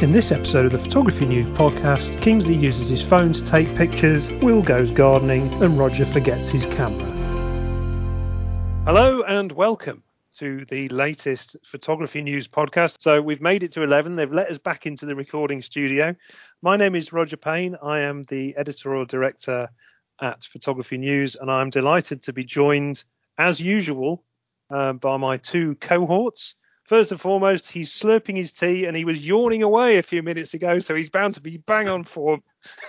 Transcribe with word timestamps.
In 0.00 0.12
this 0.12 0.32
episode 0.32 0.64
of 0.64 0.72
the 0.72 0.78
Photography 0.78 1.26
News 1.26 1.50
podcast, 1.50 2.22
Kingsley 2.22 2.56
uses 2.56 2.88
his 2.88 3.02
phone 3.02 3.34
to 3.34 3.44
take 3.44 3.76
pictures, 3.76 4.32
Will 4.32 4.62
goes 4.62 4.90
gardening, 4.90 5.52
and 5.62 5.78
Roger 5.78 6.06
forgets 6.06 6.48
his 6.48 6.64
camera. 6.64 7.04
Hello 8.86 9.20
and 9.24 9.52
welcome 9.52 10.02
to 10.36 10.64
the 10.70 10.88
latest 10.88 11.58
Photography 11.66 12.22
News 12.22 12.48
podcast. 12.48 13.02
So 13.02 13.20
we've 13.20 13.42
made 13.42 13.62
it 13.62 13.72
to 13.72 13.82
11. 13.82 14.16
They've 14.16 14.32
let 14.32 14.48
us 14.48 14.56
back 14.56 14.86
into 14.86 15.04
the 15.04 15.14
recording 15.14 15.60
studio. 15.60 16.16
My 16.62 16.78
name 16.78 16.94
is 16.94 17.12
Roger 17.12 17.36
Payne. 17.36 17.76
I 17.82 18.00
am 18.00 18.22
the 18.22 18.56
editorial 18.56 19.04
director 19.04 19.68
at 20.22 20.44
Photography 20.44 20.96
News, 20.96 21.36
and 21.38 21.50
I'm 21.50 21.68
delighted 21.68 22.22
to 22.22 22.32
be 22.32 22.42
joined, 22.42 23.04
as 23.36 23.60
usual, 23.60 24.24
uh, 24.70 24.94
by 24.94 25.18
my 25.18 25.36
two 25.36 25.74
cohorts. 25.74 26.54
First 26.90 27.12
and 27.12 27.20
foremost, 27.20 27.70
he's 27.70 27.92
slurping 27.92 28.36
his 28.36 28.52
tea 28.52 28.86
and 28.86 28.96
he 28.96 29.04
was 29.04 29.24
yawning 29.24 29.62
away 29.62 29.98
a 29.98 30.02
few 30.02 30.24
minutes 30.24 30.54
ago, 30.54 30.80
so 30.80 30.96
he's 30.96 31.08
bound 31.08 31.34
to 31.34 31.40
be 31.40 31.56
bang 31.56 31.88
on 31.88 32.02
form. 32.02 32.42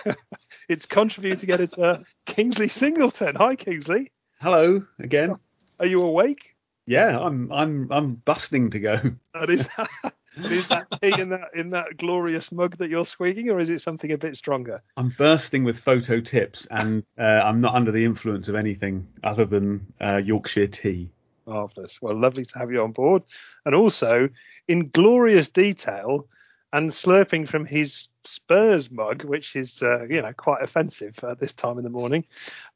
it's 0.68 0.86
contributing 0.86 1.52
editor 1.52 2.02
Kingsley 2.26 2.66
Singleton. 2.66 3.36
Hi, 3.36 3.54
Kingsley. 3.54 4.10
Hello 4.40 4.82
again. 4.98 5.36
Are 5.78 5.86
you 5.86 6.00
awake? 6.00 6.56
Yeah, 6.84 7.16
I'm 7.16 7.52
I'm 7.52 7.92
I'm 7.92 8.14
busting 8.14 8.70
to 8.70 8.80
go. 8.80 9.00
And 9.34 9.50
is 9.50 9.68
that, 9.76 9.88
is 10.36 10.66
that 10.66 10.88
tea 11.00 11.20
in 11.20 11.28
that 11.28 11.50
in 11.54 11.70
that 11.70 11.96
glorious 11.96 12.50
mug 12.50 12.78
that 12.78 12.90
you're 12.90 13.06
swigging, 13.06 13.50
or 13.50 13.60
is 13.60 13.70
it 13.70 13.82
something 13.82 14.10
a 14.10 14.18
bit 14.18 14.34
stronger? 14.34 14.82
I'm 14.96 15.10
bursting 15.10 15.62
with 15.62 15.78
photo 15.78 16.18
tips, 16.20 16.66
and 16.68 17.04
uh, 17.16 17.22
I'm 17.22 17.60
not 17.60 17.76
under 17.76 17.92
the 17.92 18.04
influence 18.04 18.48
of 18.48 18.56
anything 18.56 19.06
other 19.22 19.44
than 19.44 19.92
uh, 20.00 20.16
Yorkshire 20.16 20.66
tea. 20.66 21.12
Marvellous. 21.46 22.00
Well, 22.00 22.18
lovely 22.18 22.44
to 22.44 22.58
have 22.58 22.70
you 22.70 22.82
on 22.82 22.92
board. 22.92 23.24
And 23.64 23.74
also, 23.74 24.28
in 24.68 24.90
glorious 24.90 25.50
detail 25.50 26.28
and 26.72 26.90
slurping 26.90 27.46
from 27.46 27.66
his 27.66 28.08
Spurs 28.24 28.90
mug, 28.90 29.24
which 29.24 29.56
is, 29.56 29.82
uh, 29.82 30.04
you 30.04 30.22
know, 30.22 30.32
quite 30.32 30.62
offensive 30.62 31.22
at 31.22 31.38
this 31.38 31.52
time 31.52 31.78
in 31.78 31.84
the 31.84 31.90
morning. 31.90 32.24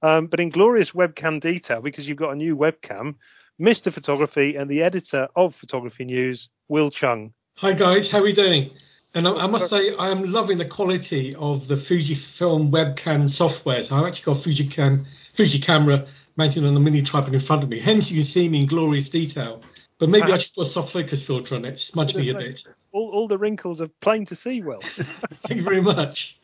Um, 0.02 0.26
but 0.26 0.40
in 0.40 0.50
glorious 0.50 0.92
webcam 0.92 1.40
detail, 1.40 1.80
because 1.80 2.08
you've 2.08 2.18
got 2.18 2.32
a 2.32 2.36
new 2.36 2.56
webcam, 2.56 3.14
Mr. 3.60 3.90
Photography 3.90 4.56
and 4.56 4.70
the 4.70 4.82
editor 4.82 5.28
of 5.34 5.54
Photography 5.54 6.04
News, 6.04 6.50
Will 6.68 6.90
Cheung. 6.90 7.32
Hi, 7.56 7.72
guys. 7.72 8.10
How 8.10 8.18
are 8.18 8.24
we 8.24 8.34
doing? 8.34 8.70
And 9.14 9.26
I, 9.26 9.32
I 9.32 9.46
must 9.46 9.70
say, 9.70 9.96
I 9.96 10.10
am 10.10 10.30
loving 10.30 10.58
the 10.58 10.66
quality 10.66 11.34
of 11.36 11.68
the 11.68 11.74
Fujifilm 11.74 12.70
webcam 12.70 13.30
software. 13.30 13.82
So 13.82 13.96
I've 13.96 14.06
actually 14.06 14.34
got 14.34 14.42
Fuji, 14.42 14.66
cam, 14.66 15.06
Fuji 15.32 15.58
camera 15.58 16.06
mounted 16.36 16.64
on 16.64 16.76
a 16.76 16.80
mini 16.80 17.02
tripod 17.02 17.34
in 17.34 17.40
front 17.40 17.62
of 17.62 17.68
me. 17.68 17.80
Hence, 17.80 18.10
you 18.10 18.18
can 18.18 18.24
see 18.24 18.48
me 18.48 18.60
in 18.60 18.66
glorious 18.66 19.08
detail. 19.08 19.62
But 19.98 20.10
maybe 20.10 20.30
I 20.30 20.36
should 20.36 20.52
put 20.52 20.66
a 20.66 20.68
soft 20.68 20.92
focus 20.92 21.26
filter 21.26 21.54
on 21.54 21.64
it, 21.64 21.78
smudge 21.78 22.14
me 22.14 22.28
a 22.28 22.34
bit. 22.34 22.62
All, 22.92 23.10
all 23.10 23.28
the 23.28 23.38
wrinkles 23.38 23.80
are 23.80 23.88
plain 24.00 24.26
to 24.26 24.36
see, 24.36 24.60
Will. 24.60 24.80
Thank 24.84 25.60
you 25.60 25.62
very 25.62 25.80
much. 25.80 26.38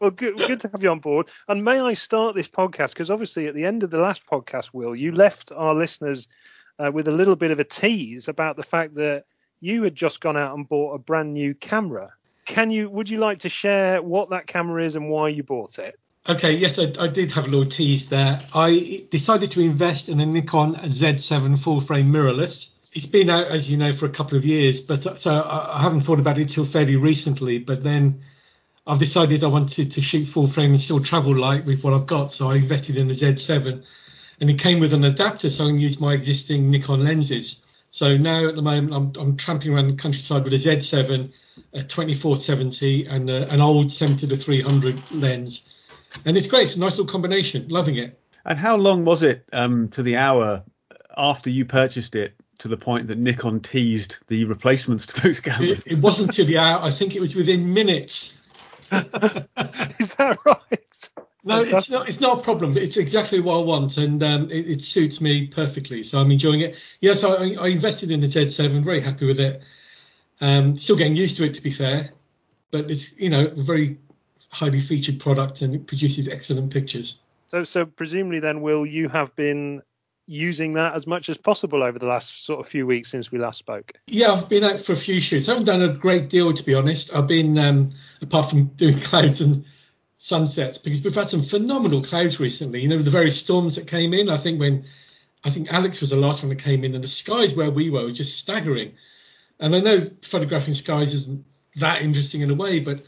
well, 0.00 0.10
good, 0.10 0.36
good 0.38 0.60
to 0.60 0.68
have 0.68 0.82
you 0.82 0.90
on 0.90 1.00
board. 1.00 1.28
And 1.48 1.64
may 1.64 1.80
I 1.80 1.94
start 1.94 2.36
this 2.36 2.46
podcast? 2.46 2.92
Because 2.92 3.10
obviously, 3.10 3.48
at 3.48 3.54
the 3.54 3.64
end 3.64 3.82
of 3.82 3.90
the 3.90 3.98
last 3.98 4.24
podcast, 4.24 4.70
Will, 4.72 4.94
you 4.94 5.10
left 5.10 5.50
our 5.50 5.74
listeners 5.74 6.28
uh, 6.78 6.92
with 6.92 7.08
a 7.08 7.12
little 7.12 7.36
bit 7.36 7.50
of 7.50 7.58
a 7.58 7.64
tease 7.64 8.28
about 8.28 8.56
the 8.56 8.62
fact 8.62 8.94
that 8.96 9.24
you 9.60 9.82
had 9.82 9.96
just 9.96 10.20
gone 10.20 10.36
out 10.36 10.56
and 10.56 10.68
bought 10.68 10.94
a 10.94 10.98
brand 10.98 11.34
new 11.34 11.54
camera. 11.54 12.10
Can 12.44 12.70
you? 12.70 12.88
Would 12.90 13.08
you 13.08 13.18
like 13.18 13.38
to 13.38 13.48
share 13.48 14.00
what 14.02 14.30
that 14.30 14.46
camera 14.46 14.84
is 14.84 14.94
and 14.94 15.08
why 15.08 15.28
you 15.28 15.42
bought 15.42 15.78
it? 15.78 15.98
Okay, 16.26 16.54
yes, 16.54 16.78
I, 16.78 16.90
I, 16.98 17.08
did 17.08 17.32
have 17.32 17.44
a 17.44 17.48
little 17.48 17.66
tease 17.66 18.08
there. 18.08 18.40
I 18.54 19.04
decided 19.10 19.50
to 19.50 19.60
invest 19.60 20.08
in 20.08 20.20
a 20.20 20.26
Nikon 20.26 20.72
Z7 20.72 21.58
full 21.58 21.82
frame 21.82 22.08
mirrorless. 22.08 22.70
It's 22.94 23.04
been 23.04 23.28
out, 23.28 23.48
as 23.48 23.70
you 23.70 23.76
know, 23.76 23.92
for 23.92 24.06
a 24.06 24.10
couple 24.10 24.38
of 24.38 24.46
years, 24.46 24.80
but 24.80 25.00
so 25.00 25.46
I 25.46 25.82
haven't 25.82 26.00
thought 26.00 26.18
about 26.18 26.38
it 26.38 26.48
till 26.48 26.64
fairly 26.64 26.96
recently. 26.96 27.58
But 27.58 27.82
then 27.82 28.22
I've 28.86 28.98
decided 28.98 29.44
I 29.44 29.48
wanted 29.48 29.90
to 29.90 30.00
shoot 30.00 30.24
full 30.24 30.46
frame 30.46 30.70
and 30.70 30.80
still 30.80 31.00
travel 31.00 31.36
light 31.36 31.66
with 31.66 31.84
what 31.84 31.92
I've 31.92 32.06
got, 32.06 32.32
so 32.32 32.48
I 32.48 32.56
invested 32.56 32.96
in 32.96 33.06
the 33.06 33.14
Z7, 33.14 33.84
and 34.40 34.48
it 34.48 34.58
came 34.58 34.80
with 34.80 34.94
an 34.94 35.04
adapter, 35.04 35.50
so 35.50 35.64
I 35.64 35.68
can 35.68 35.78
use 35.78 36.00
my 36.00 36.14
existing 36.14 36.70
Nikon 36.70 37.04
lenses. 37.04 37.62
So 37.90 38.16
now 38.16 38.48
at 38.48 38.56
the 38.56 38.62
moment 38.62 38.94
I'm, 38.94 39.22
I'm 39.22 39.36
tramping 39.36 39.74
around 39.74 39.88
the 39.88 39.96
countryside 39.96 40.44
with 40.44 40.54
a 40.54 40.56
Z7, 40.56 41.30
a 41.74 41.82
2470, 41.82 43.08
and 43.08 43.28
a, 43.28 43.46
an 43.52 43.60
old 43.60 43.92
70 43.92 44.28
to 44.28 44.36
300 44.38 45.12
lens 45.12 45.68
and 46.24 46.36
it's 46.36 46.46
great. 46.46 46.64
It's 46.64 46.76
a 46.76 46.80
nice 46.80 46.98
little 46.98 47.10
combination. 47.10 47.68
Loving 47.68 47.96
it. 47.96 48.18
And 48.44 48.58
how 48.58 48.76
long 48.76 49.04
was 49.04 49.22
it 49.22 49.44
um, 49.52 49.88
to 49.90 50.02
the 50.02 50.16
hour 50.16 50.64
after 51.16 51.50
you 51.50 51.64
purchased 51.64 52.14
it 52.14 52.34
to 52.58 52.68
the 52.68 52.76
point 52.76 53.08
that 53.08 53.18
Nikon 53.18 53.60
teased 53.60 54.18
the 54.28 54.44
replacements 54.44 55.06
to 55.06 55.20
those 55.22 55.40
cameras? 55.40 55.70
It, 55.70 55.92
it 55.92 55.98
wasn't 55.98 56.32
to 56.34 56.44
the 56.44 56.58
hour. 56.58 56.82
I 56.82 56.90
think 56.90 57.16
it 57.16 57.20
was 57.20 57.34
within 57.34 57.72
minutes. 57.72 58.40
Is 58.92 60.14
that 60.14 60.38
right? 60.44 61.10
No, 61.46 61.60
it's 61.60 61.90
not. 61.90 62.08
It's 62.08 62.20
not 62.20 62.38
a 62.38 62.42
problem. 62.42 62.78
It's 62.78 62.96
exactly 62.96 63.38
what 63.40 63.56
I 63.56 63.62
want, 63.62 63.98
and 63.98 64.22
um, 64.22 64.44
it, 64.44 64.66
it, 64.66 64.82
suits 64.82 65.20
me 65.20 65.46
perfectly. 65.46 66.02
So 66.02 66.18
I'm 66.18 66.30
enjoying 66.30 66.62
it. 66.62 66.76
Yes, 67.00 67.22
I, 67.22 67.34
I 67.34 67.68
invested 67.68 68.10
in 68.10 68.22
the 68.22 68.26
Z7. 68.28 68.82
Very 68.82 69.00
happy 69.00 69.26
with 69.26 69.40
it. 69.40 69.62
Um, 70.40 70.76
still 70.78 70.96
getting 70.96 71.16
used 71.16 71.36
to 71.36 71.44
it, 71.44 71.54
to 71.54 71.62
be 71.62 71.70
fair, 71.70 72.10
but 72.70 72.90
it's 72.90 73.14
you 73.18 73.28
know 73.28 73.46
a 73.46 73.62
very 73.62 73.98
highly 74.54 74.80
featured 74.80 75.18
product 75.18 75.62
and 75.62 75.74
it 75.74 75.86
produces 75.86 76.28
excellent 76.28 76.72
pictures. 76.72 77.18
So, 77.48 77.64
so 77.64 77.84
presumably 77.84 78.40
then, 78.40 78.60
Will, 78.60 78.86
you 78.86 79.08
have 79.08 79.34
been 79.36 79.82
using 80.26 80.74
that 80.74 80.94
as 80.94 81.06
much 81.06 81.28
as 81.28 81.36
possible 81.36 81.82
over 81.82 81.98
the 81.98 82.06
last 82.06 82.44
sort 82.44 82.60
of 82.60 82.66
few 82.66 82.86
weeks 82.86 83.10
since 83.10 83.30
we 83.30 83.38
last 83.38 83.58
spoke? 83.58 83.92
Yeah, 84.06 84.32
I've 84.32 84.48
been 84.48 84.64
out 84.64 84.80
for 84.80 84.92
a 84.92 84.96
few 84.96 85.20
shoots. 85.20 85.48
I 85.48 85.52
haven't 85.52 85.66
done 85.66 85.82
a 85.82 85.92
great 85.92 86.30
deal, 86.30 86.52
to 86.52 86.64
be 86.64 86.74
honest. 86.74 87.14
I've 87.14 87.26
been, 87.26 87.58
um, 87.58 87.90
apart 88.22 88.50
from 88.50 88.66
doing 88.66 89.00
clouds 89.00 89.40
and 89.40 89.64
sunsets, 90.18 90.78
because 90.78 91.02
we've 91.02 91.14
had 91.14 91.28
some 91.28 91.42
phenomenal 91.42 92.02
clouds 92.02 92.40
recently. 92.40 92.80
You 92.80 92.88
know, 92.88 92.98
the 92.98 93.10
various 93.10 93.38
storms 93.38 93.76
that 93.76 93.88
came 93.88 94.14
in. 94.14 94.30
I 94.30 94.36
think 94.36 94.60
when, 94.60 94.84
I 95.42 95.50
think 95.50 95.72
Alex 95.72 96.00
was 96.00 96.10
the 96.10 96.16
last 96.16 96.42
one 96.42 96.50
that 96.50 96.62
came 96.62 96.84
in, 96.84 96.94
and 96.94 97.04
the 97.04 97.08
skies 97.08 97.54
where 97.54 97.70
we 97.70 97.90
were 97.90 98.04
were 98.04 98.12
just 98.12 98.38
staggering. 98.38 98.94
And 99.60 99.74
I 99.74 99.80
know 99.80 100.10
photographing 100.22 100.74
skies 100.74 101.12
isn't 101.12 101.44
that 101.76 102.02
interesting 102.02 102.40
in 102.40 102.50
a 102.50 102.54
way, 102.54 102.80
but 102.80 103.04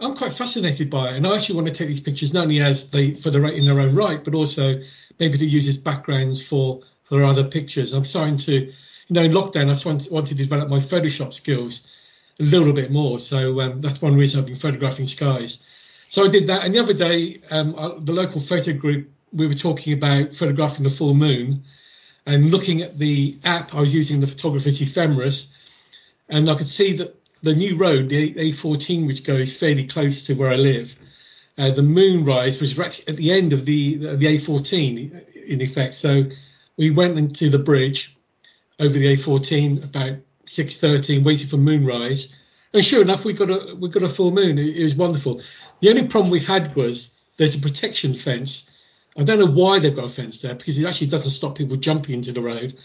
I'm 0.00 0.16
quite 0.16 0.32
fascinated 0.32 0.90
by 0.90 1.10
it, 1.10 1.16
and 1.16 1.26
I 1.26 1.34
actually 1.34 1.56
want 1.56 1.68
to 1.68 1.74
take 1.74 1.88
these 1.88 2.00
pictures 2.00 2.32
not 2.32 2.44
only 2.44 2.60
as 2.60 2.90
they 2.90 3.14
for 3.14 3.30
the 3.30 3.44
in 3.46 3.64
their 3.64 3.80
own 3.80 3.94
right, 3.94 4.22
but 4.22 4.34
also 4.34 4.80
maybe 5.18 5.38
to 5.38 5.44
use 5.44 5.66
as 5.66 5.76
backgrounds 5.76 6.42
for 6.42 6.82
for 7.04 7.24
other 7.24 7.44
pictures. 7.44 7.92
I'm 7.92 8.04
starting 8.04 8.38
to, 8.38 8.52
you 8.52 8.72
know, 9.10 9.22
in 9.22 9.32
lockdown, 9.32 9.66
I 9.66 9.72
just 9.72 9.86
want, 9.86 10.06
wanted 10.10 10.28
to 10.28 10.34
develop 10.34 10.68
my 10.68 10.78
Photoshop 10.78 11.32
skills 11.32 11.88
a 12.38 12.44
little 12.44 12.72
bit 12.72 12.90
more. 12.90 13.18
So 13.18 13.60
um, 13.60 13.80
that's 13.80 14.02
one 14.02 14.14
reason 14.14 14.38
I've 14.38 14.46
been 14.46 14.56
photographing 14.56 15.06
skies. 15.06 15.64
So 16.10 16.24
I 16.24 16.28
did 16.28 16.46
that, 16.46 16.64
and 16.64 16.74
the 16.74 16.78
other 16.78 16.94
day, 16.94 17.40
um, 17.50 17.72
the 18.00 18.12
local 18.12 18.40
photo 18.40 18.72
group 18.74 19.10
we 19.32 19.46
were 19.46 19.54
talking 19.54 19.92
about 19.92 20.34
photographing 20.34 20.84
the 20.84 20.90
full 20.90 21.14
moon, 21.14 21.64
and 22.24 22.50
looking 22.50 22.82
at 22.82 22.98
the 22.98 23.38
app 23.44 23.74
I 23.74 23.80
was 23.80 23.92
using, 23.92 24.20
the 24.20 24.26
Photographer's 24.26 24.80
Ephemeris, 24.80 25.52
and 26.28 26.48
I 26.48 26.54
could 26.54 26.66
see 26.66 26.96
that 26.98 27.17
the 27.42 27.54
new 27.54 27.76
road, 27.76 28.08
the 28.08 28.34
A14, 28.34 29.06
which 29.06 29.24
goes 29.24 29.56
fairly 29.56 29.86
close 29.86 30.26
to 30.26 30.34
where 30.34 30.50
I 30.50 30.56
live, 30.56 30.94
uh, 31.56 31.70
the 31.70 31.82
moonrise 31.82 32.60
was 32.60 32.78
right 32.78 33.08
at 33.08 33.16
the 33.16 33.32
end 33.32 33.52
of 33.52 33.64
the 33.64 33.96
the 33.96 34.26
A14 34.26 35.46
in 35.46 35.60
effect. 35.60 35.94
So 35.94 36.24
we 36.76 36.90
went 36.90 37.18
into 37.18 37.50
the 37.50 37.58
bridge 37.58 38.16
over 38.78 38.96
the 38.96 39.14
A14 39.14 39.84
about 39.84 40.18
6:30, 40.46 41.24
waiting 41.24 41.48
for 41.48 41.56
moonrise, 41.56 42.34
and 42.72 42.84
sure 42.84 43.02
enough, 43.02 43.24
we 43.24 43.32
got 43.32 43.50
a 43.50 43.74
we 43.74 43.88
got 43.88 44.02
a 44.02 44.08
full 44.08 44.30
moon. 44.30 44.58
It, 44.58 44.76
it 44.76 44.84
was 44.84 44.94
wonderful. 44.94 45.42
The 45.80 45.90
only 45.90 46.06
problem 46.06 46.30
we 46.30 46.40
had 46.40 46.76
was 46.76 47.18
there's 47.36 47.54
a 47.54 47.60
protection 47.60 48.14
fence. 48.14 48.70
I 49.16 49.24
don't 49.24 49.38
know 49.38 49.46
why 49.46 49.78
they've 49.78 49.94
got 49.94 50.04
a 50.04 50.08
fence 50.08 50.42
there 50.42 50.54
because 50.54 50.78
it 50.78 50.86
actually 50.86 51.08
doesn't 51.08 51.30
stop 51.32 51.56
people 51.56 51.76
jumping 51.76 52.14
into 52.14 52.32
the 52.32 52.40
road, 52.40 52.76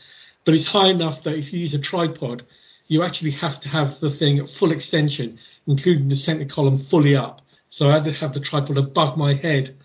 but 0.45 0.55
it's 0.55 0.65
high 0.65 0.87
enough 0.87 1.23
that 1.23 1.35
if 1.35 1.53
you 1.53 1.59
use 1.59 1.73
a 1.73 1.79
tripod 1.79 2.43
you 2.93 3.01
actually 3.01 3.31
have 3.31 3.59
to 3.61 3.69
have 3.69 3.99
the 3.99 4.09
thing 4.11 4.37
at 4.37 4.47
full 4.47 4.71
extension, 4.71 5.39
including 5.65 6.09
the 6.09 6.15
center 6.15 6.45
column 6.45 6.77
fully 6.77 7.15
up. 7.15 7.41
So 7.69 7.89
I 7.89 7.93
had 7.93 8.03
to 8.03 8.11
have 8.11 8.35
the 8.35 8.39
tripod 8.39 8.77
above 8.77 9.17
my 9.17 9.33
head 9.33 9.75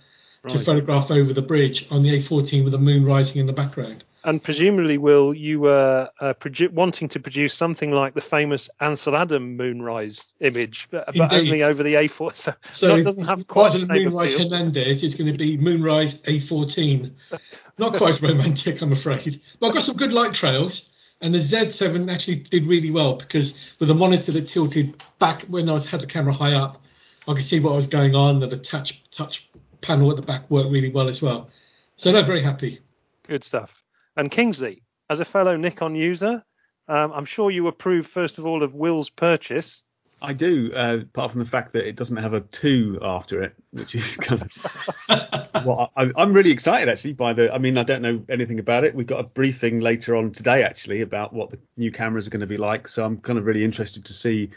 right. 0.42 0.52
to 0.52 0.58
photograph 0.58 1.10
over 1.10 1.32
the 1.32 1.40
bridge 1.40 1.90
on 1.90 2.02
the 2.02 2.10
A14 2.10 2.64
with 2.64 2.72
the 2.72 2.78
moon 2.78 3.06
rising 3.06 3.40
in 3.40 3.46
the 3.46 3.54
background. 3.54 4.04
And 4.24 4.42
presumably, 4.42 4.98
Will, 4.98 5.32
you 5.32 5.60
were 5.60 6.10
uh, 6.20 6.34
produ- 6.34 6.70
wanting 6.70 7.08
to 7.08 7.20
produce 7.20 7.54
something 7.54 7.92
like 7.92 8.12
the 8.12 8.20
famous 8.20 8.68
Ansel 8.78 9.16
Adam 9.16 9.56
moonrise 9.56 10.34
image, 10.40 10.88
but, 10.90 11.08
but 11.16 11.32
only 11.32 11.62
over 11.62 11.82
the 11.82 11.94
A4. 11.94 12.28
So, 12.34 12.52
so 12.70 12.96
it 12.96 13.04
doesn't 13.04 13.24
have 13.24 13.46
quite 13.46 13.72
the 13.72 13.86
Moonrise 13.90 14.36
Hernandez. 14.36 15.02
It's 15.02 15.14
going 15.14 15.32
to 15.32 15.38
be 15.38 15.56
Moonrise 15.56 16.20
A14. 16.22 17.12
Not 17.78 17.94
quite 17.94 18.20
romantic, 18.20 18.82
I'm 18.82 18.92
afraid. 18.92 19.40
But 19.58 19.68
I've 19.68 19.74
got 19.74 19.82
some 19.84 19.96
good 19.96 20.12
light 20.12 20.34
trails. 20.34 20.90
And 21.20 21.34
the 21.34 21.38
Z7 21.38 22.10
actually 22.10 22.36
did 22.36 22.66
really 22.66 22.90
well 22.90 23.16
because 23.16 23.72
with 23.80 23.88
the 23.88 23.94
monitor 23.94 24.32
that 24.32 24.48
tilted 24.48 25.02
back 25.18 25.42
when 25.42 25.68
I 25.68 25.72
was 25.72 25.84
had 25.84 26.00
the 26.00 26.06
camera 26.06 26.32
high 26.32 26.54
up, 26.54 26.80
I 27.26 27.34
could 27.34 27.44
see 27.44 27.60
what 27.60 27.74
was 27.74 27.88
going 27.88 28.14
on. 28.14 28.38
The 28.38 28.56
touch 28.56 29.02
touch 29.10 29.50
panel 29.80 30.10
at 30.10 30.16
the 30.16 30.22
back 30.22 30.48
worked 30.50 30.70
really 30.70 30.90
well 30.90 31.08
as 31.08 31.20
well. 31.20 31.50
So 31.96 32.12
they're 32.12 32.22
very 32.22 32.42
happy. 32.42 32.78
Good 33.24 33.42
stuff. 33.42 33.82
And 34.16 34.30
Kingsley, 34.30 34.82
as 35.10 35.20
a 35.20 35.24
fellow 35.24 35.56
Nikon 35.56 35.96
user, 35.96 36.44
um, 36.86 37.12
I'm 37.12 37.24
sure 37.24 37.50
you 37.50 37.66
approve 37.66 38.06
first 38.06 38.38
of 38.38 38.46
all 38.46 38.62
of 38.62 38.74
Will's 38.74 39.10
purchase. 39.10 39.84
I 40.20 40.32
do, 40.32 40.72
uh, 40.74 40.98
apart 41.02 41.30
from 41.30 41.40
the 41.40 41.46
fact 41.46 41.72
that 41.72 41.86
it 41.86 41.96
doesn't 41.96 42.16
have 42.16 42.32
a 42.32 42.40
two 42.40 42.98
after 43.02 43.42
it, 43.42 43.54
which 43.70 43.94
is 43.94 44.16
kind 44.20 44.42
of. 44.42 45.06
well, 45.66 45.92
I, 45.96 46.10
I'm 46.16 46.32
really 46.32 46.50
excited 46.50 46.88
actually 46.88 47.12
by 47.12 47.32
the. 47.32 47.52
I 47.52 47.58
mean, 47.58 47.78
I 47.78 47.84
don't 47.84 48.02
know 48.02 48.24
anything 48.28 48.58
about 48.58 48.84
it. 48.84 48.94
We've 48.94 49.06
got 49.06 49.20
a 49.20 49.24
briefing 49.24 49.80
later 49.80 50.16
on 50.16 50.32
today 50.32 50.62
actually 50.62 51.02
about 51.02 51.32
what 51.32 51.50
the 51.50 51.58
new 51.76 51.92
cameras 51.92 52.26
are 52.26 52.30
going 52.30 52.40
to 52.40 52.46
be 52.46 52.56
like. 52.56 52.88
So 52.88 53.04
I'm 53.04 53.18
kind 53.18 53.38
of 53.38 53.46
really 53.46 53.64
interested 53.64 54.06
to 54.06 54.12
see 54.12 54.50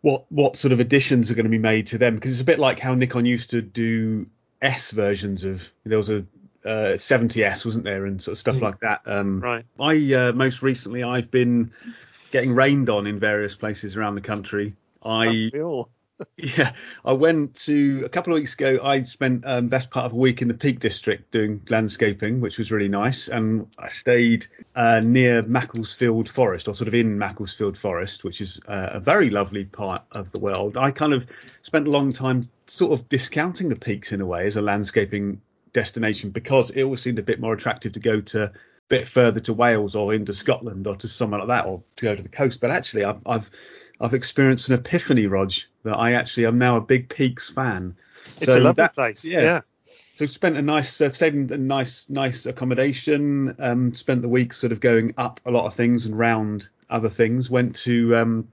what 0.00 0.24
what 0.30 0.56
sort 0.56 0.72
of 0.72 0.80
additions 0.80 1.30
are 1.30 1.34
going 1.34 1.44
to 1.44 1.50
be 1.50 1.58
made 1.58 1.86
to 1.88 1.98
them 1.98 2.14
because 2.16 2.32
it's 2.32 2.40
a 2.40 2.44
bit 2.44 2.58
like 2.58 2.80
how 2.80 2.94
Nikon 2.94 3.24
used 3.24 3.50
to 3.50 3.62
do 3.62 4.26
S 4.60 4.90
versions 4.90 5.44
of. 5.44 5.70
There 5.84 5.98
was 5.98 6.10
a 6.10 6.24
uh, 6.64 6.96
70s, 6.96 7.64
wasn't 7.64 7.84
there, 7.84 8.06
and 8.06 8.22
sort 8.22 8.32
of 8.32 8.38
stuff 8.38 8.56
mm. 8.56 8.62
like 8.62 8.80
that. 8.80 9.02
Um, 9.06 9.40
right. 9.40 9.64
I 9.78 10.14
uh, 10.14 10.32
most 10.32 10.62
recently 10.62 11.04
I've 11.04 11.30
been 11.30 11.72
getting 12.30 12.54
rained 12.54 12.90
on 12.90 13.06
in 13.06 13.20
various 13.20 13.54
places 13.54 13.96
around 13.96 14.14
the 14.14 14.20
country. 14.20 14.74
I 15.04 15.50
yeah, 16.36 16.72
I 17.04 17.12
went 17.12 17.56
to 17.66 18.02
a 18.04 18.08
couple 18.08 18.32
of 18.32 18.36
weeks 18.36 18.54
ago. 18.54 18.78
I 18.82 19.02
spent 19.02 19.44
um, 19.46 19.68
best 19.68 19.90
part 19.90 20.06
of 20.06 20.12
a 20.12 20.16
week 20.16 20.42
in 20.42 20.48
the 20.48 20.54
Peak 20.54 20.78
District 20.78 21.30
doing 21.30 21.60
landscaping, 21.68 22.40
which 22.40 22.58
was 22.58 22.70
really 22.70 22.88
nice. 22.88 23.28
And 23.28 23.66
I 23.78 23.88
stayed 23.88 24.46
uh, 24.76 25.00
near 25.04 25.42
Macclesfield 25.42 26.28
Forest, 26.28 26.68
or 26.68 26.74
sort 26.74 26.88
of 26.88 26.94
in 26.94 27.18
Macclesfield 27.18 27.76
Forest, 27.76 28.24
which 28.24 28.40
is 28.40 28.60
uh, 28.68 28.90
a 28.92 29.00
very 29.00 29.30
lovely 29.30 29.64
part 29.64 30.02
of 30.12 30.30
the 30.32 30.40
world. 30.40 30.76
I 30.76 30.90
kind 30.90 31.12
of 31.12 31.26
spent 31.62 31.86
a 31.88 31.90
long 31.90 32.10
time 32.10 32.42
sort 32.66 32.92
of 32.92 33.08
discounting 33.08 33.68
the 33.68 33.76
peaks 33.76 34.12
in 34.12 34.20
a 34.20 34.26
way 34.26 34.46
as 34.46 34.56
a 34.56 34.62
landscaping 34.62 35.40
destination 35.72 36.30
because 36.30 36.70
it 36.70 36.82
always 36.82 37.02
seemed 37.02 37.18
a 37.18 37.22
bit 37.22 37.40
more 37.40 37.52
attractive 37.52 37.92
to 37.92 38.00
go 38.00 38.20
to 38.20 38.44
a 38.44 38.52
bit 38.88 39.08
further 39.08 39.40
to 39.40 39.52
Wales 39.52 39.96
or 39.96 40.14
into 40.14 40.32
Scotland 40.32 40.86
or 40.86 40.94
to 40.96 41.08
somewhere 41.08 41.40
like 41.40 41.48
that, 41.48 41.66
or 41.66 41.82
to 41.96 42.04
go 42.04 42.14
to 42.14 42.22
the 42.22 42.28
coast. 42.28 42.60
But 42.60 42.70
actually, 42.70 43.04
I've, 43.04 43.20
I've 43.26 43.50
I've 44.00 44.14
experienced 44.14 44.68
an 44.68 44.74
epiphany, 44.74 45.26
Rog, 45.26 45.52
that 45.84 45.96
I 45.96 46.12
actually 46.12 46.46
am 46.46 46.58
now 46.58 46.76
a 46.76 46.80
big 46.80 47.08
Peaks 47.08 47.50
fan. 47.50 47.96
It's 48.40 48.52
so 48.52 48.58
a 48.58 48.60
lovely 48.60 48.82
that, 48.82 48.94
place. 48.94 49.24
Yeah. 49.24 49.42
yeah. 49.42 49.60
So 50.16 50.26
spent 50.26 50.56
a 50.56 50.62
nice, 50.62 51.00
uh, 51.00 51.10
stayed 51.10 51.34
in 51.34 51.52
a 51.52 51.58
nice, 51.58 52.08
nice 52.08 52.46
accommodation. 52.46 53.54
Um, 53.58 53.94
spent 53.94 54.22
the 54.22 54.28
week 54.28 54.52
sort 54.52 54.72
of 54.72 54.80
going 54.80 55.14
up 55.16 55.40
a 55.44 55.50
lot 55.50 55.66
of 55.66 55.74
things 55.74 56.06
and 56.06 56.18
round 56.18 56.68
other 56.88 57.08
things. 57.08 57.50
Went 57.50 57.76
to 57.76 58.16
um, 58.16 58.48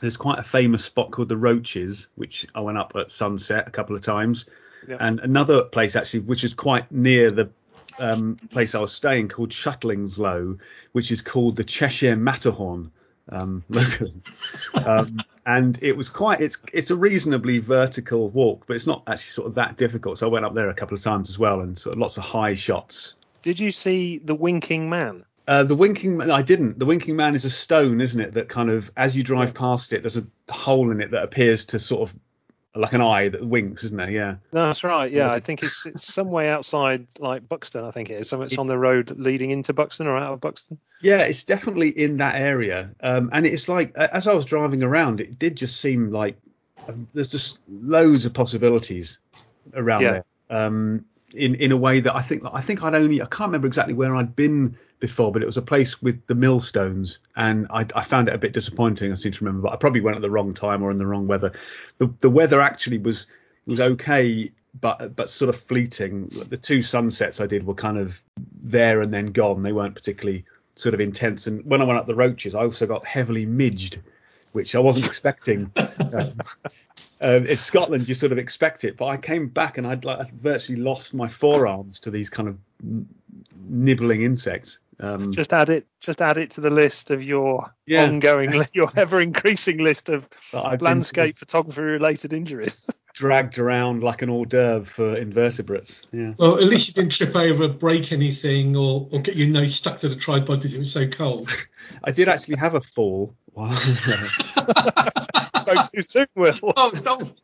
there's 0.00 0.16
quite 0.16 0.38
a 0.38 0.42
famous 0.42 0.84
spot 0.84 1.10
called 1.10 1.28
the 1.28 1.36
Roaches, 1.36 2.08
which 2.16 2.46
I 2.54 2.60
went 2.60 2.78
up 2.78 2.92
at 2.96 3.10
sunset 3.10 3.68
a 3.68 3.70
couple 3.70 3.94
of 3.96 4.02
times, 4.02 4.44
yeah. 4.88 4.96
and 5.00 5.20
another 5.20 5.62
place 5.64 5.96
actually, 5.96 6.20
which 6.20 6.44
is 6.44 6.52
quite 6.52 6.90
near 6.90 7.30
the 7.30 7.50
um, 7.98 8.36
place 8.50 8.74
I 8.74 8.80
was 8.80 8.92
staying 8.92 9.28
called 9.28 9.50
Shuttlingslow, 9.50 10.58
which 10.92 11.12
is 11.12 11.22
called 11.22 11.56
the 11.56 11.64
Cheshire 11.64 12.16
Matterhorn 12.16 12.90
um, 13.30 13.64
locally. 13.68 14.14
um, 14.84 15.20
and 15.46 15.82
it 15.82 15.96
was 15.96 16.08
quite 16.08 16.40
it's 16.40 16.56
it's 16.72 16.90
a 16.90 16.96
reasonably 16.96 17.58
vertical 17.58 18.30
walk, 18.30 18.64
but 18.66 18.76
it's 18.76 18.86
not 18.86 19.02
actually 19.06 19.32
sort 19.32 19.48
of 19.48 19.54
that 19.54 19.76
difficult. 19.76 20.18
So 20.18 20.28
I 20.28 20.32
went 20.32 20.44
up 20.44 20.54
there 20.54 20.70
a 20.70 20.74
couple 20.74 20.94
of 20.94 21.02
times 21.02 21.28
as 21.28 21.38
well, 21.38 21.60
and 21.60 21.76
sort 21.76 21.94
of 21.94 22.00
lots 22.00 22.16
of 22.16 22.24
high 22.24 22.54
shots. 22.54 23.14
Did 23.42 23.60
you 23.60 23.70
see 23.70 24.18
the 24.18 24.34
Winking 24.34 24.88
Man? 24.88 25.24
Uh, 25.46 25.62
the 25.62 25.74
winking 25.74 26.16
man, 26.16 26.30
I 26.30 26.40
didn't. 26.40 26.78
The 26.78 26.86
winking 26.86 27.16
man 27.16 27.34
is 27.34 27.44
a 27.44 27.50
stone, 27.50 28.00
isn't 28.00 28.18
it? 28.18 28.32
That 28.32 28.48
kind 28.48 28.70
of, 28.70 28.90
as 28.96 29.14
you 29.14 29.22
drive 29.22 29.52
past 29.52 29.92
it, 29.92 30.02
there's 30.02 30.16
a 30.16 30.26
hole 30.50 30.90
in 30.90 31.02
it 31.02 31.10
that 31.10 31.22
appears 31.22 31.66
to 31.66 31.78
sort 31.78 32.08
of 32.08 32.16
like 32.76 32.92
an 32.92 33.00
eye 33.00 33.28
that 33.28 33.46
winks, 33.46 33.84
isn't 33.84 33.96
there? 33.96 34.10
Yeah. 34.10 34.36
that's 34.50 34.82
right. 34.82 35.10
Yeah, 35.10 35.30
I 35.30 35.40
think 35.40 35.62
it's 35.62 35.86
it's 35.86 36.12
some 36.12 36.30
way 36.30 36.48
outside 36.48 37.06
like 37.20 37.48
Buxton. 37.48 37.84
I 37.84 37.90
think 37.90 38.10
it 38.10 38.20
is. 38.20 38.28
So 38.28 38.42
it's, 38.42 38.54
it's 38.54 38.58
on 38.58 38.66
the 38.66 38.78
road 38.78 39.12
leading 39.16 39.50
into 39.50 39.72
Buxton 39.72 40.06
or 40.06 40.16
out 40.16 40.32
of 40.32 40.40
Buxton. 40.40 40.78
Yeah, 41.00 41.18
it's 41.18 41.44
definitely 41.44 41.90
in 41.90 42.16
that 42.16 42.34
area. 42.34 42.94
Um, 43.00 43.30
and 43.32 43.46
it's 43.46 43.68
like 43.68 43.94
as 43.94 44.26
I 44.26 44.34
was 44.34 44.44
driving 44.44 44.82
around, 44.82 45.20
it 45.20 45.38
did 45.38 45.56
just 45.56 45.80
seem 45.80 46.10
like 46.10 46.36
um, 46.88 47.06
there's 47.14 47.30
just 47.30 47.60
loads 47.68 48.26
of 48.26 48.34
possibilities 48.34 49.18
around 49.74 50.02
yeah. 50.02 50.10
there. 50.10 50.24
Um, 50.50 51.04
in 51.32 51.54
in 51.56 51.72
a 51.72 51.76
way 51.76 52.00
that 52.00 52.14
I 52.14 52.20
think 52.20 52.42
I 52.52 52.60
think 52.60 52.82
I'd 52.82 52.94
only 52.94 53.22
I 53.22 53.26
can't 53.26 53.48
remember 53.48 53.66
exactly 53.66 53.94
where 53.94 54.14
I'd 54.16 54.34
been 54.34 54.76
before, 55.04 55.30
but 55.30 55.42
it 55.42 55.44
was 55.44 55.58
a 55.58 55.62
place 55.62 56.00
with 56.00 56.26
the 56.28 56.34
millstones, 56.34 57.18
and 57.36 57.66
I, 57.68 57.86
I, 57.94 58.02
found 58.02 58.28
it 58.28 58.34
a 58.34 58.38
bit 58.38 58.54
disappointing. 58.54 59.12
I 59.12 59.16
seem 59.16 59.32
to 59.32 59.44
remember, 59.44 59.68
but 59.68 59.74
I 59.74 59.76
probably 59.76 60.00
went 60.00 60.16
at 60.16 60.22
the 60.22 60.30
wrong 60.30 60.54
time 60.54 60.82
or 60.82 60.90
in 60.90 60.96
the 60.96 61.06
wrong 61.06 61.26
weather. 61.26 61.52
The 61.98 62.10
the 62.20 62.30
weather 62.30 62.62
actually 62.62 62.96
was 62.96 63.26
was 63.66 63.80
okay, 63.80 64.50
but 64.80 65.14
but 65.14 65.28
sort 65.28 65.50
of 65.50 65.56
fleeting. 65.56 66.28
The 66.48 66.56
two 66.56 66.80
sunsets 66.80 67.38
I 67.38 67.46
did 67.46 67.66
were 67.66 67.74
kind 67.74 67.98
of 67.98 68.18
there 68.62 69.02
and 69.02 69.12
then 69.12 69.26
gone. 69.26 69.62
They 69.62 69.72
weren't 69.72 69.94
particularly 69.94 70.46
sort 70.74 70.94
of 70.94 71.00
intense. 71.00 71.46
And 71.46 71.66
when 71.66 71.82
I 71.82 71.84
went 71.84 71.98
up 71.98 72.06
the 72.06 72.14
roaches, 72.14 72.54
I 72.54 72.62
also 72.62 72.86
got 72.86 73.04
heavily 73.04 73.44
midged, 73.44 74.00
which 74.52 74.74
I 74.74 74.78
wasn't 74.78 75.04
expecting. 75.04 75.70
um, 76.14 76.38
uh, 77.22 77.40
in 77.46 77.58
Scotland, 77.58 78.08
you 78.08 78.14
sort 78.14 78.32
of 78.32 78.38
expect 78.38 78.84
it, 78.84 78.96
but 78.96 79.06
I 79.06 79.18
came 79.18 79.48
back 79.48 79.76
and 79.76 79.86
I'd, 79.86 80.04
like, 80.04 80.18
I'd 80.18 80.32
virtually 80.32 80.78
lost 80.80 81.12
my 81.12 81.28
forearms 81.28 82.00
to 82.00 82.10
these 82.10 82.30
kind 82.30 82.48
of 82.48 82.58
nibbling 83.68 84.22
insects. 84.22 84.78
Um, 85.00 85.32
just 85.32 85.52
add 85.52 85.68
it. 85.68 85.86
Just 86.00 86.22
add 86.22 86.36
it 86.36 86.52
to 86.52 86.60
the 86.60 86.70
list 86.70 87.10
of 87.10 87.22
your 87.22 87.74
yeah. 87.86 88.04
ongoing, 88.04 88.52
your 88.72 88.90
ever 88.96 89.20
increasing 89.20 89.78
list 89.78 90.08
of 90.08 90.28
landscape 90.80 91.38
photography 91.38 91.82
related 91.82 92.32
injuries. 92.32 92.78
dragged 93.14 93.58
around 93.58 94.02
like 94.02 94.22
an 94.22 94.28
hors 94.28 94.44
d'oeuvre 94.44 94.84
for 94.84 95.16
invertebrates. 95.16 96.02
Yeah. 96.12 96.34
Well, 96.36 96.56
at 96.56 96.64
least 96.64 96.88
you 96.88 96.94
didn't 96.94 97.12
trip 97.12 97.34
over, 97.34 97.68
break 97.68 98.12
anything, 98.12 98.76
or, 98.76 99.08
or 99.10 99.20
get 99.20 99.36
your 99.36 99.48
nose 99.48 99.74
stuck 99.74 99.98
to 99.98 100.08
the 100.08 100.16
tripod 100.16 100.58
because 100.58 100.74
it 100.74 100.78
was 100.78 100.92
so 100.92 101.08
cold. 101.08 101.48
I 102.04 102.10
did 102.10 102.28
actually 102.28 102.56
have 102.56 102.74
a 102.74 102.80
fall 102.80 103.34
while 103.52 103.70
I 103.70 105.64
was 105.66 105.90
too 105.94 106.02
soon, 106.02 106.26
Will. 106.34 106.58
Oh, 106.76 106.90
don't. 106.90 107.40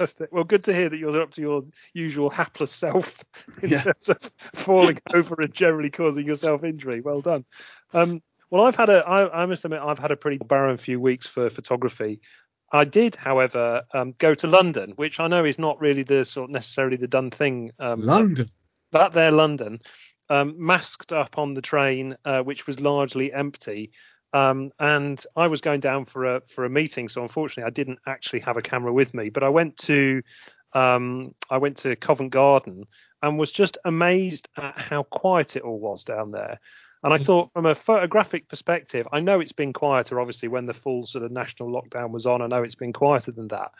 Fantastic. 0.00 0.32
Well, 0.32 0.44
good 0.44 0.64
to 0.64 0.72
hear 0.72 0.88
that 0.88 0.96
you're 0.96 1.20
up 1.20 1.32
to 1.32 1.42
your 1.42 1.62
usual 1.92 2.30
hapless 2.30 2.72
self 2.72 3.22
in 3.62 3.68
yeah. 3.68 3.82
terms 3.82 4.08
of 4.08 4.18
falling 4.54 4.98
over 5.14 5.34
and 5.42 5.52
generally 5.52 5.90
causing 5.90 6.26
yourself 6.26 6.64
injury. 6.64 7.02
Well 7.02 7.20
done. 7.20 7.44
Um, 7.92 8.22
well, 8.48 8.64
I've 8.64 8.76
had 8.76 8.88
a, 8.88 9.06
I, 9.06 9.42
I 9.42 9.44
must 9.44 9.66
admit, 9.66 9.80
I've 9.84 9.98
had 9.98 10.10
a 10.10 10.16
pretty 10.16 10.38
barren 10.38 10.78
few 10.78 10.98
weeks 10.98 11.26
for 11.26 11.50
photography. 11.50 12.22
I 12.72 12.86
did, 12.86 13.14
however, 13.14 13.82
um, 13.92 14.14
go 14.16 14.34
to 14.36 14.46
London, 14.46 14.94
which 14.96 15.20
I 15.20 15.28
know 15.28 15.44
is 15.44 15.58
not 15.58 15.82
really 15.82 16.02
the 16.02 16.24
sort 16.24 16.48
of 16.48 16.54
necessarily 16.54 16.96
the 16.96 17.06
done 17.06 17.30
thing. 17.30 17.72
Um, 17.78 18.00
London. 18.00 18.46
That 18.92 19.12
there, 19.12 19.32
London, 19.32 19.80
um, 20.30 20.54
masked 20.56 21.12
up 21.12 21.36
on 21.36 21.52
the 21.52 21.60
train, 21.60 22.16
uh, 22.24 22.40
which 22.40 22.66
was 22.66 22.80
largely 22.80 23.34
empty. 23.34 23.92
Um, 24.32 24.70
and 24.78 25.22
I 25.36 25.48
was 25.48 25.60
going 25.60 25.80
down 25.80 26.04
for 26.04 26.36
a 26.36 26.40
for 26.46 26.64
a 26.64 26.70
meeting, 26.70 27.08
so 27.08 27.22
unfortunately 27.22 27.66
I 27.66 27.70
didn't 27.70 27.98
actually 28.06 28.40
have 28.40 28.56
a 28.56 28.62
camera 28.62 28.92
with 28.92 29.12
me. 29.12 29.30
But 29.30 29.42
I 29.42 29.48
went 29.48 29.76
to 29.78 30.22
um, 30.72 31.34
I 31.50 31.58
went 31.58 31.78
to 31.78 31.96
Covent 31.96 32.30
Garden 32.30 32.84
and 33.22 33.38
was 33.38 33.52
just 33.52 33.78
amazed 33.84 34.48
at 34.56 34.78
how 34.78 35.02
quiet 35.02 35.56
it 35.56 35.62
all 35.62 35.78
was 35.78 36.04
down 36.04 36.30
there. 36.30 36.60
And 37.02 37.14
I 37.14 37.18
mm. 37.18 37.24
thought, 37.24 37.50
from 37.50 37.66
a 37.66 37.74
photographic 37.74 38.48
perspective, 38.48 39.08
I 39.10 39.20
know 39.20 39.40
it's 39.40 39.52
been 39.52 39.72
quieter, 39.72 40.20
obviously, 40.20 40.48
when 40.48 40.66
the 40.66 40.74
full 40.74 41.06
sort 41.06 41.24
of 41.24 41.32
national 41.32 41.70
lockdown 41.70 42.10
was 42.10 42.26
on. 42.26 42.42
I 42.42 42.46
know 42.46 42.62
it's 42.62 42.74
been 42.74 42.92
quieter 42.92 43.32
than 43.32 43.48
that. 43.48 43.72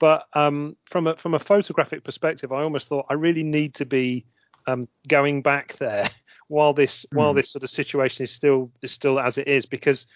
But 0.00 0.24
um, 0.32 0.76
from 0.86 1.06
a 1.06 1.16
from 1.16 1.34
a 1.34 1.38
photographic 1.38 2.04
perspective, 2.04 2.52
I 2.52 2.62
almost 2.62 2.88
thought 2.88 3.06
I 3.08 3.14
really 3.14 3.44
need 3.44 3.74
to 3.74 3.86
be 3.86 4.26
um, 4.66 4.88
going 5.06 5.42
back 5.42 5.74
there 5.74 6.08
while 6.48 6.72
this 6.72 7.04
mm. 7.06 7.16
while 7.16 7.32
hmm. 7.32 7.36
this 7.36 7.50
sort 7.50 7.62
of 7.62 7.70
situation 7.70 8.24
is 8.24 8.30
still 8.30 8.70
is 8.82 8.92
still 8.92 9.18
as 9.18 9.38
it 9.38 9.48
is 9.48 9.66
because 9.66 10.06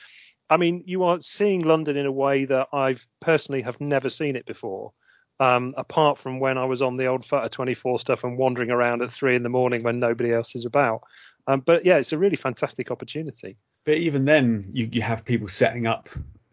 I 0.49 0.57
mean 0.57 0.85
you 0.87 1.05
are 1.05 1.21
seeing 1.21 1.61
London 1.61 1.97
in 1.97 2.07
a 2.07 2.13
way 2.13 2.45
that 2.47 2.69
I've 2.73 3.07
personally 3.21 3.63
have 3.63 3.81
never 3.81 4.11
seen 4.11 4.37
it 4.37 4.47
before. 4.47 4.93
Um, 5.41 5.73
apart 5.77 6.19
from 6.19 6.41
when 6.41 6.59
I 6.59 6.65
was 6.65 6.83
on 6.83 6.97
the 6.97 7.07
old 7.07 7.25
Photo 7.25 7.47
24 7.47 8.01
stuff 8.01 8.25
and 8.25 8.37
wandering 8.37 8.73
around 8.73 9.03
at 9.03 9.13
three 9.13 9.37
in 9.37 9.45
the 9.45 9.49
morning 9.49 9.85
when 9.85 10.01
nobody 10.01 10.33
else 10.33 10.57
is 10.57 10.65
about. 10.65 11.03
Um, 11.47 11.61
but 11.61 11.85
yeah, 11.85 11.99
it's 11.99 12.13
a 12.13 12.19
really 12.19 12.35
fantastic 12.35 12.91
opportunity. 12.91 13.57
But 13.85 13.99
even 13.99 14.25
then, 14.25 14.71
you, 14.73 14.89
you 14.91 15.01
have 15.03 15.25
people 15.25 15.47
setting 15.47 15.87
up 15.87 16.09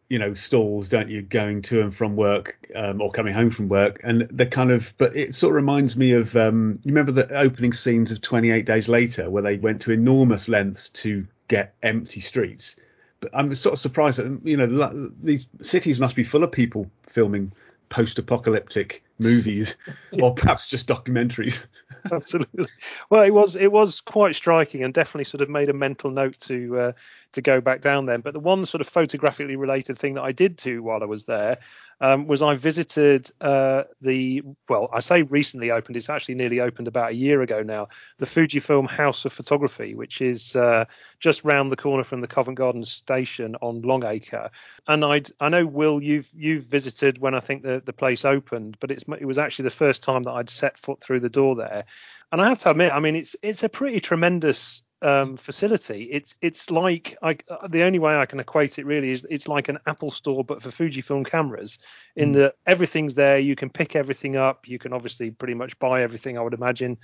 you 0.09 0.19
know 0.19 0.33
stalls 0.33 0.89
don't 0.89 1.09
you 1.09 1.21
going 1.21 1.61
to 1.63 1.81
and 1.81 1.95
from 1.95 2.15
work 2.15 2.69
um, 2.75 3.01
or 3.01 3.11
coming 3.11 3.33
home 3.33 3.49
from 3.49 3.69
work. 3.69 3.99
And 4.03 4.21
the 4.31 4.45
kind 4.45 4.71
of 4.71 4.93
but 4.97 5.15
it 5.15 5.35
sort 5.35 5.51
of 5.51 5.55
reminds 5.55 5.95
me 5.97 6.11
of 6.11 6.35
um, 6.35 6.79
you 6.83 6.91
remember 6.91 7.11
the 7.11 7.35
opening 7.35 7.73
scenes 7.73 8.11
of 8.11 8.21
28 8.21 8.65
days 8.65 8.87
later 8.87 9.29
where 9.29 9.43
they 9.43 9.57
went 9.57 9.81
to 9.81 9.91
enormous 9.91 10.47
lengths 10.47 10.89
to 10.89 11.27
get 11.47 11.75
empty 11.81 12.19
streets. 12.19 12.75
But 13.21 13.31
i'm 13.33 13.53
sort 13.55 13.73
of 13.73 13.79
surprised 13.79 14.19
that 14.19 14.39
you 14.43 14.57
know 14.57 15.11
these 15.21 15.47
cities 15.61 15.99
must 15.99 16.15
be 16.15 16.23
full 16.23 16.43
of 16.43 16.51
people 16.51 16.89
filming 17.07 17.51
post-apocalyptic 17.89 19.03
movies 19.19 19.75
or 20.21 20.33
perhaps 20.33 20.67
just 20.67 20.87
documentaries. 20.87 21.65
Absolutely. 22.11 22.65
Well, 23.09 23.23
it 23.23 23.33
was 23.33 23.55
it 23.55 23.71
was 23.71 24.01
quite 24.01 24.35
striking 24.35 24.83
and 24.83 24.93
definitely 24.93 25.25
sort 25.25 25.41
of 25.41 25.49
made 25.49 25.69
a 25.69 25.73
mental 25.73 26.11
note 26.11 26.39
to 26.41 26.79
uh, 26.79 26.91
to 27.33 27.41
go 27.41 27.61
back 27.61 27.81
down 27.81 28.05
then. 28.05 28.21
But 28.21 28.33
the 28.33 28.39
one 28.39 28.65
sort 28.65 28.81
of 28.81 28.87
photographically 28.87 29.55
related 29.55 29.97
thing 29.97 30.15
that 30.15 30.23
I 30.23 30.31
did 30.31 30.55
do 30.55 30.83
while 30.83 31.01
I 31.01 31.05
was 31.05 31.25
there 31.25 31.59
um, 32.01 32.27
was 32.27 32.41
I 32.41 32.55
visited 32.55 33.29
uh, 33.39 33.83
the 34.01 34.43
well, 34.67 34.89
I 34.91 34.99
say 34.99 35.21
recently 35.21 35.71
opened. 35.71 35.97
It's 35.97 36.09
actually 36.09 36.35
nearly 36.35 36.59
opened 36.59 36.87
about 36.87 37.11
a 37.11 37.15
year 37.15 37.41
ago 37.41 37.63
now. 37.63 37.87
The 38.17 38.25
Fujifilm 38.25 38.89
House 38.89 39.25
of 39.25 39.31
Photography, 39.31 39.95
which 39.95 40.21
is 40.21 40.55
uh, 40.55 40.85
just 41.19 41.43
round 41.43 41.71
the 41.71 41.77
corner 41.77 42.03
from 42.03 42.21
the 42.21 42.27
Covent 42.27 42.57
Garden 42.57 42.83
station 42.83 43.55
on 43.61 43.81
Longacre. 43.81 44.51
And 44.87 45.05
I 45.05 45.21
I 45.39 45.49
know 45.49 45.65
Will, 45.65 46.01
you've 46.03 46.29
you've 46.35 46.65
visited 46.65 47.17
when 47.17 47.33
I 47.33 47.39
think 47.39 47.63
the 47.63 47.81
the 47.83 47.93
place 47.93 48.25
opened, 48.25 48.77
but 48.79 48.91
it's 48.91 49.04
it 49.19 49.25
was 49.25 49.37
actually 49.37 49.63
the 49.63 49.71
first 49.71 50.03
time 50.03 50.23
that 50.23 50.31
I'd 50.31 50.49
set 50.49 50.77
foot 50.77 51.01
through 51.01 51.19
the 51.19 51.29
door 51.29 51.55
there. 51.55 51.85
And 52.31 52.41
I 52.41 52.49
have 52.49 52.59
to 52.59 52.71
admit, 52.71 52.91
I 52.91 52.99
mean, 52.99 53.15
it's 53.15 53.35
it's 53.41 53.63
a 53.63 53.69
pretty 53.69 53.99
tremendous 53.99 54.81
um, 55.01 55.37
facility. 55.37 56.03
It's 56.11 56.35
it's 56.41 56.71
like 56.71 57.15
I, 57.21 57.37
the 57.69 57.83
only 57.83 57.99
way 57.99 58.15
I 58.17 58.25
can 58.25 58.39
equate 58.39 58.79
it 58.79 58.85
really 58.85 59.11
is 59.11 59.25
it's 59.29 59.47
like 59.47 59.69
an 59.69 59.77
Apple 59.85 60.11
store 60.11 60.43
but 60.43 60.61
for 60.61 60.69
Fujifilm 60.69 61.25
cameras. 61.25 61.77
In 62.15 62.31
mm. 62.31 62.33
that 62.35 62.55
everything's 62.65 63.15
there, 63.15 63.37
you 63.37 63.55
can 63.55 63.69
pick 63.69 63.95
everything 63.95 64.35
up. 64.35 64.67
You 64.67 64.79
can 64.79 64.93
obviously 64.93 65.31
pretty 65.31 65.53
much 65.53 65.77
buy 65.79 66.01
everything, 66.01 66.37
I 66.37 66.41
would 66.41 66.53
imagine. 66.53 66.97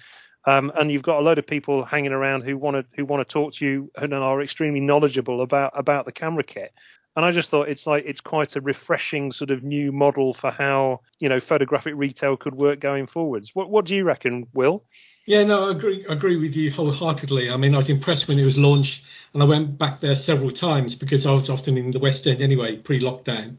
Um, 0.45 0.71
and 0.75 0.89
you've 0.89 1.03
got 1.03 1.19
a 1.19 1.21
load 1.21 1.37
of 1.37 1.45
people 1.45 1.85
hanging 1.85 2.13
around 2.13 2.41
who 2.41 2.57
want 2.57 2.75
to 2.75 2.85
who 2.95 3.05
want 3.05 3.27
to 3.27 3.31
talk 3.31 3.53
to 3.53 3.65
you 3.65 3.91
and 3.95 4.13
are 4.13 4.41
extremely 4.41 4.81
knowledgeable 4.81 5.41
about 5.41 5.73
about 5.75 6.05
the 6.05 6.11
camera 6.11 6.43
kit. 6.43 6.73
And 7.15 7.25
I 7.25 7.31
just 7.31 7.49
thought 7.49 7.67
it's 7.67 7.85
like 7.85 8.05
it's 8.07 8.21
quite 8.21 8.55
a 8.55 8.61
refreshing 8.61 9.33
sort 9.33 9.51
of 9.51 9.63
new 9.63 9.91
model 9.91 10.33
for 10.33 10.49
how 10.49 11.01
you 11.19 11.27
know 11.27 11.41
photographic 11.41 11.93
retail 11.95 12.37
could 12.37 12.55
work 12.55 12.79
going 12.79 13.05
forwards. 13.05 13.53
What 13.53 13.69
what 13.69 13.85
do 13.85 13.95
you 13.95 14.05
reckon, 14.05 14.47
Will? 14.53 14.85
Yeah, 15.25 15.43
no, 15.43 15.67
I 15.67 15.71
agree. 15.71 16.05
Agree 16.07 16.37
with 16.37 16.55
you 16.55 16.71
wholeheartedly. 16.71 17.51
I 17.51 17.57
mean, 17.57 17.73
I 17.73 17.77
was 17.77 17.89
impressed 17.89 18.27
when 18.27 18.39
it 18.39 18.45
was 18.45 18.57
launched, 18.57 19.05
and 19.33 19.43
I 19.43 19.45
went 19.45 19.77
back 19.77 19.99
there 19.99 20.15
several 20.15 20.51
times 20.51 20.95
because 20.95 21.25
I 21.25 21.31
was 21.31 21.49
often 21.49 21.77
in 21.77 21.91
the 21.91 21.99
West 21.99 22.25
End 22.27 22.41
anyway, 22.41 22.77
pre-lockdown. 22.77 23.57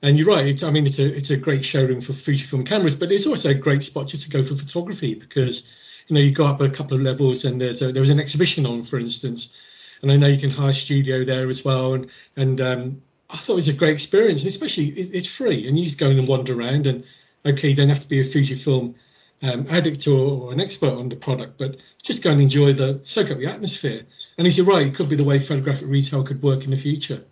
And 0.00 0.16
you're 0.16 0.28
right. 0.28 0.62
I 0.62 0.70
mean, 0.70 0.86
it's 0.86 0.98
a 0.98 1.14
it's 1.14 1.30
a 1.30 1.36
great 1.36 1.64
showroom 1.64 2.00
for 2.00 2.12
Fujifilm 2.12 2.66
cameras, 2.66 2.94
but 2.94 3.12
it's 3.12 3.26
also 3.26 3.50
a 3.50 3.54
great 3.54 3.82
spot 3.82 4.08
just 4.08 4.24
to 4.24 4.30
go 4.30 4.42
for 4.42 4.54
photography 4.54 5.14
because 5.14 5.68
you 6.06 6.14
know 6.14 6.20
you 6.20 6.30
go 6.30 6.46
up 6.46 6.60
a 6.60 6.70
couple 6.70 6.96
of 6.96 7.02
levels 7.02 7.44
and 7.44 7.60
there's 7.60 7.82
a, 7.82 7.92
there 7.92 8.00
was 8.00 8.10
an 8.10 8.20
exhibition 8.20 8.64
on, 8.64 8.82
for 8.82 8.98
instance, 8.98 9.54
and 10.02 10.10
I 10.10 10.16
know 10.16 10.26
you 10.26 10.38
can 10.38 10.50
hire 10.50 10.72
studio 10.72 11.24
there 11.24 11.48
as 11.48 11.64
well. 11.64 11.94
And 11.94 12.10
and 12.36 12.60
um, 12.60 13.02
I 13.30 13.36
thought 13.36 13.54
it 13.54 13.56
was 13.56 13.68
a 13.68 13.72
great 13.72 13.92
experience, 13.92 14.42
and 14.42 14.48
especially 14.48 14.88
it, 14.88 15.14
it's 15.14 15.28
free, 15.28 15.68
and 15.68 15.78
you 15.78 15.84
just 15.84 15.98
go 15.98 16.08
in 16.08 16.18
and 16.18 16.28
wander 16.28 16.58
around. 16.58 16.86
And 16.86 17.04
okay, 17.44 17.68
you 17.68 17.76
don't 17.76 17.88
have 17.88 18.00
to 18.00 18.08
be 18.08 18.20
a 18.20 18.24
Fujifilm 18.24 18.94
um, 19.42 19.66
addict 19.68 20.06
or, 20.06 20.48
or, 20.48 20.52
an 20.52 20.60
expert 20.60 20.94
on 20.94 21.08
the 21.08 21.16
product, 21.16 21.58
but 21.58 21.76
just 22.02 22.22
go 22.22 22.30
and 22.30 22.40
enjoy 22.40 22.72
the 22.72 22.98
soak 23.02 23.30
up 23.30 23.38
the 23.38 23.46
atmosphere. 23.46 24.02
And 24.36 24.46
as 24.46 24.56
you're 24.56 24.66
right, 24.66 24.86
it 24.86 24.94
could 24.94 25.08
be 25.08 25.16
the 25.16 25.24
way 25.24 25.38
photographic 25.38 25.88
retail 25.88 26.24
could 26.24 26.42
work 26.42 26.64
in 26.64 26.70
the 26.70 26.76
future. 26.76 27.24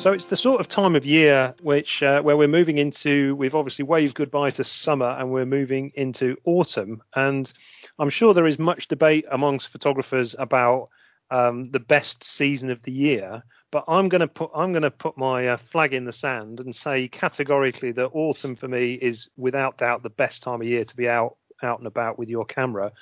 So 0.00 0.14
it's 0.14 0.24
the 0.24 0.36
sort 0.36 0.60
of 0.60 0.66
time 0.66 0.96
of 0.96 1.04
year 1.04 1.54
which 1.60 2.02
uh, 2.02 2.22
where 2.22 2.34
we're 2.34 2.48
moving 2.48 2.78
into. 2.78 3.36
We've 3.36 3.54
obviously 3.54 3.84
waved 3.84 4.14
goodbye 4.14 4.48
to 4.52 4.64
summer 4.64 5.10
and 5.10 5.30
we're 5.30 5.44
moving 5.44 5.92
into 5.94 6.38
autumn. 6.46 7.02
And 7.14 7.52
I'm 7.98 8.08
sure 8.08 8.32
there 8.32 8.46
is 8.46 8.58
much 8.58 8.88
debate 8.88 9.26
amongst 9.30 9.68
photographers 9.68 10.34
about 10.38 10.88
um, 11.30 11.64
the 11.64 11.80
best 11.80 12.24
season 12.24 12.70
of 12.70 12.80
the 12.80 12.92
year. 12.92 13.42
But 13.70 13.84
I'm 13.88 14.08
going 14.08 14.22
to 14.22 14.26
put 14.26 14.52
I'm 14.54 14.72
going 14.72 14.84
to 14.84 14.90
put 14.90 15.18
my 15.18 15.48
uh, 15.48 15.56
flag 15.58 15.92
in 15.92 16.06
the 16.06 16.12
sand 16.12 16.60
and 16.60 16.74
say 16.74 17.06
categorically 17.06 17.92
that 17.92 18.08
autumn 18.14 18.54
for 18.54 18.68
me 18.68 18.94
is 18.94 19.28
without 19.36 19.76
doubt 19.76 20.02
the 20.02 20.08
best 20.08 20.42
time 20.42 20.62
of 20.62 20.66
year 20.66 20.84
to 20.84 20.96
be 20.96 21.10
out 21.10 21.36
out 21.62 21.78
and 21.78 21.86
about 21.86 22.18
with 22.18 22.28
your 22.28 22.44
camera. 22.44 22.92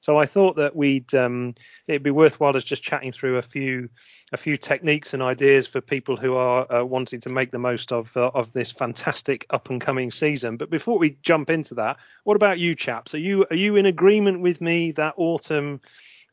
So 0.00 0.18
I 0.18 0.26
thought 0.26 0.56
that 0.56 0.76
we'd 0.76 1.14
um, 1.14 1.54
it'd 1.86 2.02
be 2.02 2.10
worthwhile 2.10 2.56
as 2.56 2.64
just 2.64 2.82
chatting 2.82 3.12
through 3.12 3.36
a 3.36 3.42
few 3.42 3.88
a 4.32 4.36
few 4.36 4.56
techniques 4.56 5.14
and 5.14 5.22
ideas 5.22 5.66
for 5.66 5.80
people 5.80 6.16
who 6.16 6.36
are 6.36 6.70
uh, 6.72 6.84
wanting 6.84 7.20
to 7.20 7.30
make 7.30 7.50
the 7.50 7.58
most 7.58 7.92
of 7.92 8.16
uh, 8.16 8.30
of 8.34 8.52
this 8.52 8.70
fantastic 8.70 9.46
up 9.50 9.70
and 9.70 9.80
coming 9.80 10.10
season. 10.10 10.56
But 10.56 10.70
before 10.70 10.98
we 10.98 11.16
jump 11.22 11.50
into 11.50 11.74
that, 11.74 11.96
what 12.24 12.36
about 12.36 12.58
you 12.58 12.74
chaps? 12.74 13.14
Are 13.14 13.18
you 13.18 13.46
are 13.50 13.56
you 13.56 13.76
in 13.76 13.86
agreement 13.86 14.40
with 14.40 14.60
me 14.60 14.92
that 14.92 15.14
autumn 15.16 15.80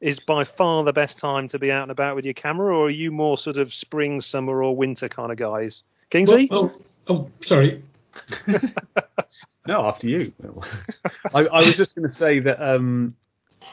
is 0.02 0.20
by 0.20 0.44
far 0.44 0.84
the 0.84 0.94
best 0.94 1.18
time 1.18 1.48
to 1.48 1.60
be 1.60 1.72
out 1.72 1.84
and 1.84 1.92
about 1.92 2.16
with 2.16 2.26
your 2.26 2.34
camera, 2.34 2.76
or 2.76 2.88
are 2.88 2.90
you 2.92 3.12
more 3.12 3.38
sort 3.38 3.58
of 3.58 3.74
spring, 3.74 4.22
summer, 4.22 4.64
or 4.64 4.76
winter 4.76 5.10
kind 5.10 5.32
of 5.32 5.38
guys? 5.38 5.84
Kingsley? 6.10 6.48
Well, 6.52 6.72
oh, 7.08 7.14
oh, 7.14 7.30
sorry. 7.42 7.82
no, 9.68 9.86
after 9.88 10.08
you. 10.08 10.32
I, 11.34 11.46
I 11.46 11.58
was 11.58 11.78
just 11.78 11.96
going 11.96 12.08
to 12.08 12.14
say 12.14 12.40
that 12.40 12.62
um, 12.62 13.16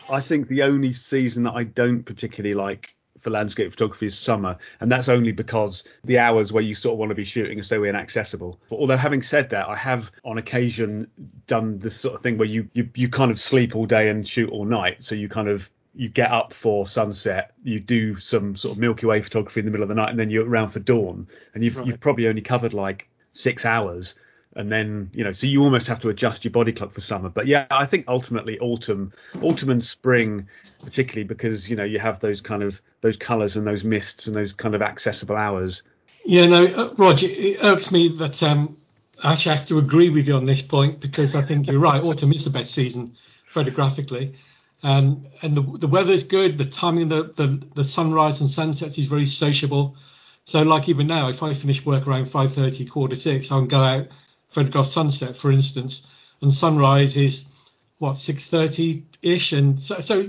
I 0.08 0.20
think 0.20 0.48
the 0.48 0.62
only 0.62 0.92
season 0.92 1.44
that 1.44 1.52
I 1.52 1.64
don't 1.64 2.02
particularly 2.04 2.54
like 2.54 2.94
for 3.18 3.30
landscape 3.30 3.70
photography 3.70 4.06
is 4.06 4.18
summer, 4.18 4.58
and 4.80 4.90
that's 4.90 5.08
only 5.08 5.32
because 5.32 5.84
the 6.04 6.18
hours 6.18 6.52
where 6.52 6.62
you 6.62 6.74
sort 6.74 6.94
of 6.94 6.98
want 6.98 7.10
to 7.10 7.14
be 7.14 7.24
shooting 7.24 7.58
are 7.60 7.62
so 7.62 7.84
inaccessible. 7.84 8.58
But 8.68 8.76
although 8.76 8.96
having 8.96 9.22
said 9.22 9.50
that, 9.50 9.68
I 9.68 9.76
have 9.76 10.10
on 10.24 10.38
occasion 10.38 11.08
done 11.46 11.78
this 11.78 11.94
sort 11.94 12.14
of 12.14 12.20
thing 12.20 12.36
where 12.36 12.48
you 12.48 12.68
you, 12.72 12.88
you 12.94 13.08
kind 13.08 13.30
of 13.30 13.38
sleep 13.38 13.76
all 13.76 13.86
day 13.86 14.08
and 14.08 14.26
shoot 14.26 14.50
all 14.50 14.64
night, 14.64 15.02
so 15.04 15.14
you 15.14 15.28
kind 15.28 15.48
of 15.48 15.70
you 15.94 16.08
get 16.08 16.32
up 16.32 16.52
for 16.54 16.86
sunset, 16.86 17.52
you 17.62 17.78
do 17.78 18.16
some 18.16 18.56
sort 18.56 18.72
of 18.72 18.78
Milky 18.78 19.06
Way 19.06 19.20
photography 19.20 19.60
in 19.60 19.66
the 19.66 19.72
middle 19.72 19.82
of 19.84 19.88
the 19.88 19.94
night, 19.94 20.10
and 20.10 20.18
then 20.18 20.30
you're 20.30 20.48
around 20.48 20.70
for 20.70 20.80
dawn, 20.80 21.28
and 21.54 21.62
you've 21.62 21.76
right. 21.76 21.86
you've 21.86 22.00
probably 22.00 22.26
only 22.26 22.42
covered 22.42 22.74
like 22.74 23.08
six 23.32 23.64
hours 23.64 24.14
and 24.56 24.70
then 24.70 25.10
you 25.14 25.24
know 25.24 25.32
so 25.32 25.46
you 25.46 25.62
almost 25.62 25.86
have 25.86 26.00
to 26.00 26.08
adjust 26.08 26.44
your 26.44 26.50
body 26.50 26.72
clock 26.72 26.92
for 26.92 27.00
summer. 27.00 27.28
But 27.28 27.46
yeah 27.46 27.66
i 27.70 27.86
think 27.86 28.06
ultimately 28.08 28.58
autumn 28.58 29.12
autumn 29.40 29.70
and 29.70 29.82
spring 29.82 30.48
particularly 30.82 31.24
because 31.24 31.68
you 31.68 31.76
know 31.76 31.84
you 31.84 31.98
have 31.98 32.20
those 32.20 32.40
kind 32.40 32.62
of 32.62 32.80
those 33.00 33.16
colors 33.16 33.56
and 33.56 33.66
those 33.66 33.84
mists 33.84 34.26
and 34.26 34.36
those 34.36 34.52
kind 34.52 34.74
of 34.74 34.82
accessible 34.82 35.36
hours. 35.36 35.82
Yeah 36.24 36.46
no 36.46 36.64
uh, 36.64 36.94
roger 36.96 37.26
it 37.30 37.62
irks 37.62 37.92
me 37.92 38.08
that 38.18 38.42
um 38.42 38.76
i 39.22 39.32
actually 39.32 39.56
have 39.56 39.66
to 39.66 39.78
agree 39.78 40.10
with 40.10 40.28
you 40.28 40.36
on 40.36 40.44
this 40.44 40.62
point 40.62 41.00
because 41.00 41.34
i 41.34 41.42
think 41.42 41.66
you're 41.66 41.80
right 41.80 42.02
autumn 42.02 42.32
is 42.32 42.44
the 42.44 42.50
best 42.50 42.72
season 42.72 43.14
photographically. 43.46 44.34
Um, 44.84 45.22
and 45.42 45.54
the, 45.54 45.62
the 45.78 45.86
weather 45.86 46.12
is 46.12 46.24
good 46.24 46.58
the 46.58 46.64
timing 46.64 47.08
the, 47.08 47.24
the 47.36 47.62
the 47.74 47.84
sunrise 47.84 48.40
and 48.40 48.50
sunset 48.50 48.98
is 48.98 49.06
very 49.06 49.26
sociable. 49.26 49.96
So 50.44 50.62
like 50.62 50.88
even 50.88 51.06
now 51.06 51.28
if 51.28 51.42
i 51.42 51.54
finish 51.54 51.86
work 51.86 52.08
around 52.08 52.24
5.30 52.24 52.90
quarter 52.90 53.14
six 53.14 53.52
i 53.52 53.58
can 53.58 53.68
go 53.68 53.80
out 53.80 54.08
photograph 54.52 54.86
sunset, 54.86 55.36
for 55.36 55.50
instance, 55.50 56.06
and 56.40 56.52
sunrise 56.52 57.16
is 57.16 57.46
what 57.98 58.16
6:30 58.16 59.02
ish, 59.22 59.52
and 59.52 59.78
so, 59.78 60.00
so 60.00 60.20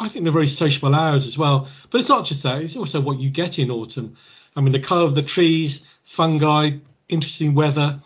I 0.00 0.08
think 0.08 0.24
they're 0.24 0.32
very 0.32 0.48
sociable 0.48 0.94
hours 0.94 1.26
as 1.26 1.36
well. 1.36 1.68
But 1.90 2.00
it's 2.00 2.08
not 2.08 2.26
just 2.26 2.42
that; 2.42 2.62
it's 2.62 2.76
also 2.76 3.00
what 3.00 3.18
you 3.18 3.30
get 3.30 3.58
in 3.58 3.70
autumn. 3.70 4.16
I 4.56 4.60
mean, 4.60 4.72
the 4.72 4.80
colour 4.80 5.04
of 5.04 5.14
the 5.14 5.22
trees, 5.22 5.86
fungi, 6.02 6.78
interesting 7.08 7.54
weather. 7.54 8.00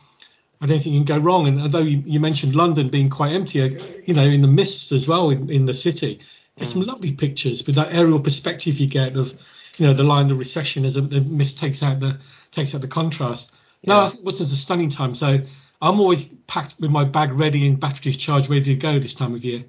I 0.61 0.67
don't 0.67 0.81
think 0.81 0.95
you 0.95 1.05
can 1.05 1.19
go 1.19 1.25
wrong. 1.25 1.49
And 1.49 1.61
although 1.61 1.81
you, 1.81 2.03
you 2.07 2.21
mentioned 2.21 2.55
London 2.55 2.89
being 2.89 3.11
quite 3.11 3.33
empty, 3.33 3.63
uh, 3.63 3.81
you 4.05 4.15
know, 4.15 4.25
in 4.25 4.43
the 4.43 4.49
mists 4.49 4.93
as 4.93 5.09
well 5.09 5.31
in, 5.31 5.51
in 5.51 5.65
the 5.65 5.75
city, 5.75 6.21
there's 6.57 6.71
mm. 6.71 6.75
some 6.75 6.83
lovely 6.83 7.13
pictures 7.13 7.67
with 7.67 7.77
that 7.77 7.93
aerial 7.93 8.21
perspective 8.21 8.79
you 8.79 8.89
get 8.89 9.17
of, 9.17 9.33
you 9.77 9.87
know, 9.87 9.95
the 9.95 10.05
line 10.05 10.31
of 10.31 10.39
recession 10.39 10.85
as 10.85 10.95
the 10.95 11.21
mist 11.21 11.59
takes 11.59 11.83
out 11.83 11.99
the 12.01 12.19
takes 12.51 12.75
out 12.75 12.81
the 12.81 12.89
contrast. 12.89 13.53
Yeah. 13.83 13.95
No, 13.95 14.01
I 14.03 14.09
think 14.09 14.25
Woodton's 14.25 14.53
a 14.53 14.57
stunning 14.57 14.91
time. 14.91 15.15
So 15.15 15.41
I'm 15.83 15.99
always 15.99 16.25
packed 16.47 16.77
with 16.79 16.93
my 16.93 17.05
bag 17.05 17.35
ready 17.35 17.67
and 17.67 17.79
batteries 17.79 18.17
charged, 18.17 18.49
ready 18.49 18.63
to 18.63 18.77
go 18.77 19.01
this 19.01 19.15
time 19.15 19.35
of 19.35 19.45
year. 19.45 19.65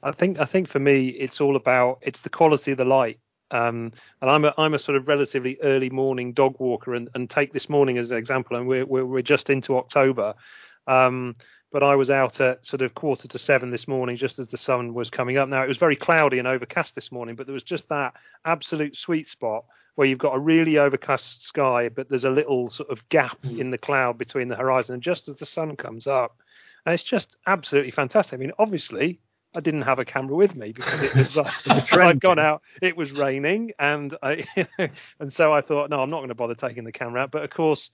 I 0.00 0.12
think 0.12 0.38
I 0.38 0.44
think 0.44 0.68
for 0.68 0.78
me 0.78 1.08
it's 1.08 1.40
all 1.40 1.56
about 1.56 1.98
it's 2.02 2.20
the 2.20 2.30
quality 2.30 2.70
of 2.70 2.78
the 2.78 2.84
light. 2.84 3.18
Um, 3.50 3.90
and 4.22 4.30
I'm 4.30 4.44
a 4.44 4.54
I'm 4.56 4.74
a 4.74 4.78
sort 4.78 4.96
of 4.96 5.08
relatively 5.08 5.58
early 5.60 5.90
morning 5.90 6.32
dog 6.32 6.56
walker, 6.60 6.94
and, 6.94 7.08
and 7.14 7.28
take 7.28 7.52
this 7.52 7.68
morning 7.68 7.98
as 7.98 8.12
an 8.12 8.18
example, 8.18 8.56
and 8.56 8.68
we're 8.68 8.86
we're, 8.86 9.04
we're 9.04 9.22
just 9.22 9.50
into 9.50 9.76
October. 9.76 10.34
Um, 10.86 11.34
but 11.70 11.82
I 11.82 11.96
was 11.96 12.10
out 12.10 12.40
at 12.40 12.64
sort 12.64 12.82
of 12.82 12.94
quarter 12.94 13.28
to 13.28 13.38
seven 13.38 13.70
this 13.70 13.88
morning, 13.88 14.16
just 14.16 14.38
as 14.38 14.48
the 14.48 14.56
sun 14.56 14.94
was 14.94 15.10
coming 15.10 15.36
up. 15.36 15.48
Now 15.48 15.64
it 15.64 15.68
was 15.68 15.78
very 15.78 15.96
cloudy 15.96 16.38
and 16.38 16.48
overcast 16.48 16.94
this 16.94 17.10
morning, 17.10 17.36
but 17.36 17.46
there 17.46 17.54
was 17.54 17.62
just 17.62 17.88
that 17.88 18.14
absolute 18.44 18.96
sweet 18.96 19.26
spot 19.26 19.64
where 19.94 20.06
you've 20.06 20.18
got 20.18 20.36
a 20.36 20.38
really 20.38 20.78
overcast 20.78 21.44
sky, 21.44 21.88
but 21.88 22.08
there's 22.08 22.24
a 22.24 22.30
little 22.30 22.68
sort 22.68 22.90
of 22.90 23.08
gap 23.08 23.40
mm. 23.42 23.58
in 23.58 23.70
the 23.70 23.78
cloud 23.78 24.18
between 24.18 24.48
the 24.48 24.56
horizon. 24.56 24.94
And 24.94 25.02
just 25.02 25.28
as 25.28 25.36
the 25.36 25.46
sun 25.46 25.74
comes 25.76 26.06
up, 26.06 26.40
and 26.84 26.92
it's 26.92 27.02
just 27.02 27.36
absolutely 27.46 27.90
fantastic. 27.90 28.38
I 28.38 28.40
mean, 28.40 28.52
obviously, 28.58 29.20
I 29.56 29.60
didn't 29.60 29.82
have 29.82 29.98
a 29.98 30.04
camera 30.04 30.36
with 30.36 30.54
me 30.54 30.72
because 30.72 31.02
it 31.02 31.14
was 31.14 31.38
uh, 31.38 31.50
I'd 31.92 32.20
gone 32.20 32.38
out. 32.38 32.62
It 32.82 32.96
was 32.96 33.12
raining, 33.12 33.72
and 33.78 34.14
I 34.22 34.44
and 35.18 35.32
so 35.32 35.52
I 35.52 35.62
thought, 35.62 35.88
no, 35.88 36.02
I'm 36.02 36.10
not 36.10 36.18
going 36.18 36.28
to 36.28 36.34
bother 36.34 36.54
taking 36.54 36.84
the 36.84 36.92
camera 36.92 37.22
out. 37.22 37.30
But 37.30 37.42
of 37.42 37.50
course, 37.50 37.90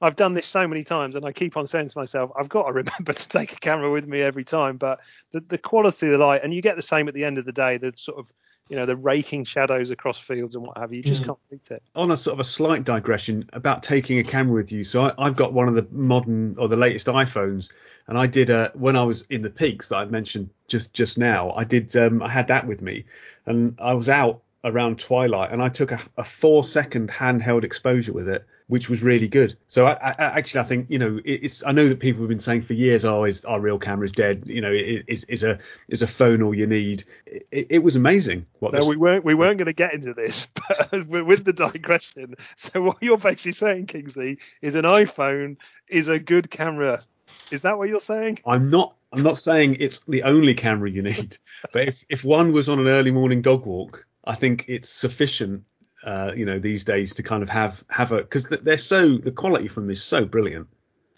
I've 0.00 0.16
done 0.16 0.34
this 0.34 0.46
so 0.46 0.68
many 0.68 0.84
times, 0.84 1.16
and 1.16 1.26
I 1.26 1.32
keep 1.32 1.56
on 1.56 1.66
saying 1.66 1.88
to 1.88 1.98
myself, 1.98 2.30
I've 2.38 2.48
got 2.48 2.66
to 2.66 2.72
remember 2.72 3.12
to 3.12 3.28
take 3.28 3.52
a 3.52 3.56
camera 3.56 3.90
with 3.90 4.06
me 4.06 4.22
every 4.22 4.44
time. 4.44 4.76
But 4.76 5.00
the, 5.32 5.40
the 5.40 5.58
quality 5.58 6.06
of 6.06 6.12
the 6.12 6.18
light, 6.18 6.42
and 6.44 6.54
you 6.54 6.62
get 6.62 6.76
the 6.76 6.82
same 6.82 7.08
at 7.08 7.14
the 7.14 7.24
end 7.24 7.38
of 7.38 7.44
the 7.44 7.52
day. 7.52 7.76
The 7.78 7.92
sort 7.96 8.18
of 8.18 8.32
you 8.68 8.76
know 8.76 8.86
the 8.86 8.96
raking 8.96 9.44
shadows 9.44 9.90
across 9.90 10.18
fields 10.18 10.54
and 10.54 10.64
what 10.64 10.78
have 10.78 10.92
you. 10.92 10.98
You 10.98 11.02
just 11.02 11.22
mm. 11.22 11.26
can't 11.26 11.38
beat 11.50 11.70
it. 11.72 11.82
On 11.96 12.12
a 12.12 12.16
sort 12.16 12.34
of 12.34 12.40
a 12.40 12.44
slight 12.44 12.84
digression 12.84 13.50
about 13.52 13.82
taking 13.82 14.20
a 14.20 14.24
camera 14.24 14.54
with 14.54 14.70
you. 14.70 14.84
So 14.84 15.12
I, 15.18 15.24
have 15.24 15.36
got 15.36 15.52
one 15.52 15.66
of 15.66 15.74
the 15.74 15.86
modern 15.90 16.54
or 16.56 16.68
the 16.68 16.76
latest 16.76 17.08
iPhones, 17.08 17.68
and 18.06 18.18
I 18.18 18.26
did 18.26 18.50
a 18.50 18.70
when 18.74 18.96
I 18.96 19.02
was 19.02 19.24
in 19.30 19.42
the 19.42 19.50
peaks 19.50 19.88
that 19.88 19.96
I 19.96 20.04
mentioned 20.04 20.50
just 20.68 20.92
just 20.92 21.18
now. 21.18 21.52
I 21.52 21.64
did 21.64 21.94
um, 21.96 22.22
I 22.22 22.30
had 22.30 22.48
that 22.48 22.66
with 22.66 22.82
me, 22.82 23.04
and 23.46 23.76
I 23.80 23.94
was 23.94 24.08
out 24.08 24.42
around 24.64 24.98
twilight, 24.98 25.52
and 25.52 25.62
I 25.62 25.68
took 25.68 25.92
a, 25.92 26.00
a 26.16 26.24
four 26.24 26.64
second 26.64 27.08
handheld 27.08 27.64
exposure 27.64 28.12
with 28.12 28.28
it, 28.28 28.46
which 28.66 28.88
was 28.88 29.02
really 29.02 29.26
good. 29.26 29.56
So 29.68 29.86
I, 29.86 29.92
I, 29.92 30.14
actually 30.18 30.60
I 30.60 30.64
think 30.64 30.86
you 30.88 30.98
know 30.98 31.20
it's 31.24 31.64
I 31.64 31.72
know 31.72 31.88
that 31.88 31.98
people 31.98 32.22
have 32.22 32.28
been 32.28 32.38
saying 32.38 32.62
for 32.62 32.74
years, 32.74 33.04
oh, 33.04 33.24
is 33.24 33.44
our 33.44 33.60
real 33.60 33.78
camera's 33.78 34.12
dead? 34.12 34.44
You 34.46 34.60
know, 34.60 34.72
is 34.72 35.24
is 35.24 35.42
a 35.42 35.58
is 35.88 36.02
a 36.02 36.06
phone 36.06 36.42
all 36.42 36.54
you 36.54 36.66
need? 36.66 37.04
It, 37.26 37.66
it 37.70 37.78
was 37.82 37.96
amazing. 37.96 38.46
What 38.58 38.72
no, 38.72 38.80
this... 38.80 38.88
we 38.88 38.96
weren't 38.96 39.24
we 39.24 39.34
weren't 39.34 39.58
going 39.58 39.66
to 39.66 39.72
get 39.72 39.94
into 39.94 40.14
this, 40.14 40.46
but 40.54 41.06
with 41.08 41.44
the 41.44 41.52
digression. 41.52 42.36
So 42.56 42.82
what 42.82 42.98
you're 43.00 43.18
basically 43.18 43.52
saying, 43.52 43.86
Kingsley, 43.86 44.38
is 44.62 44.74
an 44.74 44.84
iPhone 44.84 45.56
is 45.88 46.08
a 46.08 46.18
good 46.18 46.50
camera. 46.50 47.02
Is 47.50 47.62
that 47.62 47.78
what 47.78 47.88
you're 47.88 48.00
saying? 48.00 48.38
I'm 48.46 48.68
not. 48.68 48.96
I'm 49.12 49.22
not 49.22 49.38
saying 49.38 49.78
it's 49.80 50.00
the 50.06 50.22
only 50.22 50.54
camera 50.54 50.88
you 50.88 51.02
need, 51.02 51.36
but 51.72 51.88
if, 51.88 52.04
if 52.08 52.24
one 52.24 52.52
was 52.52 52.68
on 52.68 52.78
an 52.78 52.86
early 52.86 53.10
morning 53.10 53.42
dog 53.42 53.66
walk, 53.66 54.06
I 54.24 54.36
think 54.36 54.66
it's 54.68 54.88
sufficient, 54.88 55.64
uh, 56.04 56.32
you 56.36 56.46
know, 56.46 56.60
these 56.60 56.84
days 56.84 57.14
to 57.14 57.22
kind 57.22 57.42
of 57.42 57.48
have 57.48 57.82
have 57.88 58.12
a 58.12 58.18
because 58.18 58.46
they're 58.46 58.78
so 58.78 59.18
the 59.18 59.32
quality 59.32 59.68
from 59.68 59.88
this 59.88 59.98
is 59.98 60.04
so 60.04 60.24
brilliant. 60.24 60.68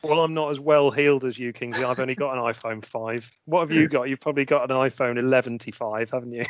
Well, 0.02 0.20
I'm 0.20 0.34
not 0.34 0.50
as 0.50 0.58
well 0.58 0.90
heeled 0.90 1.24
as 1.24 1.38
you, 1.38 1.52
Kingsley. 1.52 1.84
I've 1.84 2.00
only 2.00 2.16
got 2.16 2.36
an 2.36 2.42
iPhone 2.42 2.84
5. 2.84 3.38
What 3.44 3.60
have 3.60 3.70
you 3.70 3.86
got? 3.86 4.08
You've 4.08 4.18
probably 4.18 4.44
got 4.44 4.68
an 4.68 4.76
iPhone 4.76 5.16
11 5.16 5.60
5, 5.60 6.10
haven't 6.10 6.32
you? 6.32 6.44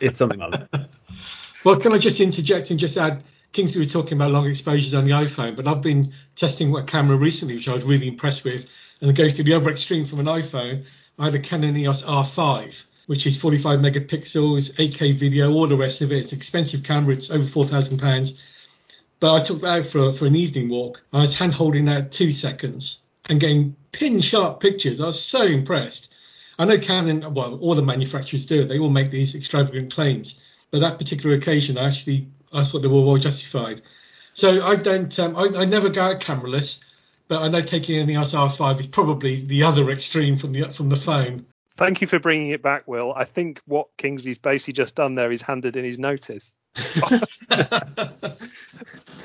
It's 0.00 0.18
something 0.18 0.38
like 0.38 0.50
that. 0.50 0.88
well, 1.64 1.76
can 1.76 1.92
I 1.92 1.98
just 1.98 2.20
interject 2.20 2.70
and 2.70 2.78
just 2.78 2.98
add? 2.98 3.24
Kingsley 3.52 3.78
was 3.78 3.90
talking 3.90 4.18
about 4.18 4.32
long 4.32 4.46
exposures 4.46 4.92
on 4.92 5.06
the 5.06 5.12
iPhone, 5.12 5.56
but 5.56 5.66
I've 5.66 5.80
been 5.80 6.12
testing 6.36 6.74
a 6.76 6.84
camera 6.84 7.16
recently, 7.16 7.54
which 7.54 7.68
I 7.68 7.72
was 7.72 7.84
really 7.84 8.06
impressed 8.06 8.44
with. 8.44 8.68
And 9.00 9.10
it 9.10 9.16
goes 9.16 9.34
to 9.34 9.42
the 9.42 9.54
other 9.54 9.70
extreme 9.70 10.04
from 10.06 10.20
an 10.20 10.26
iPhone. 10.26 10.84
I 11.18 11.24
had 11.26 11.34
a 11.34 11.38
Canon 11.38 11.76
EOS 11.76 12.02
R5, 12.02 12.84
which 13.06 13.26
is 13.26 13.36
45 13.36 13.80
megapixels, 13.80 14.74
8K 14.76 15.14
video, 15.14 15.52
all 15.52 15.66
the 15.66 15.76
rest 15.76 16.02
of 16.02 16.12
it. 16.12 16.18
It's 16.18 16.32
an 16.32 16.38
expensive 16.38 16.82
camera. 16.82 17.14
It's 17.14 17.30
over 17.30 17.44
four 17.44 17.64
thousand 17.64 17.98
pounds. 17.98 18.42
But 19.20 19.34
I 19.34 19.42
took 19.42 19.60
that 19.62 19.78
out 19.78 19.86
for 19.86 20.12
for 20.12 20.26
an 20.26 20.36
evening 20.36 20.68
walk. 20.68 21.02
I 21.12 21.20
was 21.20 21.38
hand 21.38 21.54
holding 21.54 21.86
that 21.86 22.12
two 22.12 22.32
seconds 22.32 23.00
and 23.28 23.40
getting 23.40 23.76
pin 23.92 24.20
sharp 24.20 24.60
pictures. 24.60 25.00
I 25.00 25.06
was 25.06 25.20
so 25.20 25.42
impressed. 25.42 26.14
I 26.58 26.64
know 26.64 26.78
Canon, 26.78 27.34
well, 27.34 27.56
all 27.58 27.74
the 27.74 27.82
manufacturers 27.82 28.46
do 28.46 28.62
it. 28.62 28.68
They 28.68 28.78
all 28.78 28.90
make 28.90 29.10
these 29.10 29.34
extravagant 29.34 29.92
claims. 29.92 30.40
But 30.70 30.80
that 30.80 30.98
particular 30.98 31.36
occasion, 31.36 31.78
I 31.78 31.86
actually 31.86 32.28
I 32.52 32.64
thought 32.64 32.80
they 32.80 32.88
were 32.88 33.04
well 33.04 33.16
justified. 33.16 33.80
So 34.34 34.64
I 34.64 34.76
don't, 34.76 35.16
um, 35.18 35.36
I, 35.36 35.62
I 35.62 35.64
never 35.64 35.88
go 35.88 36.02
out 36.02 36.20
cameraless, 36.20 36.84
but 37.28 37.42
I 37.42 37.48
know 37.48 37.60
taking 37.60 37.98
an 37.98 38.10
EOS 38.10 38.32
R5 38.32 38.80
is 38.80 38.86
probably 38.86 39.44
the 39.44 39.62
other 39.62 39.90
extreme 39.90 40.36
from 40.36 40.52
the 40.52 40.70
from 40.70 40.88
the 40.88 40.96
phone. 40.96 41.46
Thank 41.72 42.00
you 42.00 42.08
for 42.08 42.18
bringing 42.18 42.48
it 42.48 42.62
back, 42.62 42.88
Will. 42.88 43.12
I 43.14 43.24
think 43.24 43.60
what 43.66 43.86
Kingsley's 43.98 44.38
basically 44.38 44.72
just 44.72 44.96
done 44.96 45.14
there 45.14 45.30
is 45.30 45.42
handed 45.42 45.76
in 45.76 45.84
his 45.84 45.98
notice. 45.98 46.56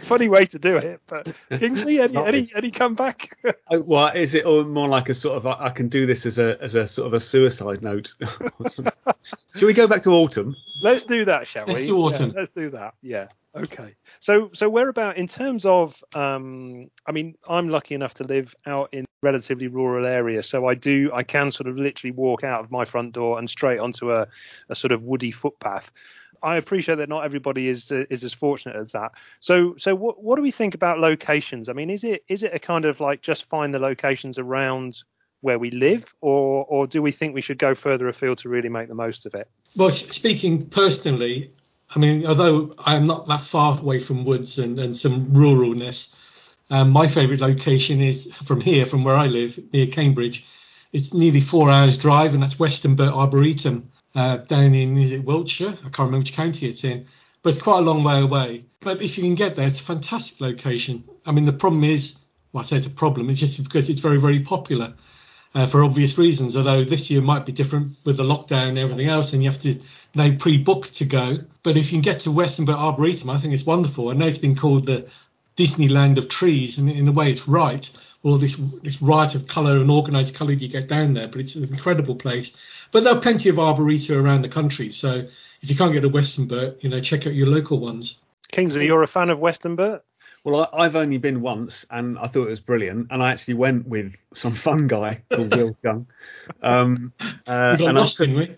Funny 0.03 0.27
way 0.27 0.45
to 0.47 0.59
do 0.59 0.75
it, 0.75 1.01
but 1.07 1.33
Kingsley, 1.49 2.01
any 2.01 2.17
any, 2.17 2.51
any 2.55 2.71
comeback? 2.71 3.37
oh, 3.71 3.81
well, 3.81 4.07
is 4.07 4.35
it 4.35 4.45
all 4.45 4.63
more 4.63 4.89
like 4.89 5.09
a 5.09 5.15
sort 5.15 5.37
of 5.37 5.47
I 5.47 5.69
can 5.69 5.87
do 5.87 6.05
this 6.05 6.25
as 6.25 6.39
a 6.39 6.61
as 6.61 6.75
a 6.75 6.85
sort 6.87 7.07
of 7.07 7.13
a 7.13 7.19
suicide 7.21 7.81
note? 7.81 8.15
Should 9.55 9.65
we 9.65 9.73
go 9.73 9.87
back 9.87 10.03
to 10.03 10.13
autumn? 10.13 10.55
Let's 10.81 11.03
do 11.03 11.25
that, 11.25 11.47
shall 11.47 11.65
let's 11.65 11.81
we? 11.81 11.87
Do 11.87 11.97
autumn. 11.99 12.31
Yeah, 12.31 12.39
let's 12.39 12.51
do 12.51 12.69
that. 12.71 12.95
Yeah. 13.01 13.27
Okay. 13.55 13.95
So 14.19 14.49
so 14.53 14.67
where 14.67 14.89
about 14.89 15.17
in 15.17 15.27
terms 15.27 15.65
of 15.65 16.03
um 16.15 16.89
I 17.05 17.11
mean 17.11 17.35
I'm 17.47 17.69
lucky 17.69 17.93
enough 17.95 18.15
to 18.15 18.23
live 18.23 18.55
out 18.65 18.89
in 18.93 19.05
relatively 19.21 19.67
rural 19.67 20.05
area 20.05 20.43
so 20.43 20.67
I 20.67 20.73
do 20.73 21.11
I 21.13 21.23
can 21.23 21.51
sort 21.51 21.69
of 21.69 21.77
literally 21.77 22.11
walk 22.11 22.43
out 22.43 22.61
of 22.61 22.71
my 22.71 22.85
front 22.85 23.13
door 23.13 23.39
and 23.39 23.49
straight 23.49 23.79
onto 23.79 24.11
a, 24.11 24.27
a 24.69 24.75
sort 24.75 24.91
of 24.91 25.03
woody 25.03 25.31
footpath. 25.31 25.91
I 26.43 26.57
appreciate 26.57 26.95
that 26.95 27.09
not 27.09 27.23
everybody 27.23 27.69
is 27.69 27.91
uh, 27.91 28.03
is 28.09 28.23
as 28.23 28.33
fortunate 28.33 28.75
as 28.75 28.91
that. 28.91 29.13
So 29.39 29.75
so 29.77 29.95
what 29.95 30.21
what 30.21 30.35
do 30.35 30.41
we 30.41 30.51
think 30.51 30.75
about 30.75 30.99
locations? 30.99 31.69
I 31.69 31.73
mean 31.73 31.89
is 31.89 32.03
it 32.03 32.23
is 32.27 32.43
it 32.43 32.53
a 32.53 32.59
kind 32.59 32.85
of 32.85 32.99
like 32.99 33.21
just 33.21 33.49
find 33.49 33.73
the 33.73 33.79
locations 33.79 34.37
around 34.37 35.03
where 35.41 35.57
we 35.57 35.71
live 35.71 36.13
or 36.21 36.65
or 36.65 36.85
do 36.85 37.01
we 37.01 37.11
think 37.11 37.33
we 37.33 37.41
should 37.41 37.57
go 37.57 37.73
further 37.73 38.07
afield 38.07 38.39
to 38.39 38.49
really 38.49 38.69
make 38.69 38.89
the 38.89 38.95
most 38.95 39.25
of 39.25 39.33
it? 39.33 39.49
Well, 39.75 39.91
speaking 39.91 40.67
personally, 40.67 41.51
I 41.95 41.99
mean, 41.99 42.25
although 42.25 42.75
I'm 42.77 43.05
not 43.05 43.27
that 43.27 43.41
far 43.41 43.79
away 43.79 43.99
from 43.99 44.25
woods 44.25 44.59
and, 44.59 44.77
and 44.79 44.95
some 44.95 45.27
ruralness, 45.27 46.15
um, 46.69 46.89
my 46.89 47.07
favourite 47.07 47.41
location 47.41 48.01
is 48.01 48.33
from 48.35 48.61
here, 48.61 48.85
from 48.85 49.03
where 49.03 49.15
I 49.15 49.27
live, 49.27 49.59
near 49.71 49.87
Cambridge. 49.87 50.45
It's 50.91 51.13
nearly 51.13 51.41
four 51.41 51.69
hours 51.69 51.97
drive, 51.97 52.33
and 52.33 52.43
that's 52.43 52.55
Westonbirt 52.55 53.11
Arboretum 53.11 53.91
uh, 54.15 54.37
down 54.37 54.73
in 54.73 54.97
is 54.97 55.11
it 55.11 55.23
Wiltshire? 55.23 55.69
I 55.69 55.89
can't 55.89 55.99
remember 55.99 56.19
which 56.19 56.33
county 56.33 56.67
it's 56.67 56.83
in, 56.83 57.05
but 57.41 57.53
it's 57.53 57.61
quite 57.61 57.79
a 57.79 57.81
long 57.81 58.03
way 58.03 58.21
away. 58.21 58.65
But 58.79 59.01
if 59.01 59.17
you 59.17 59.23
can 59.23 59.35
get 59.35 59.55
there, 59.55 59.67
it's 59.67 59.79
a 59.79 59.83
fantastic 59.83 60.41
location. 60.41 61.03
I 61.25 61.31
mean, 61.31 61.45
the 61.45 61.53
problem 61.53 61.83
is, 61.83 62.19
well, 62.51 62.61
I 62.61 62.65
say 62.65 62.77
it's 62.77 62.85
a 62.85 62.91
problem. 62.91 63.29
It's 63.29 63.39
just 63.39 63.63
because 63.63 63.89
it's 63.89 64.01
very, 64.01 64.19
very 64.19 64.41
popular 64.41 64.93
uh, 65.55 65.65
for 65.65 65.83
obvious 65.83 66.17
reasons. 66.17 66.55
Although 66.55 66.83
this 66.83 67.09
year 67.09 67.21
might 67.21 67.45
be 67.45 67.51
different 67.51 67.97
with 68.05 68.17
the 68.17 68.23
lockdown 68.23 68.69
and 68.69 68.77
everything 68.77 69.07
else, 69.07 69.33
and 69.33 69.43
you 69.43 69.49
have 69.49 69.61
to 69.61 69.79
now 70.15 70.35
pre-book 70.37 70.87
to 70.87 71.05
go. 71.05 71.39
But 71.63 71.77
if 71.77 71.91
you 71.91 71.97
can 71.97 72.01
get 72.01 72.21
to 72.21 72.29
Westonbirt 72.29 72.77
Arboretum, 72.77 73.29
I 73.29 73.37
think 73.37 73.53
it's 73.53 73.65
wonderful. 73.65 74.09
I 74.09 74.13
know 74.13 74.27
it's 74.27 74.37
been 74.37 74.55
called 74.55 74.85
the 74.85 75.09
Disneyland 75.55 76.17
of 76.17 76.29
trees, 76.29 76.77
and 76.77 76.89
in 76.89 77.07
a 77.07 77.11
way, 77.11 77.31
it's 77.31 77.47
right. 77.47 77.89
All 78.23 78.37
this 78.37 78.57
this 78.81 79.01
riot 79.01 79.35
of 79.35 79.47
colour 79.47 79.77
and 79.77 79.91
organised 79.91 80.35
colour 80.35 80.53
you 80.53 80.69
get 80.69 80.87
down 80.87 81.13
there, 81.13 81.27
but 81.27 81.41
it's 81.41 81.55
an 81.55 81.65
incredible 81.65 82.15
place. 82.15 82.55
But 82.91 83.03
there 83.03 83.13
are 83.13 83.19
plenty 83.19 83.49
of 83.49 83.59
arboretum 83.59 84.25
around 84.25 84.43
the 84.43 84.49
country, 84.49 84.89
so 84.89 85.25
if 85.61 85.69
you 85.69 85.75
can't 85.75 85.93
get 85.93 86.01
to 86.01 86.09
Westonbirt, 86.09 86.83
you 86.83 86.89
know, 86.89 86.99
check 86.99 87.27
out 87.27 87.33
your 87.33 87.47
local 87.47 87.79
ones. 87.79 88.19
Kingsley, 88.51 88.85
you're 88.85 89.03
a 89.03 89.07
fan 89.07 89.29
of 89.29 89.39
Westonbirt? 89.39 90.01
Well, 90.43 90.69
I, 90.73 90.83
have 90.83 90.97
only 90.97 91.17
been 91.17 91.41
once, 91.41 91.85
and 91.89 92.19
I 92.19 92.27
thought 92.27 92.47
it 92.47 92.49
was 92.49 92.59
brilliant. 92.59 93.07
And 93.11 93.23
I 93.23 93.31
actually 93.31 93.53
went 93.55 93.87
with 93.87 94.21
some 94.33 94.51
fun 94.67 94.87
guy 94.87 95.23
called 95.31 95.55
Will 95.55 95.75
Cheung. 95.83 96.05
Um, 96.61 97.13
uh, 97.47 97.77
and 97.79 97.95
lost, 97.95 98.21
I, 98.21 98.25
took, 98.25 98.51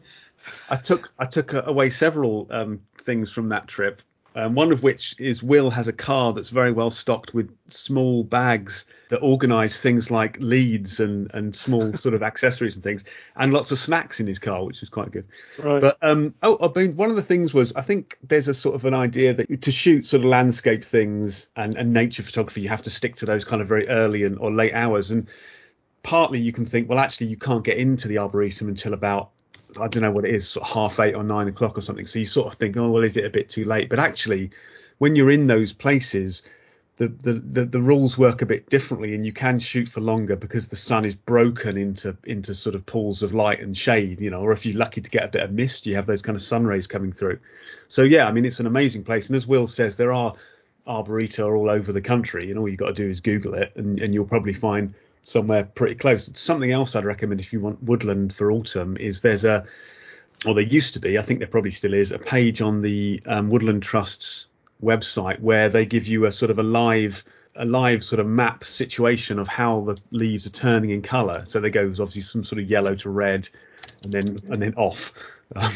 I 0.69 0.75
took 0.75 1.13
I 1.19 1.25
took 1.25 1.53
away 1.53 1.91
several 1.91 2.47
um, 2.49 2.81
things 3.03 3.31
from 3.31 3.49
that 3.49 3.67
trip. 3.67 4.01
Um, 4.37 4.53
one 4.53 4.73
of 4.73 4.83
which 4.83 5.15
is 5.17 5.41
Will 5.41 5.69
has 5.69 5.87
a 5.87 5.93
car 5.93 6.33
that's 6.33 6.49
very 6.49 6.73
well 6.73 6.91
stocked 6.91 7.33
with 7.33 7.55
small 7.67 8.21
bags 8.21 8.85
that 9.07 9.19
organise 9.19 9.79
things 9.79 10.11
like 10.11 10.37
leads 10.41 10.99
and, 10.99 11.31
and 11.33 11.55
small 11.55 11.93
sort 11.97 12.13
of 12.13 12.21
accessories 12.21 12.75
and 12.75 12.83
things, 12.83 13.05
and 13.37 13.53
lots 13.53 13.71
of 13.71 13.79
snacks 13.79 14.19
in 14.19 14.27
his 14.27 14.39
car, 14.39 14.65
which 14.65 14.83
is 14.83 14.89
quite 14.89 15.11
good. 15.11 15.25
Right. 15.57 15.79
But 15.79 15.97
um, 16.01 16.35
oh, 16.43 16.57
I 16.61 16.77
mean, 16.77 16.97
one 16.97 17.09
of 17.09 17.15
the 17.15 17.21
things 17.21 17.53
was 17.53 17.71
I 17.77 17.81
think 17.81 18.17
there's 18.27 18.49
a 18.49 18.53
sort 18.53 18.75
of 18.75 18.83
an 18.83 18.93
idea 18.93 19.33
that 19.35 19.61
to 19.61 19.71
shoot 19.71 20.05
sort 20.05 20.23
of 20.23 20.25
landscape 20.25 20.83
things 20.83 21.47
and, 21.55 21.75
and 21.75 21.93
nature 21.93 22.21
photography, 22.21 22.59
you 22.59 22.69
have 22.69 22.83
to 22.83 22.89
stick 22.89 23.15
to 23.15 23.25
those 23.25 23.45
kind 23.45 23.61
of 23.61 23.69
very 23.69 23.87
early 23.87 24.23
and 24.23 24.37
or 24.39 24.51
late 24.51 24.73
hours, 24.73 25.11
and 25.11 25.29
partly 26.03 26.39
you 26.39 26.51
can 26.51 26.65
think, 26.65 26.89
well, 26.89 26.99
actually, 26.99 27.27
you 27.27 27.37
can't 27.37 27.63
get 27.63 27.77
into 27.77 28.09
the 28.09 28.17
arboretum 28.17 28.67
until 28.67 28.93
about 28.93 29.31
I 29.79 29.87
don't 29.87 30.03
know 30.03 30.11
what 30.11 30.25
it 30.25 30.33
is, 30.33 30.47
sort 30.47 30.67
of 30.67 30.73
half 30.73 30.99
eight 30.99 31.15
or 31.15 31.23
nine 31.23 31.47
o'clock 31.47 31.77
or 31.77 31.81
something. 31.81 32.07
So 32.07 32.19
you 32.19 32.25
sort 32.25 32.47
of 32.47 32.53
think, 32.57 32.77
oh 32.77 32.89
well, 32.89 33.03
is 33.03 33.17
it 33.17 33.25
a 33.25 33.29
bit 33.29 33.49
too 33.49 33.65
late? 33.65 33.89
But 33.89 33.99
actually, 33.99 34.51
when 34.97 35.15
you're 35.15 35.31
in 35.31 35.47
those 35.47 35.73
places, 35.73 36.41
the, 36.97 37.09
the, 37.09 37.33
the, 37.33 37.65
the, 37.65 37.81
rules 37.81 38.17
work 38.17 38.41
a 38.41 38.45
bit 38.45 38.69
differently 38.69 39.15
and 39.15 39.25
you 39.25 39.33
can 39.33 39.59
shoot 39.59 39.89
for 39.89 39.99
longer 39.99 40.35
because 40.37 40.69
the 40.69 40.77
sun 40.77 41.03
is 41.03 41.13
broken 41.13 41.77
into 41.77 42.15
into 42.23 42.53
sort 42.53 42.73
of 42.73 42.85
pools 42.85 43.21
of 43.21 43.33
light 43.33 43.59
and 43.59 43.75
shade 43.75 44.21
you 44.21 44.29
know 44.29 44.39
or 44.39 44.53
if 44.53 44.65
you're 44.65 44.77
lucky 44.77 45.01
to 45.01 45.09
get 45.09 45.25
a 45.25 45.27
bit 45.27 45.41
of 45.41 45.51
mist 45.51 45.85
you 45.85 45.95
have 45.95 46.05
those 46.05 46.21
kind 46.21 46.37
of 46.37 46.41
sun 46.41 46.65
rays 46.65 46.87
coming 46.87 47.11
through 47.11 47.37
so 47.89 48.01
yeah 48.01 48.25
i 48.25 48.31
mean 48.31 48.45
it's 48.45 48.61
an 48.61 48.65
amazing 48.65 49.03
place 49.03 49.27
and 49.27 49.35
as 49.35 49.45
will 49.45 49.67
says 49.67 49.97
there 49.97 50.13
are 50.13 50.35
arboreta 50.87 51.45
all 51.53 51.69
over 51.69 51.91
the 51.91 52.01
country 52.01 52.49
and 52.49 52.57
all 52.57 52.69
you've 52.69 52.79
got 52.79 52.87
to 52.87 53.03
do 53.03 53.09
is 53.09 53.19
google 53.19 53.55
it 53.55 53.73
and, 53.75 53.99
and 53.99 54.13
you'll 54.13 54.25
probably 54.25 54.53
find 54.53 54.93
somewhere 55.25 55.63
pretty 55.63 55.95
close. 55.95 56.29
Something 56.33 56.71
else 56.71 56.95
I'd 56.95 57.03
recommend 57.03 57.39
if 57.41 57.51
you 57.51 57.59
want 57.59 57.83
woodland 57.83 58.33
for 58.33 58.51
autumn 58.51 58.95
is 58.97 59.21
there's 59.21 59.43
a, 59.43 59.65
or 60.45 60.53
there 60.53 60.63
used 60.63 60.93
to 60.93 60.99
be, 60.99 61.17
I 61.17 61.21
think 61.23 61.39
there 61.39 61.47
probably 61.47 61.71
still 61.71 61.93
is, 61.93 62.11
a 62.11 62.19
page 62.19 62.61
on 62.61 62.81
the 62.81 63.21
um, 63.25 63.49
Woodland 63.49 63.83
Trust's 63.83 64.45
website 64.83 65.39
where 65.39 65.69
they 65.69 65.85
give 65.85 66.05
you 66.07 66.25
a 66.25 66.31
sort 66.31 66.51
of 66.51 66.59
a 66.59 66.63
live 66.63 67.23
a 67.57 67.63
live 67.63 68.03
sort 68.03 68.19
of 68.19 68.27
map 68.27 68.65
situation 68.65 69.39
of 69.39 69.47
how 69.47 69.79
the 69.79 69.97
leaves 70.11 70.45
are 70.45 70.49
turning 70.49 70.89
in 70.89 71.01
colour. 71.01 71.45
So 71.45 71.61
they 71.61 71.69
go 71.69 71.87
obviously 71.87 72.21
some 72.21 72.43
sort 72.43 72.61
of 72.61 72.69
yellow 72.69 72.95
to 72.95 73.09
red, 73.09 73.47
and 74.03 74.11
then 74.11 74.35
and 74.49 74.61
then 74.61 74.73
off. 74.75 75.13
Um, 75.55 75.71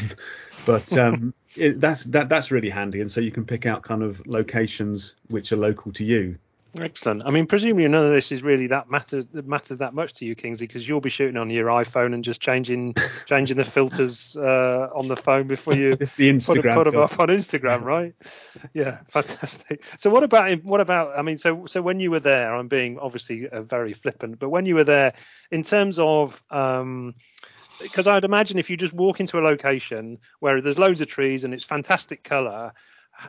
but 0.66 0.98
um, 0.98 1.32
it, 1.54 1.80
that's 1.80 2.02
that 2.06 2.28
that's 2.28 2.50
really 2.50 2.70
handy, 2.70 3.00
and 3.00 3.08
so 3.08 3.20
you 3.20 3.30
can 3.30 3.44
pick 3.44 3.66
out 3.66 3.84
kind 3.84 4.02
of 4.02 4.20
locations 4.26 5.14
which 5.28 5.52
are 5.52 5.56
local 5.56 5.92
to 5.92 6.04
you 6.04 6.38
Excellent. 6.78 7.22
I 7.24 7.30
mean, 7.30 7.46
presumably 7.46 7.88
none 7.88 8.06
of 8.06 8.12
this 8.12 8.30
is 8.30 8.42
really 8.42 8.68
that 8.68 8.88
matters 8.88 9.26
matters 9.32 9.78
that 9.78 9.92
much 9.92 10.14
to 10.14 10.24
you, 10.24 10.34
Kingsley, 10.34 10.66
because 10.66 10.86
you'll 10.86 11.00
be 11.00 11.10
shooting 11.10 11.36
on 11.36 11.50
your 11.50 11.66
iPhone 11.66 12.14
and 12.14 12.22
just 12.22 12.40
changing 12.40 12.94
changing 13.26 13.56
the 13.56 13.64
filters 13.64 14.36
uh, 14.36 14.88
on 14.94 15.08
the 15.08 15.16
phone 15.16 15.48
before 15.48 15.74
you 15.74 15.96
it's 16.00 16.14
the 16.14 16.30
Instagram 16.30 16.74
put, 16.74 16.84
put 16.84 16.92
them 16.92 17.00
up 17.00 17.18
on 17.18 17.28
Instagram, 17.28 17.82
right? 17.82 18.14
Yeah, 18.72 18.98
fantastic. 19.08 19.82
So 19.98 20.10
what 20.10 20.22
about 20.22 20.62
what 20.62 20.80
about? 20.80 21.18
I 21.18 21.22
mean, 21.22 21.38
so 21.38 21.66
so 21.66 21.82
when 21.82 21.98
you 21.98 22.10
were 22.10 22.20
there, 22.20 22.54
I'm 22.54 22.68
being 22.68 22.98
obviously 22.98 23.48
uh, 23.48 23.62
very 23.62 23.92
flippant, 23.92 24.38
but 24.38 24.50
when 24.50 24.64
you 24.66 24.76
were 24.76 24.84
there, 24.84 25.14
in 25.50 25.62
terms 25.64 25.98
of 25.98 26.40
um, 26.50 27.14
because 27.80 28.06
I'd 28.06 28.24
imagine 28.24 28.58
if 28.58 28.70
you 28.70 28.76
just 28.76 28.92
walk 28.92 29.20
into 29.20 29.38
a 29.38 29.42
location 29.42 30.18
where 30.38 30.60
there's 30.60 30.78
loads 30.78 31.00
of 31.00 31.08
trees 31.08 31.44
and 31.44 31.52
it's 31.52 31.64
fantastic 31.64 32.22
color, 32.22 32.74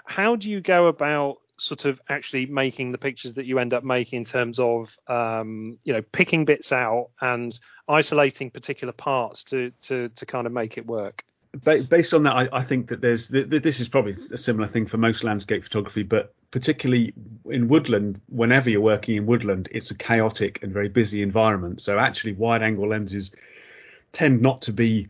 how 0.06 0.36
do 0.36 0.50
you 0.50 0.62
go 0.62 0.88
about 0.88 1.38
sort 1.62 1.86
of 1.86 2.02
actually 2.10 2.48
making 2.48 2.92
the 2.92 2.98
pictures 2.98 3.36
that 3.36 3.46
you 3.46 3.60
end 3.60 3.72
up 3.74 3.84
making 3.84 4.18
in 4.18 4.24
terms 4.24 4.58
of 4.58 4.98
um, 5.08 5.78
you 5.84 5.94
know 5.94 6.02
picking 6.02 6.44
bits 6.44 6.72
out 6.72 7.10
and 7.22 7.58
isolating 7.88 8.50
particular 8.50 8.92
parts 8.92 9.44
to 9.44 9.72
to 9.82 10.10
to 10.10 10.26
kind 10.26 10.48
of 10.48 10.54
make 10.54 10.78
it 10.78 10.86
work. 10.88 11.24
Based 11.64 12.14
on 12.14 12.24
that 12.24 12.34
I, 12.34 12.50
I 12.52 12.64
think 12.64 12.88
that 12.88 13.02
there's 13.02 13.28
this 13.30 13.80
is 13.80 13.90
probably 13.90 14.14
a 14.14 14.38
similar 14.38 14.68
thing 14.68 14.88
for 14.88 14.98
most 14.98 15.24
landscape 15.24 15.64
photography 15.64 16.04
but 16.04 16.34
particularly 16.50 17.14
in 17.50 17.68
woodland 17.68 18.22
whenever 18.30 18.70
you're 18.70 18.82
working 18.82 19.18
in 19.18 19.26
woodland 19.26 19.68
it's 19.72 19.92
a 19.92 19.96
chaotic 19.96 20.64
and 20.64 20.74
very 20.74 20.90
busy 20.90 21.22
environment. 21.22 21.80
So 21.82 22.00
actually 22.00 22.34
wide 22.34 22.64
angle 22.64 22.88
lenses 22.88 23.32
tend 24.14 24.42
not 24.42 24.64
to 24.64 24.74
be 24.74 25.10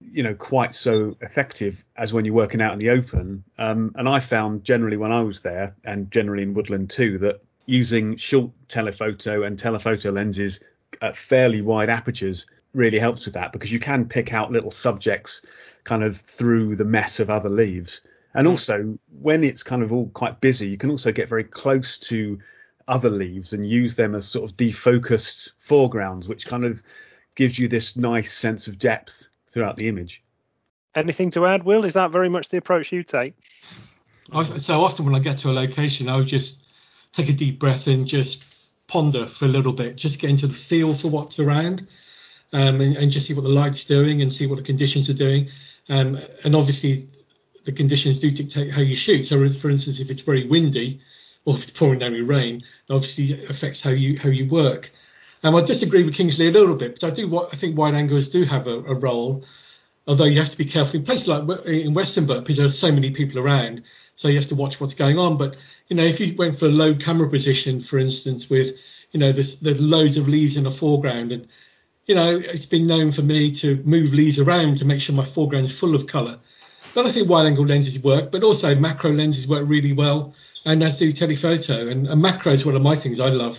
you 0.00 0.22
know 0.22 0.34
quite 0.34 0.74
so 0.74 1.16
effective 1.20 1.84
as 1.96 2.12
when 2.12 2.24
you're 2.24 2.34
working 2.34 2.60
out 2.60 2.72
in 2.72 2.78
the 2.78 2.90
open. 2.90 3.44
Um, 3.58 3.92
and 3.96 4.08
i 4.08 4.20
found 4.20 4.64
generally 4.64 4.96
when 4.96 5.12
i 5.12 5.22
was 5.22 5.40
there 5.40 5.74
and 5.84 6.10
generally 6.10 6.42
in 6.42 6.54
woodland 6.54 6.90
too 6.90 7.18
that 7.18 7.42
using 7.66 8.16
short 8.16 8.50
telephoto 8.68 9.42
and 9.42 9.58
telephoto 9.58 10.10
lenses 10.10 10.60
at 11.02 11.16
fairly 11.16 11.62
wide 11.62 11.88
apertures 11.88 12.46
really 12.74 12.98
helps 12.98 13.24
with 13.24 13.34
that 13.34 13.52
because 13.52 13.70
you 13.70 13.78
can 13.78 14.06
pick 14.06 14.32
out 14.32 14.50
little 14.50 14.70
subjects 14.70 15.44
kind 15.84 16.02
of 16.02 16.20
through 16.20 16.76
the 16.76 16.84
mess 16.84 17.20
of 17.20 17.30
other 17.30 17.48
leaves. 17.48 18.00
And 18.34 18.46
mm. 18.46 18.50
also 18.50 18.98
when 19.20 19.44
it's 19.44 19.62
kind 19.62 19.82
of 19.82 19.92
all 19.92 20.08
quite 20.08 20.40
busy 20.40 20.68
you 20.68 20.78
can 20.78 20.90
also 20.90 21.12
get 21.12 21.28
very 21.28 21.44
close 21.44 21.98
to 21.98 22.38
other 22.88 23.10
leaves 23.10 23.52
and 23.52 23.68
use 23.68 23.94
them 23.94 24.14
as 24.14 24.26
sort 24.26 24.50
of 24.50 24.56
defocused 24.56 25.50
foregrounds 25.58 26.28
which 26.28 26.46
kind 26.46 26.64
of 26.64 26.82
gives 27.36 27.58
you 27.58 27.68
this 27.68 27.96
nice 27.96 28.32
sense 28.32 28.66
of 28.66 28.78
depth 28.78 29.28
throughout 29.50 29.76
the 29.76 29.88
image. 29.88 30.22
Anything 30.94 31.30
to 31.30 31.46
add, 31.46 31.62
Will? 31.62 31.84
Is 31.84 31.94
that 31.94 32.10
very 32.10 32.28
much 32.28 32.48
the 32.48 32.56
approach 32.56 32.92
you 32.92 33.02
take? 33.02 33.34
So 34.58 34.82
often 34.82 35.04
when 35.04 35.14
I 35.14 35.18
get 35.18 35.38
to 35.38 35.50
a 35.50 35.52
location, 35.52 36.08
I 36.08 36.16
would 36.16 36.26
just 36.26 36.66
take 37.12 37.28
a 37.28 37.32
deep 37.32 37.58
breath 37.58 37.86
and 37.86 38.06
just 38.06 38.44
ponder 38.86 39.26
for 39.26 39.44
a 39.44 39.48
little 39.48 39.72
bit, 39.72 39.96
just 39.96 40.20
get 40.20 40.30
into 40.30 40.46
the 40.46 40.54
feel 40.54 40.94
for 40.94 41.08
what's 41.08 41.38
around, 41.38 41.86
um, 42.52 42.80
and, 42.80 42.96
and, 42.96 43.12
just 43.12 43.28
see 43.28 43.34
what 43.34 43.42
the 43.42 43.48
light's 43.48 43.84
doing 43.84 44.22
and 44.22 44.32
see 44.32 44.46
what 44.46 44.56
the 44.56 44.64
conditions 44.64 45.08
are 45.08 45.14
doing. 45.14 45.48
Um, 45.88 46.18
and 46.44 46.56
obviously, 46.56 47.08
the 47.64 47.72
conditions 47.72 48.20
do 48.20 48.30
dictate 48.30 48.72
how 48.72 48.82
you 48.82 48.96
shoot. 48.96 49.22
So, 49.22 49.48
for 49.50 49.70
instance, 49.70 50.00
if 50.00 50.10
it's 50.10 50.22
very 50.22 50.46
windy 50.46 51.00
or 51.44 51.54
if 51.54 51.62
it's 51.62 51.70
pouring 51.70 52.00
down 52.00 52.12
with 52.12 52.28
rain, 52.28 52.62
obviously 52.88 53.44
affects 53.46 53.80
how 53.80 53.90
you 53.90 54.16
how 54.20 54.28
you 54.28 54.48
work. 54.48 54.90
Um, 55.42 55.56
I 55.56 55.62
disagree 55.62 56.04
with 56.04 56.14
Kingsley 56.14 56.48
a 56.48 56.50
little 56.50 56.76
bit, 56.76 57.00
but 57.00 57.04
I 57.04 57.14
do. 57.14 57.46
I 57.46 57.56
think 57.56 57.76
wide 57.76 57.94
angles 57.94 58.28
do 58.28 58.44
have 58.44 58.66
a, 58.66 58.74
a 58.74 58.94
role, 58.94 59.44
although 60.06 60.24
you 60.24 60.38
have 60.38 60.50
to 60.50 60.58
be 60.58 60.66
careful 60.66 60.96
in 60.96 61.04
places 61.04 61.28
like 61.28 61.42
in 61.66 61.94
Westonbirt 61.94 62.40
because 62.40 62.58
there's 62.58 62.78
so 62.78 62.92
many 62.92 63.10
people 63.10 63.38
around, 63.38 63.84
so 64.14 64.28
you 64.28 64.36
have 64.36 64.48
to 64.48 64.54
watch 64.54 64.80
what's 64.80 64.94
going 64.94 65.18
on. 65.18 65.38
But 65.38 65.56
you 65.88 65.96
know, 65.96 66.04
if 66.04 66.20
you 66.20 66.34
went 66.36 66.58
for 66.58 66.66
a 66.66 66.70
low 66.70 66.94
camera 66.94 67.28
position, 67.28 67.80
for 67.80 67.98
instance, 67.98 68.50
with 68.50 68.76
you 69.12 69.20
know 69.20 69.32
there's, 69.32 69.62
loads 69.62 70.18
of 70.18 70.28
leaves 70.28 70.58
in 70.58 70.64
the 70.64 70.70
foreground, 70.70 71.32
and 71.32 71.48
you 72.04 72.14
know 72.14 72.36
it's 72.36 72.66
been 72.66 72.86
known 72.86 73.10
for 73.10 73.22
me 73.22 73.50
to 73.52 73.82
move 73.84 74.12
leaves 74.12 74.38
around 74.38 74.78
to 74.78 74.84
make 74.84 75.00
sure 75.00 75.16
my 75.16 75.24
foreground 75.24 75.64
is 75.64 75.78
full 75.78 75.94
of 75.94 76.06
colour. 76.06 76.38
But 76.94 77.06
I 77.06 77.12
think 77.12 77.30
wide 77.30 77.46
angle 77.46 77.64
lenses 77.64 78.02
work, 78.02 78.30
but 78.30 78.42
also 78.42 78.74
macro 78.74 79.12
lenses 79.12 79.48
work 79.48 79.64
really 79.66 79.94
well, 79.94 80.34
and 80.66 80.82
as 80.82 80.98
do 80.98 81.12
telephoto. 81.12 81.88
And, 81.88 82.06
and 82.08 82.20
macro 82.20 82.52
is 82.52 82.66
one 82.66 82.76
of 82.76 82.82
my 82.82 82.96
things 82.96 83.20
I 83.20 83.30
love 83.30 83.58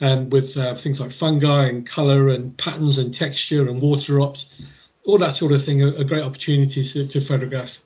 um, 0.00 0.30
with 0.30 0.56
uh, 0.56 0.74
things 0.74 1.00
like 1.00 1.12
fungi 1.12 1.66
and 1.66 1.86
color 1.86 2.28
and 2.28 2.56
patterns 2.56 2.98
and 2.98 3.14
texture 3.14 3.68
and 3.68 3.80
water 3.80 4.12
drops, 4.12 4.62
all 5.04 5.18
that 5.18 5.34
sort 5.34 5.52
of 5.52 5.64
thing 5.64 5.82
are, 5.82 5.96
are 5.98 6.04
great 6.04 6.24
opportunities 6.24 6.92
to, 6.94 7.06
to 7.06 7.20
photograph. 7.20 7.78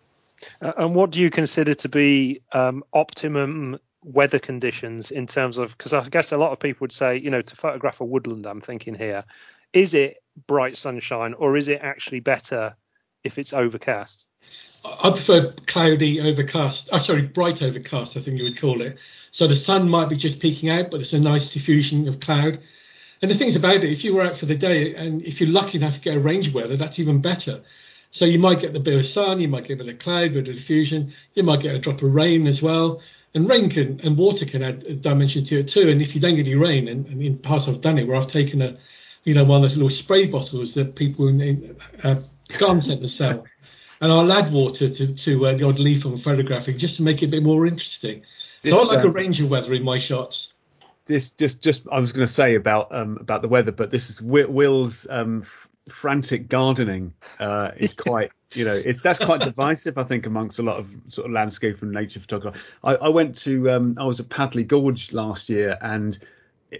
Uh, 0.62 0.73
and 0.79 0.94
what 0.94 1.11
do 1.11 1.21
you 1.21 1.31
consider 1.31 1.75
to 1.75 1.88
be 1.88 2.40
um, 2.53 2.85
optimum 2.92 3.79
weather 4.03 4.38
conditions 4.38 5.11
in 5.11 5.27
terms 5.27 5.59
of? 5.59 5.77
Because 5.77 5.92
I 5.92 6.09
guess 6.09 6.33
a 6.33 6.38
lot 6.38 6.53
of 6.53 6.61
people 6.61 6.85
would 6.85 6.92
say, 6.92 7.16
you 7.16 7.31
know, 7.31 7.42
to 7.42 7.57
photograph 7.57 8.01
a 8.01 8.05
woodland, 8.05 8.47
I'm 8.47 8.61
thinking 8.61 8.94
here, 8.94 9.25
is 9.73 9.94
it 9.94 10.23
bright 10.47 10.77
sunshine 10.77 11.35
or 11.35 11.57
is 11.57 11.68
it 11.68 11.81
actually 11.83 12.21
better 12.21 12.77
if 13.25 13.38
it's 13.38 13.53
overcast? 13.53 14.28
I 14.85 15.11
prefer 15.11 15.53
cloudy, 15.67 16.21
overcast. 16.21 16.91
Oh, 16.93 16.99
sorry, 16.99 17.23
bright 17.23 17.62
overcast. 17.62 18.17
I 18.17 18.21
think 18.21 18.38
you 18.38 18.45
would 18.45 18.61
call 18.61 18.81
it. 18.81 18.99
So 19.31 19.47
the 19.47 19.57
sun 19.57 19.88
might 19.88 20.09
be 20.09 20.17
just 20.17 20.41
peeking 20.41 20.71
out, 20.71 20.91
but 20.91 20.99
there's 20.99 21.14
a 21.14 21.21
nice 21.21 21.53
diffusion 21.53 22.09
of 22.09 22.21
cloud. 22.21 22.59
And 23.21 23.31
the 23.31 23.35
things 23.35 23.57
about 23.57 23.77
it, 23.77 23.91
if 23.91 24.05
you 24.05 24.14
were 24.14 24.23
out 24.23 24.37
for 24.37 24.47
the 24.47 24.55
day 24.55 24.95
and 24.95 25.23
if 25.23 25.41
you're 25.41 25.51
lucky 25.51 25.79
enough 25.79 25.95
to 25.95 26.01
get 26.01 26.17
a 26.17 26.21
range 26.21 26.53
weather, 26.55 26.77
that's 26.77 26.99
even 26.99 27.21
better. 27.21 27.62
So 28.11 28.25
you 28.25 28.38
might 28.38 28.61
get 28.61 28.73
the 28.73 28.81
bit 28.81 28.95
of 28.95 29.05
sun, 29.05 29.41
you 29.41 29.49
might 29.49 29.64
get 29.64 29.81
a 29.81 29.85
bit 29.85 29.93
of 29.93 29.99
cloud, 29.99 30.31
a 30.31 30.35
bit 30.35 30.49
of 30.49 30.55
diffusion, 30.55 31.12
you 31.35 31.43
might 31.43 31.61
get 31.61 31.75
a 31.75 31.79
drop 31.79 32.01
of 32.03 32.14
rain 32.14 32.47
as 32.47 32.62
well. 32.62 33.03
And 33.35 33.49
rain 33.49 33.69
can 33.69 34.01
and 34.03 34.17
water 34.17 34.47
can 34.47 34.62
add 34.62 34.85
a 34.85 34.95
dimension 34.95 35.45
to 35.45 35.59
it 35.59 35.69
too. 35.69 35.91
And 35.91 36.01
if 36.01 36.14
you 36.14 36.21
don't 36.21 36.37
get 36.37 36.47
any 36.47 36.55
rain, 36.55 36.88
and, 36.88 37.07
and 37.07 37.23
in 37.23 37.38
parts 37.38 37.69
I've 37.69 37.81
done 37.81 37.99
it 37.99 38.07
where 38.07 38.17
I've 38.17 38.27
taken 38.27 38.62
a, 38.62 38.77
you 39.25 39.35
know, 39.35 39.45
one 39.45 39.57
of 39.57 39.62
those 39.62 39.77
little 39.77 39.91
spray 39.91 40.27
bottles 40.27 40.75
that 40.75 40.95
people 40.95 41.29
in, 41.29 41.41
in 41.41 41.77
uh, 42.03 42.23
garden 42.57 42.81
centres 42.81 43.14
sell, 43.14 43.45
and 44.00 44.12
I'll 44.12 44.32
add 44.32 44.52
water 44.52 44.88
to 44.88 45.14
to 45.14 45.46
uh, 45.46 45.54
the 45.54 45.66
odd 45.66 45.78
leaf 45.78 46.04
I'm 46.04 46.16
photographing 46.16 46.78
just 46.78 46.96
to 46.98 47.02
make 47.02 47.22
it 47.22 47.26
a 47.26 47.28
bit 47.28 47.42
more 47.42 47.66
interesting. 47.66 48.22
This, 48.62 48.72
so 48.72 48.80
I 48.80 48.84
like 48.84 49.04
um, 49.04 49.11
a 49.11 49.11
range 49.11 49.40
of 49.40 49.50
weather 49.50 49.74
in 49.74 49.82
my 49.82 49.98
shots. 49.98 50.54
This 51.06 51.30
just 51.32 51.62
just 51.62 51.82
I 51.90 52.00
was 52.00 52.12
going 52.12 52.26
to 52.26 52.32
say 52.32 52.54
about 52.54 52.94
um 52.94 53.18
about 53.20 53.42
the 53.42 53.48
weather, 53.48 53.72
but 53.72 53.90
this 53.90 54.11
is 54.11 54.20
Will's 54.22 55.06
um 55.08 55.42
f- 55.42 55.68
frantic 55.88 56.48
gardening 56.48 57.14
uh, 57.40 57.72
is 57.76 57.94
quite 57.94 58.30
you 58.52 58.64
know 58.64 58.74
it's 58.74 59.00
that's 59.00 59.18
quite 59.18 59.40
divisive 59.40 59.98
I 59.98 60.04
think 60.04 60.26
amongst 60.26 60.58
a 60.58 60.62
lot 60.62 60.76
of 60.76 60.94
sort 61.08 61.26
of 61.26 61.32
landscape 61.32 61.82
and 61.82 61.92
nature 61.92 62.20
photography. 62.20 62.61
I, 62.84 62.94
I 62.96 63.08
went 63.08 63.37
to 63.42 63.70
um 63.70 63.94
I 63.98 64.04
was 64.04 64.20
at 64.20 64.28
Padley 64.28 64.64
Gorge 64.64 65.12
last 65.12 65.48
year 65.48 65.78
and 65.80 66.18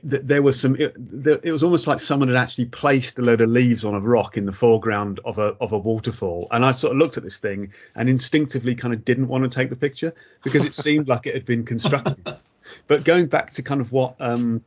there 0.03 0.43
was 0.43 0.61
some 0.61 0.77
it, 0.77 0.95
it, 1.43 1.51
was 1.51 1.65
almost 1.65 1.87
like 1.87 1.99
someone 1.99 2.29
had 2.29 2.37
actually 2.37 2.67
placed 2.67 3.19
a 3.19 3.23
load 3.23 3.41
of 3.41 3.49
leaves 3.49 3.87
on 3.87 3.95
a 3.95 4.01
rock 4.01 4.37
in 4.37 4.45
the 4.45 4.53
foreground 4.53 5.19
of 5.25 5.39
a 5.39 5.57
of 5.61 5.73
a 5.73 5.79
waterfall. 5.79 6.47
And 6.51 6.65
i 6.65 6.73
sort 6.73 6.93
of 6.93 6.99
looked 6.99 7.17
at 7.17 7.23
this 7.23 7.39
thing 7.39 7.73
and 7.95 8.09
instinctively 8.09 8.75
kind 8.75 8.93
of 8.93 9.05
didn't 9.05 9.29
want 9.29 9.45
to 9.45 9.51
take 9.51 9.71
the 9.71 9.77
picture 9.77 10.15
because 10.45 10.65
it 10.65 10.75
seemed 10.75 11.09
like 11.09 11.27
it 11.27 11.35
had 11.35 11.47
been 11.47 11.65
constructed. 11.65 12.37
But 12.87 13.05
going 13.05 13.29
back 13.29 13.53
to 13.53 13.63
kind 13.63 13.81
of 13.81 13.93
what 13.93 14.17
um, 14.21 14.63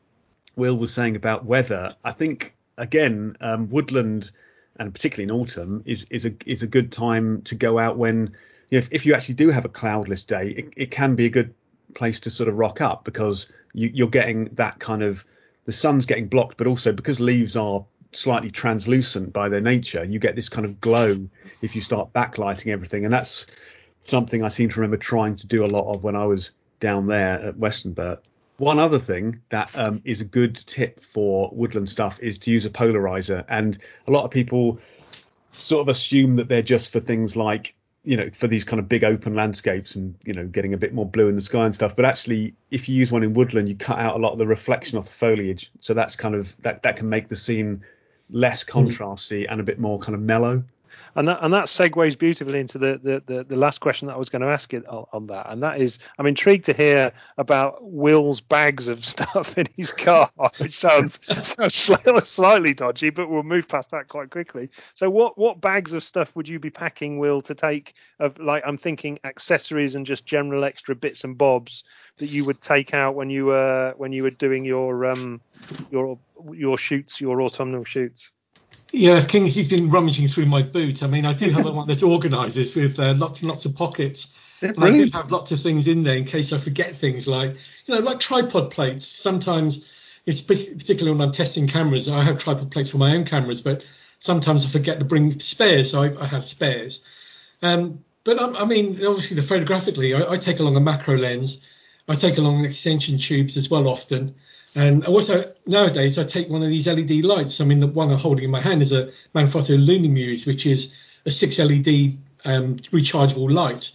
will 0.55 0.77
was 0.77 0.93
saying 0.93 1.15
about 1.15 1.45
weather 1.45 1.95
i 2.03 2.11
think 2.11 2.55
again 2.77 3.35
um, 3.41 3.67
woodland 3.69 4.31
and 4.77 4.93
particularly 4.93 5.23
in 5.23 5.31
autumn 5.31 5.83
is 5.85 6.05
is 6.09 6.25
a 6.25 6.33
is 6.45 6.63
a 6.63 6.67
good 6.67 6.91
time 6.91 7.41
to 7.43 7.55
go 7.55 7.79
out 7.79 7.97
when 7.97 8.35
if, 8.69 8.87
if 8.91 9.05
you 9.05 9.13
actually 9.13 9.35
do 9.35 9.49
have 9.49 9.65
a 9.65 9.69
cloudless 9.69 10.25
day 10.25 10.49
it, 10.49 10.73
it 10.75 10.91
can 10.91 11.15
be 11.15 11.25
a 11.25 11.29
good 11.29 11.53
place 11.93 12.21
to 12.21 12.29
sort 12.29 12.49
of 12.49 12.57
rock 12.57 12.81
up 12.81 13.03
because 13.03 13.47
you, 13.73 14.05
are 14.05 14.09
getting 14.09 14.45
that 14.53 14.79
kind 14.79 15.03
of 15.03 15.25
the 15.65 15.71
sun's 15.71 16.05
getting 16.05 16.27
blocked, 16.27 16.57
but 16.57 16.67
also 16.67 16.91
because 16.91 17.19
leaves 17.19 17.55
are 17.55 17.85
slightly 18.11 18.49
translucent 18.49 19.33
by 19.33 19.49
their 19.49 19.61
nature, 19.61 20.03
you 20.03 20.19
get 20.19 20.35
this 20.35 20.49
kind 20.49 20.65
of 20.65 20.81
glow 20.81 21.29
if 21.61 21.75
you 21.75 21.81
start 21.81 22.13
backlighting 22.13 22.71
everything, 22.71 23.05
and 23.05 23.13
that's 23.13 23.45
something 24.01 24.43
I 24.43 24.49
seem 24.49 24.69
to 24.69 24.79
remember 24.79 24.97
trying 24.97 25.35
to 25.37 25.47
do 25.47 25.63
a 25.63 25.67
lot 25.67 25.93
of 25.93 26.03
when 26.03 26.15
I 26.15 26.25
was 26.25 26.51
down 26.79 27.07
there 27.07 27.39
at 27.39 27.55
Westonbirt. 27.55 28.19
One 28.57 28.79
other 28.79 28.99
thing 28.99 29.41
that 29.49 29.75
um, 29.77 30.01
is 30.05 30.21
a 30.21 30.25
good 30.25 30.55
tip 30.55 31.03
for 31.03 31.49
woodland 31.51 31.89
stuff 31.89 32.19
is 32.19 32.37
to 32.39 32.51
use 32.51 32.65
a 32.65 32.69
polarizer, 32.69 33.45
and 33.47 33.77
a 34.07 34.11
lot 34.11 34.25
of 34.25 34.31
people 34.31 34.79
sort 35.51 35.81
of 35.81 35.89
assume 35.89 36.37
that 36.37 36.47
they're 36.47 36.61
just 36.61 36.91
for 36.91 36.99
things 36.99 37.35
like 37.35 37.75
you 38.03 38.17
know, 38.17 38.29
for 38.33 38.47
these 38.47 38.63
kind 38.63 38.79
of 38.79 38.89
big 38.89 39.03
open 39.03 39.35
landscapes 39.35 39.95
and, 39.95 40.15
you 40.25 40.33
know, 40.33 40.45
getting 40.45 40.73
a 40.73 40.77
bit 40.77 40.93
more 40.93 41.05
blue 41.05 41.27
in 41.27 41.35
the 41.35 41.41
sky 41.41 41.65
and 41.65 41.75
stuff. 41.75 41.95
But 41.95 42.05
actually, 42.05 42.55
if 42.71 42.89
you 42.89 42.95
use 42.95 43.11
one 43.11 43.23
in 43.23 43.33
woodland, 43.33 43.69
you 43.69 43.75
cut 43.75 43.99
out 43.99 44.15
a 44.15 44.19
lot 44.19 44.31
of 44.31 44.39
the 44.39 44.47
reflection 44.47 44.97
off 44.97 45.05
the 45.05 45.11
foliage. 45.11 45.71
So 45.81 45.93
that's 45.93 46.15
kind 46.15 46.33
of, 46.33 46.59
that, 46.63 46.81
that 46.83 46.95
can 46.95 47.09
make 47.09 47.27
the 47.27 47.35
scene 47.35 47.83
less 48.31 48.63
mm. 48.63 48.69
contrasty 48.69 49.45
and 49.47 49.61
a 49.61 49.63
bit 49.63 49.79
more 49.79 49.99
kind 49.99 50.15
of 50.15 50.21
mellow. 50.21 50.63
And 51.15 51.27
that 51.27 51.39
and 51.41 51.53
that 51.53 51.65
segues 51.65 52.17
beautifully 52.17 52.59
into 52.59 52.77
the 52.77 52.99
the, 53.01 53.23
the, 53.25 53.43
the 53.43 53.55
last 53.55 53.79
question 53.79 54.07
that 54.07 54.15
I 54.15 54.17
was 54.17 54.29
going 54.29 54.41
to 54.41 54.47
ask 54.47 54.73
it 54.73 54.87
on, 54.87 55.27
that, 55.27 55.49
and 55.49 55.63
that 55.63 55.79
is, 55.79 55.99
I'm 56.17 56.27
intrigued 56.27 56.65
to 56.65 56.73
hear 56.73 57.11
about 57.37 57.79
Will's 57.81 58.41
bags 58.41 58.87
of 58.87 59.03
stuff 59.11 59.57
in 59.57 59.67
his 59.75 59.91
car, 59.91 60.29
which 60.57 60.73
sounds, 60.73 61.19
sounds 61.55 61.75
slightly 62.27 62.73
dodgy, 62.73 63.09
but 63.09 63.29
we'll 63.29 63.43
move 63.43 63.67
past 63.67 63.91
that 63.91 64.07
quite 64.07 64.29
quickly. 64.29 64.69
So, 64.93 65.09
what 65.09 65.37
what 65.37 65.61
bags 65.61 65.93
of 65.93 66.03
stuff 66.03 66.35
would 66.35 66.47
you 66.47 66.59
be 66.59 66.69
packing, 66.69 67.19
Will, 67.19 67.41
to 67.41 67.55
take? 67.55 67.93
Of 68.19 68.39
like, 68.39 68.63
I'm 68.65 68.77
thinking 68.77 69.19
accessories 69.23 69.95
and 69.95 70.05
just 70.05 70.25
general 70.25 70.63
extra 70.63 70.95
bits 70.95 71.23
and 71.23 71.37
bobs 71.37 71.83
that 72.17 72.27
you 72.27 72.45
would 72.45 72.61
take 72.61 72.93
out 72.93 73.15
when 73.15 73.29
you 73.29 73.47
were 73.47 73.93
when 73.97 74.11
you 74.11 74.23
were 74.23 74.29
doing 74.31 74.65
your 74.65 75.05
um 75.05 75.41
your 75.89 76.19
your 76.53 76.77
shoots, 76.77 77.21
your 77.21 77.41
autumnal 77.41 77.83
shoots. 77.83 78.31
Yeah, 78.91 79.23
Kingsley's 79.23 79.69
been 79.69 79.89
rummaging 79.89 80.27
through 80.27 80.47
my 80.47 80.61
boot. 80.61 81.01
I 81.01 81.07
mean, 81.07 81.25
I 81.25 81.33
do 81.33 81.49
have 81.51 81.65
one 81.65 81.87
that 81.87 82.03
organises 82.03 82.75
with 82.75 82.99
uh, 82.99 83.13
lots 83.13 83.41
and 83.41 83.49
lots 83.49 83.65
of 83.65 83.75
pockets. 83.75 84.35
And 84.61 84.83
I 84.83 84.91
do 84.91 85.09
have 85.13 85.31
lots 85.31 85.51
of 85.51 85.59
things 85.59 85.87
in 85.87 86.03
there 86.03 86.15
in 86.15 86.25
case 86.25 86.53
I 86.53 86.57
forget 86.57 86.95
things 86.95 87.25
like, 87.25 87.55
you 87.85 87.95
know, 87.95 88.01
like 88.01 88.19
tripod 88.19 88.69
plates. 88.69 89.07
Sometimes 89.07 89.89
it's 90.25 90.41
particularly 90.41 91.11
when 91.11 91.21
I'm 91.21 91.31
testing 91.31 91.67
cameras. 91.67 92.07
I 92.07 92.21
have 92.23 92.37
tripod 92.37 92.69
plates 92.69 92.91
for 92.91 92.97
my 92.97 93.15
own 93.15 93.25
cameras, 93.25 93.61
but 93.61 93.83
sometimes 94.19 94.65
I 94.65 94.69
forget 94.69 94.99
to 94.99 95.05
bring 95.05 95.39
spares, 95.39 95.91
so 95.91 96.03
I, 96.03 96.21
I 96.21 96.25
have 96.27 96.43
spares. 96.43 97.03
Um, 97.61 98.03
but 98.23 98.39
I, 98.39 98.61
I, 98.61 98.65
mean, 98.65 99.03
obviously, 99.05 99.35
the 99.35 99.41
photographically, 99.41 100.13
I, 100.13 100.33
I, 100.33 100.37
take 100.37 100.59
along 100.59 100.77
a 100.77 100.79
macro 100.79 101.17
lens. 101.17 101.67
I 102.07 102.15
take 102.15 102.37
along 102.37 102.65
extension 102.65 103.17
tubes 103.17 103.57
as 103.57 103.69
well 103.69 103.87
often. 103.87 104.35
And 104.75 105.05
also 105.05 105.51
nowadays 105.65 106.17
I 106.17 106.23
take 106.23 106.49
one 106.49 106.63
of 106.63 106.69
these 106.69 106.87
LED 106.87 107.25
lights. 107.25 107.59
I 107.59 107.65
mean, 107.65 107.79
the 107.79 107.87
one 107.87 108.09
I'm 108.09 108.17
holding 108.17 108.45
in 108.45 108.51
my 108.51 108.61
hand 108.61 108.81
is 108.81 108.91
a 108.91 109.11
Manfrotto 109.35 109.77
Lumimuse, 109.77 110.47
which 110.47 110.65
is 110.65 110.97
a 111.25 111.31
six 111.31 111.59
LED 111.59 112.17
um, 112.45 112.77
rechargeable 112.91 113.51
light. 113.51 113.91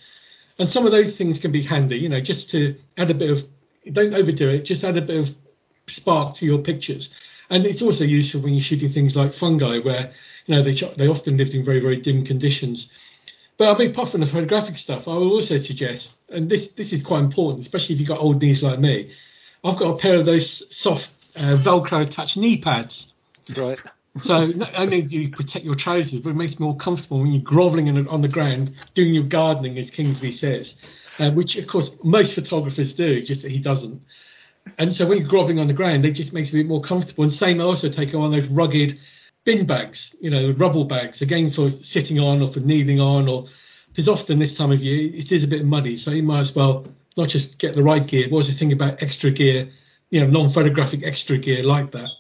And 0.59 0.69
some 0.69 0.87
of 0.87 0.93
those 0.93 1.17
things 1.17 1.39
can 1.39 1.53
be 1.53 1.63
handy, 1.63 1.99
you 1.99 2.09
know, 2.09 2.21
just 2.21 2.51
to 2.51 2.77
add 2.97 3.11
a 3.11 3.15
bit 3.15 3.31
of, 3.31 3.45
don't 3.91 4.15
overdo 4.15 4.51
it, 4.51 4.63
just 4.63 4.85
add 4.85 4.97
a 4.97 5.03
bit 5.03 5.19
of 5.19 5.35
spark 5.87 6.35
to 6.35 6.47
your 6.47 6.59
pictures. 6.59 7.15
And 7.49 7.67
it's 7.67 7.83
also 7.83 8.05
useful 8.05 8.41
when 8.41 8.55
you're 8.55 8.63
shooting 8.63 8.89
things 8.89 9.15
like 9.15 9.33
fungi, 9.33 9.79
where 9.79 10.13
you 10.47 10.55
know 10.55 10.63
they 10.63 10.73
they 10.73 11.09
often 11.09 11.37
lived 11.37 11.55
in 11.55 11.65
very 11.65 11.81
very 11.81 11.97
dim 11.97 12.25
conditions. 12.25 12.93
But 13.57 13.75
I 13.75 13.79
mean, 13.79 13.91
apart 13.91 14.09
from 14.09 14.21
the 14.21 14.27
photographic 14.27 14.77
stuff, 14.77 15.09
I 15.09 15.13
will 15.13 15.31
also 15.31 15.59
suggest, 15.59 16.19
and 16.29 16.51
this 16.51 16.73
this 16.73 16.93
is 16.93 17.03
quite 17.03 17.21
important, 17.21 17.61
especially 17.61 17.95
if 17.95 18.01
you've 18.01 18.09
got 18.09 18.21
old 18.21 18.43
knees 18.43 18.63
like 18.63 18.81
me, 18.81 19.13
I've 19.67 19.79
got 19.79 19.91
a 19.91 19.97
pair 19.97 20.17
of 20.17 20.25
those 20.25 20.75
soft 20.75 21.11
uh, 21.37 21.57
Velcro 21.57 22.03
attached 22.03 22.37
knee 22.37 22.59
pads. 22.59 23.13
Right. 23.57 23.79
So 24.19 24.47
not 24.47 24.71
only 24.75 25.03
do 25.03 25.21
you 25.21 25.29
protect 25.29 25.65
your 25.65 25.75
trousers, 25.75 26.21
but 26.21 26.31
it 26.31 26.37
makes 26.37 26.53
it 26.53 26.61
more 26.61 26.77
comfortable 26.77 27.21
when 27.21 27.33
you're 27.33 27.43
grovelling 27.43 28.09
on 28.09 28.23
the 28.23 28.29
ground 28.29 28.73
doing 28.95 29.13
your 29.13 29.25
gardening, 29.25 29.79
as 29.79 29.91
Kingsley 29.91 30.33
says, 30.33 30.79
uh, 31.19 31.31
which 31.33 31.57
of 31.57 31.67
course 31.67 31.99
most 32.03 32.35
photographers 32.35 32.95
do, 32.95 33.23
just 33.23 33.43
that 33.43 33.53
he 33.53 33.59
doesn't. 33.59 34.03
And 34.79 34.95
so 34.95 35.07
when 35.07 35.19
you're 35.19 35.29
grovelling 35.29 35.59
on 35.59 35.67
the 35.67 35.75
ground, 35.75 36.05
it 36.05 36.13
just 36.13 36.33
makes 36.33 36.53
it 36.53 36.57
a 36.57 36.61
bit 36.61 36.67
more 36.67 36.81
comfortable. 36.81 37.25
And 37.25 37.33
same, 37.33 37.61
I 37.61 37.65
also 37.65 37.89
take 37.89 38.15
on 38.15 38.33
those 38.33 38.49
rugged 38.49 38.99
bin 39.45 39.67
bags, 39.67 40.17
you 40.21 40.31
know, 40.31 40.51
rubble 40.51 40.85
bags, 40.85 41.23
again 41.23 41.51
for 41.51 41.69
sitting 41.69 42.19
on 42.19 42.41
or 42.41 42.47
for 42.47 42.61
kneeling 42.61 43.01
on, 43.01 43.29
or 43.29 43.47
because 43.89 44.09
often 44.09 44.39
this 44.39 44.57
time 44.57 44.73
of 44.73 44.83
year 44.83 45.11
it 45.15 45.31
is 45.31 45.45
a 45.45 45.49
bit 45.49 45.65
muddy, 45.65 45.97
so 45.97 46.11
you 46.11 46.23
might 46.23 46.41
as 46.41 46.55
well 46.55 46.87
not 47.17 47.29
just 47.29 47.59
get 47.59 47.75
the 47.75 47.83
right 47.83 48.07
gear, 48.07 48.29
what 48.29 48.39
was 48.39 48.49
the 48.49 48.55
thing 48.55 48.73
about 48.73 49.03
extra 49.03 49.31
gear, 49.31 49.69
you 50.11 50.21
know, 50.21 50.27
non-photographic 50.27 51.03
extra 51.05 51.39
gear 51.39 51.63
like 51.63 51.91
that. 51.93 52.11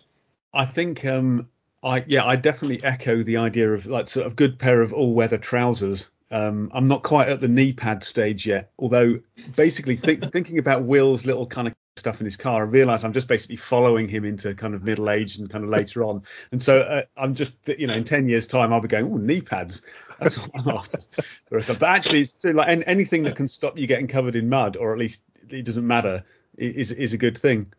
I 0.55 0.65
think, 0.65 1.05
um, 1.05 1.49
I 1.83 2.05
yeah, 2.07 2.25
I 2.25 2.37
definitely 2.37 2.83
echo 2.83 3.23
the 3.23 3.37
idea 3.37 3.73
of 3.73 3.87
like 3.87 4.09
sort 4.09 4.27
of 4.27 4.37
good 4.37 4.59
pair 4.59 4.81
of 4.81 4.93
all-weather 4.93 5.39
trousers. 5.39 6.09
Um, 6.31 6.71
I'm 6.75 6.87
not 6.87 7.03
quite 7.03 7.29
at 7.29 7.41
the 7.41 7.49
knee 7.49 7.73
pad 7.73 8.03
stage 8.03 8.47
yet, 8.47 8.73
although 8.79 9.21
basically 9.55 9.97
th- 9.97 10.25
thinking 10.33 10.59
about 10.59 10.83
Will's 10.83 11.25
little 11.25 11.47
kind 11.47 11.69
of 11.69 11.75
stuff 11.97 12.21
in 12.21 12.25
his 12.25 12.37
car, 12.37 12.63
I 12.63 12.65
realise 12.65 13.05
I'm 13.05 13.13
just 13.13 13.27
basically 13.27 13.57
following 13.57 14.09
him 14.09 14.25
into 14.25 14.55
kind 14.55 14.75
of 14.75 14.85
middle 14.85 15.11
age 15.11 15.37
and 15.37 15.49
kind 15.51 15.65
of 15.65 15.71
later 15.79 16.05
on. 16.05 16.23
And 16.53 16.63
so 16.63 16.81
uh, 16.81 17.03
I'm 17.17 17.35
just, 17.35 17.55
you 17.67 17.87
know, 17.87 17.95
in 17.95 18.05
10 18.05 18.29
years' 18.29 18.47
time, 18.47 18.73
I'll 18.73 18.81
be 18.81 18.89
going, 18.89 19.13
oh, 19.13 19.17
knee 19.17 19.41
pads. 19.41 19.83
That's 20.19 20.37
what 20.37 20.51
I'm 20.61 20.77
after. 20.77 20.99
But 21.51 21.83
actually, 21.83 22.21
it's 22.21 22.35
like 22.43 22.85
anything 22.87 23.23
that 23.25 23.37
can 23.37 23.49
stop 23.49 23.79
you 23.79 23.87
getting 23.87 24.09
covered 24.09 24.37
in 24.37 24.49
mud, 24.49 24.77
or 24.77 24.93
at 24.93 24.99
least 24.99 25.23
it 25.51 25.65
doesn't 25.65 25.87
matter, 25.87 26.25
is 26.57 26.91
is 26.91 27.13
a 27.13 27.19
good 27.19 27.37
thing. 27.37 27.73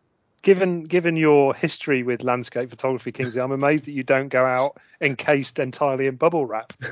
Given 0.48 0.84
given 0.84 1.16
your 1.16 1.54
history 1.54 2.02
with 2.02 2.24
landscape 2.24 2.70
photography, 2.70 3.12
Kingsley, 3.12 3.42
I'm 3.42 3.52
amazed 3.52 3.84
that 3.84 3.92
you 3.92 4.02
don't 4.02 4.28
go 4.28 4.46
out 4.46 4.78
encased 4.98 5.58
entirely 5.58 6.06
in 6.06 6.16
bubble 6.16 6.46
wrap. 6.46 6.72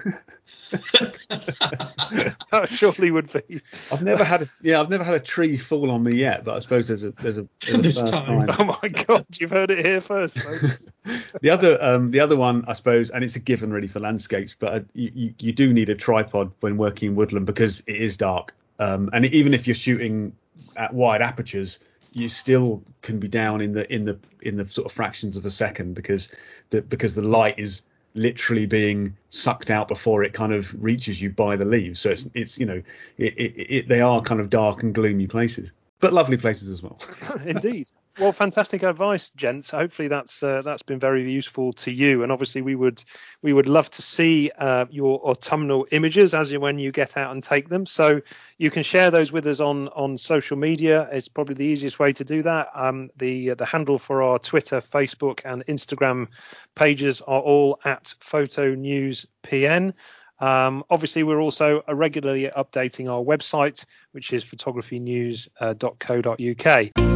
that 2.51 2.67
surely 2.69 3.11
would 3.11 3.33
be. 3.33 3.63
I've 3.91 4.03
never 4.03 4.25
had 4.25 4.43
a 4.43 4.51
yeah, 4.61 4.79
I've 4.79 4.91
never 4.91 5.05
had 5.05 5.15
a 5.15 5.21
tree 5.21 5.57
fall 5.57 5.91
on 5.91 6.03
me 6.03 6.17
yet, 6.17 6.45
but 6.45 6.55
I 6.55 6.59
suppose 6.59 6.89
there's 6.89 7.05
a 7.05 7.13
there's 7.13 7.39
a, 7.39 7.49
there's 7.67 8.03
a 8.03 8.11
time. 8.11 8.47
time. 8.47 8.57
Oh 8.61 8.79
my 8.83 8.89
god, 8.91 9.25
you've 9.41 9.53
heard 9.53 9.71
it 9.71 9.83
here 9.87 10.03
first, 10.03 10.39
folks. 10.39 10.87
the 11.41 11.49
other 11.49 11.83
um 11.83 12.11
the 12.11 12.21
other 12.21 12.37
one 12.37 12.63
I 12.69 12.75
suppose, 12.75 13.09
and 13.09 13.25
it's 13.25 13.37
a 13.37 13.41
given 13.41 13.73
really 13.73 13.89
for 13.89 14.01
landscapes, 14.01 14.55
but 14.59 14.75
uh, 14.75 14.81
you, 14.93 15.13
you, 15.15 15.35
you 15.39 15.53
do 15.55 15.73
need 15.73 15.89
a 15.89 15.95
tripod 15.95 16.53
when 16.61 16.77
working 16.77 17.13
in 17.13 17.17
woodland 17.17 17.47
because 17.47 17.83
it 17.87 17.97
is 17.97 18.19
dark, 18.19 18.55
um, 18.81 19.09
and 19.15 19.25
even 19.25 19.55
if 19.55 19.67
you're 19.67 19.75
shooting 19.75 20.35
at 20.77 20.93
wide 20.93 21.23
apertures, 21.23 21.79
you 22.17 22.29
still 22.29 22.83
can 23.03 23.19
be 23.19 23.29
down 23.29 23.61
in 23.61 23.73
the 23.73 23.93
in 23.93 24.05
the 24.05 24.19
in 24.41 24.57
the 24.57 24.67
sort 24.69 24.87
of 24.87 24.93
fractions 24.93 25.37
of 25.37 25.45
a 25.45 25.51
second 25.51 25.95
because 25.95 26.31
the 26.71 26.81
because 26.81 27.15
the 27.15 27.23
light 27.23 27.59
is 27.59 27.83
literally 28.15 28.65
being 28.65 29.15
sucked 29.29 29.71
out 29.71 29.87
before 29.87 30.25
it 30.25 30.33
kind 30.33 30.55
of 30.55 30.75
reaches 30.83 31.21
you 31.21 31.29
by 31.29 31.57
the 31.57 31.67
leaves. 31.67 32.01
So 32.01 32.11
it's 32.11 32.27
it's 32.33 32.59
you 32.59 32.65
know 32.65 32.83
it, 33.19 33.35
it, 33.37 33.67
it, 33.69 33.89
they 33.89 34.01
are 34.01 34.23
kind 34.23 34.41
of 34.41 34.49
dark 34.49 34.83
and 34.83 34.95
gloomy 34.95 35.27
places, 35.27 35.73
but 36.01 36.15
lovely 36.15 36.39
places 36.39 36.71
as 36.71 36.83
well. 36.83 36.99
Indeed. 37.45 37.91
Well, 38.19 38.33
fantastic 38.33 38.83
advice, 38.83 39.29
gents. 39.37 39.71
Hopefully 39.71 40.09
that's 40.09 40.43
uh, 40.43 40.63
that's 40.63 40.83
been 40.83 40.99
very 40.99 41.31
useful 41.31 41.75
to 41.75 41.91
you. 41.91 42.23
And 42.23 42.33
obviously 42.33 42.63
we 42.63 42.75
would 42.75 43.05
we 43.43 43.53
would 43.53 43.69
love 43.69 43.91
to 43.91 44.01
see 44.01 44.51
uh, 44.57 44.87
your 44.89 45.21
autumnal 45.29 45.87
images 45.91 46.33
as 46.33 46.51
you 46.51 46.59
when 46.59 46.79
you 46.79 46.93
get 46.93 47.19
out 47.19 47.33
and 47.33 47.43
take 47.43 47.69
them. 47.69 47.85
So 47.85 48.23
you 48.57 48.71
can 48.71 48.85
share 48.85 49.11
those 49.11 49.33
with 49.33 49.47
us 49.47 49.61
on 49.61 49.89
on 49.89 50.17
social 50.17 50.57
media. 50.57 51.07
It's 51.13 51.29
probably 51.29 51.57
the 51.57 51.67
easiest 51.67 51.99
way 51.99 52.13
to 52.13 52.25
do 52.25 52.43
that. 52.43 52.69
Um, 52.75 53.11
the 53.17 53.53
the 53.53 53.67
handle 53.67 53.99
for 53.99 54.23
our 54.23 54.39
Twitter, 54.39 54.81
Facebook, 54.81 55.43
and 55.45 55.63
Instagram 55.67 56.29
pages 56.75 57.21
are 57.21 57.41
all 57.41 57.81
at 57.85 58.15
Photo 58.21 58.75
News 58.75 59.27
PN. 59.43 59.93
Um, 60.39 60.85
obviously, 60.89 61.23
we're 61.23 61.41
also 61.41 61.83
regularly 61.87 62.51
updating 62.55 63.11
our 63.11 63.23
website, 63.23 63.85
which 64.13 64.33
is 64.33 64.43
photographynews.co.uk. 64.43 67.16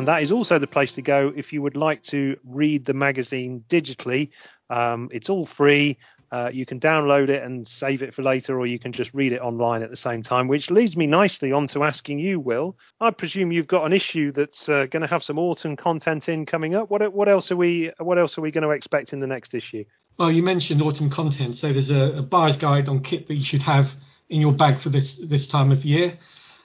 And 0.00 0.08
that 0.08 0.22
is 0.22 0.32
also 0.32 0.58
the 0.58 0.66
place 0.66 0.94
to 0.94 1.02
go 1.02 1.30
if 1.36 1.52
you 1.52 1.60
would 1.60 1.76
like 1.76 2.00
to 2.04 2.38
read 2.42 2.86
the 2.86 2.94
magazine 2.94 3.62
digitally. 3.68 4.30
Um, 4.70 5.10
it's 5.12 5.28
all 5.28 5.44
free. 5.44 5.98
Uh, 6.32 6.48
you 6.50 6.64
can 6.64 6.80
download 6.80 7.28
it 7.28 7.42
and 7.42 7.68
save 7.68 8.02
it 8.02 8.14
for 8.14 8.22
later, 8.22 8.58
or 8.58 8.64
you 8.64 8.78
can 8.78 8.92
just 8.92 9.12
read 9.12 9.32
it 9.32 9.42
online 9.42 9.82
at 9.82 9.90
the 9.90 9.96
same 9.96 10.22
time. 10.22 10.48
Which 10.48 10.70
leads 10.70 10.96
me 10.96 11.06
nicely 11.06 11.52
on 11.52 11.66
to 11.66 11.84
asking 11.84 12.18
you, 12.18 12.40
Will. 12.40 12.78
I 12.98 13.10
presume 13.10 13.52
you've 13.52 13.66
got 13.66 13.84
an 13.84 13.92
issue 13.92 14.32
that's 14.32 14.70
uh, 14.70 14.86
going 14.86 15.02
to 15.02 15.06
have 15.06 15.22
some 15.22 15.38
autumn 15.38 15.76
content 15.76 16.30
in 16.30 16.46
coming 16.46 16.74
up. 16.74 16.90
What 16.90 17.12
what 17.12 17.28
else 17.28 17.52
are 17.52 17.56
we 17.56 17.92
what 17.98 18.18
else 18.18 18.38
are 18.38 18.40
we 18.40 18.52
going 18.52 18.64
to 18.64 18.70
expect 18.70 19.12
in 19.12 19.18
the 19.18 19.26
next 19.26 19.52
issue? 19.52 19.84
Well, 20.16 20.32
you 20.32 20.42
mentioned 20.42 20.80
autumn 20.80 21.10
content, 21.10 21.58
so 21.58 21.74
there's 21.74 21.90
a, 21.90 22.20
a 22.20 22.22
buyer's 22.22 22.56
guide 22.56 22.88
on 22.88 23.02
kit 23.02 23.26
that 23.26 23.34
you 23.34 23.44
should 23.44 23.62
have 23.62 23.94
in 24.30 24.40
your 24.40 24.54
bag 24.54 24.76
for 24.76 24.88
this 24.88 25.18
this 25.18 25.46
time 25.46 25.70
of 25.70 25.84
year, 25.84 26.16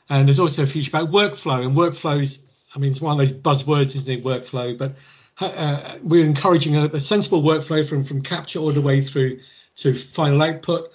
and 0.09 0.25
there's 0.25 0.39
also 0.39 0.63
a 0.63 0.67
feature 0.67 0.95
about 0.95 1.11
workflow 1.11 1.65
and 1.65 1.75
workflows 1.75 2.44
I 2.75 2.79
mean, 2.79 2.91
it's 2.91 3.01
one 3.01 3.13
of 3.13 3.17
those 3.17 3.31
buzzwords, 3.31 3.95
isn't 3.95 4.19
it? 4.19 4.23
Workflow, 4.23 4.77
but 4.77 4.95
uh, 5.39 5.97
we're 6.01 6.25
encouraging 6.25 6.75
a, 6.75 6.85
a, 6.85 6.99
sensible 6.99 7.41
workflow 7.41 7.87
from 7.87 8.03
from 8.03 8.21
capture 8.21 8.59
all 8.59 8.71
the 8.71 8.81
way 8.81 9.01
through 9.01 9.39
to 9.77 9.93
final 9.93 10.41
output. 10.41 10.91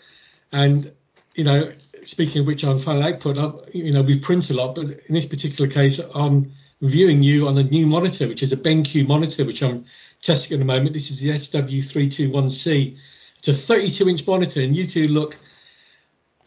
And 0.52 0.92
you 1.34 1.44
know, 1.44 1.72
speaking 2.02 2.40
of 2.40 2.46
which, 2.46 2.64
on 2.64 2.78
final 2.80 3.02
output, 3.02 3.38
uh, 3.38 3.52
you 3.72 3.92
know, 3.92 4.02
we 4.02 4.18
print 4.18 4.50
a 4.50 4.54
lot, 4.54 4.74
but 4.74 4.84
in 4.84 5.14
this 5.14 5.26
particular 5.26 5.70
case, 5.70 6.00
I'm 6.14 6.52
viewing 6.80 7.22
you 7.22 7.48
on 7.48 7.58
a 7.58 7.62
new 7.62 7.86
monitor, 7.86 8.28
which 8.28 8.42
is 8.42 8.52
a 8.52 8.56
BenQ 8.56 9.06
monitor, 9.06 9.44
which 9.44 9.62
I'm 9.62 9.84
testing 10.22 10.56
at 10.56 10.58
the 10.58 10.64
moment. 10.64 10.94
This 10.94 11.10
is 11.10 11.20
the 11.20 11.30
SW321C. 11.30 12.96
It's 13.38 13.48
a 13.48 13.54
32 13.54 14.08
inch 14.08 14.26
monitor, 14.26 14.60
and 14.60 14.76
you 14.76 14.86
two 14.86 15.08
look 15.08 15.36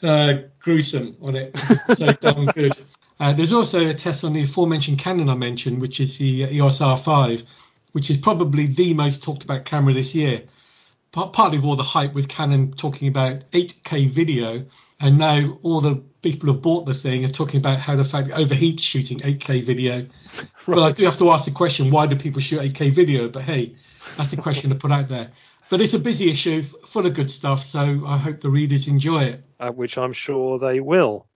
uh, 0.02 0.34
gruesome 0.60 1.16
on 1.22 1.36
it. 1.36 1.58
so 1.96 2.12
damn 2.14 2.46
good. 2.48 2.78
Uh, 3.20 3.34
there's 3.34 3.54
also 3.54 3.90
a 3.90 3.94
test 3.94 4.24
on 4.24 4.34
the 4.34 4.44
aforementioned 4.44 5.00
Canon 5.00 5.30
I 5.30 5.36
mentioned, 5.36 5.82
which 5.82 6.00
is 6.00 6.18
the 6.18 6.48
EOS 6.52 6.80
R5, 6.80 7.46
which 7.92 8.10
is 8.10 8.18
probably 8.18 8.68
the 8.68 8.94
most 8.94 9.24
talked 9.24 9.44
about 9.44 9.66
camera 9.66 9.94
this 9.94 10.16
year. 10.16 10.44
partly 11.12 11.58
of 11.58 11.66
all 11.66 11.76
the 11.76 11.84
hype 11.84 12.14
with 12.14 12.28
Canon 12.28 12.74
talking 12.74 13.08
about 13.08 13.50
8K 13.52 14.08
video, 14.08 14.66
and 15.00 15.18
now 15.18 15.60
all 15.62 15.80
the 15.80 15.98
people 16.22 16.52
who've 16.52 16.62
bought 16.62 16.86
the 16.86 16.94
thing 16.94 17.24
are 17.24 17.28
talking 17.28 17.60
about 17.60 17.78
how 17.78 17.96
the 17.96 18.04
fact 18.04 18.30
it 18.30 18.34
overheats 18.34 18.82
shooting 18.82 19.20
8K 19.20 19.64
video. 19.64 19.96
Right. 19.98 20.08
But 20.66 20.84
I 20.84 20.92
do 20.92 21.06
have 21.06 21.18
to 21.18 21.30
ask 21.30 21.46
the 21.46 21.52
question: 21.52 21.92
Why 21.92 22.08
do 22.08 22.16
people 22.16 22.42
shoot 22.42 22.62
8K 22.62 22.92
video? 22.92 23.28
But 23.30 23.44
hey, 23.44 23.76
that's 24.18 24.34
a 24.34 24.38
question 24.38 24.70
to 24.70 24.76
put 24.76 24.92
out 24.92 25.10
there. 25.10 25.30
But 25.70 25.82
it's 25.82 25.94
a 25.94 26.00
busy 26.00 26.30
issue, 26.32 26.62
full 26.62 27.06
of 27.06 27.14
good 27.14 27.30
stuff. 27.30 27.60
So 27.60 28.04
I 28.06 28.18
hope 28.18 28.40
the 28.40 28.50
readers 28.50 28.88
enjoy 28.88 29.24
it. 29.24 29.44
Uh, 29.60 29.72
which 29.72 29.98
I'm 29.98 30.14
sure 30.14 30.58
they 30.58 30.80
will. 30.80 31.28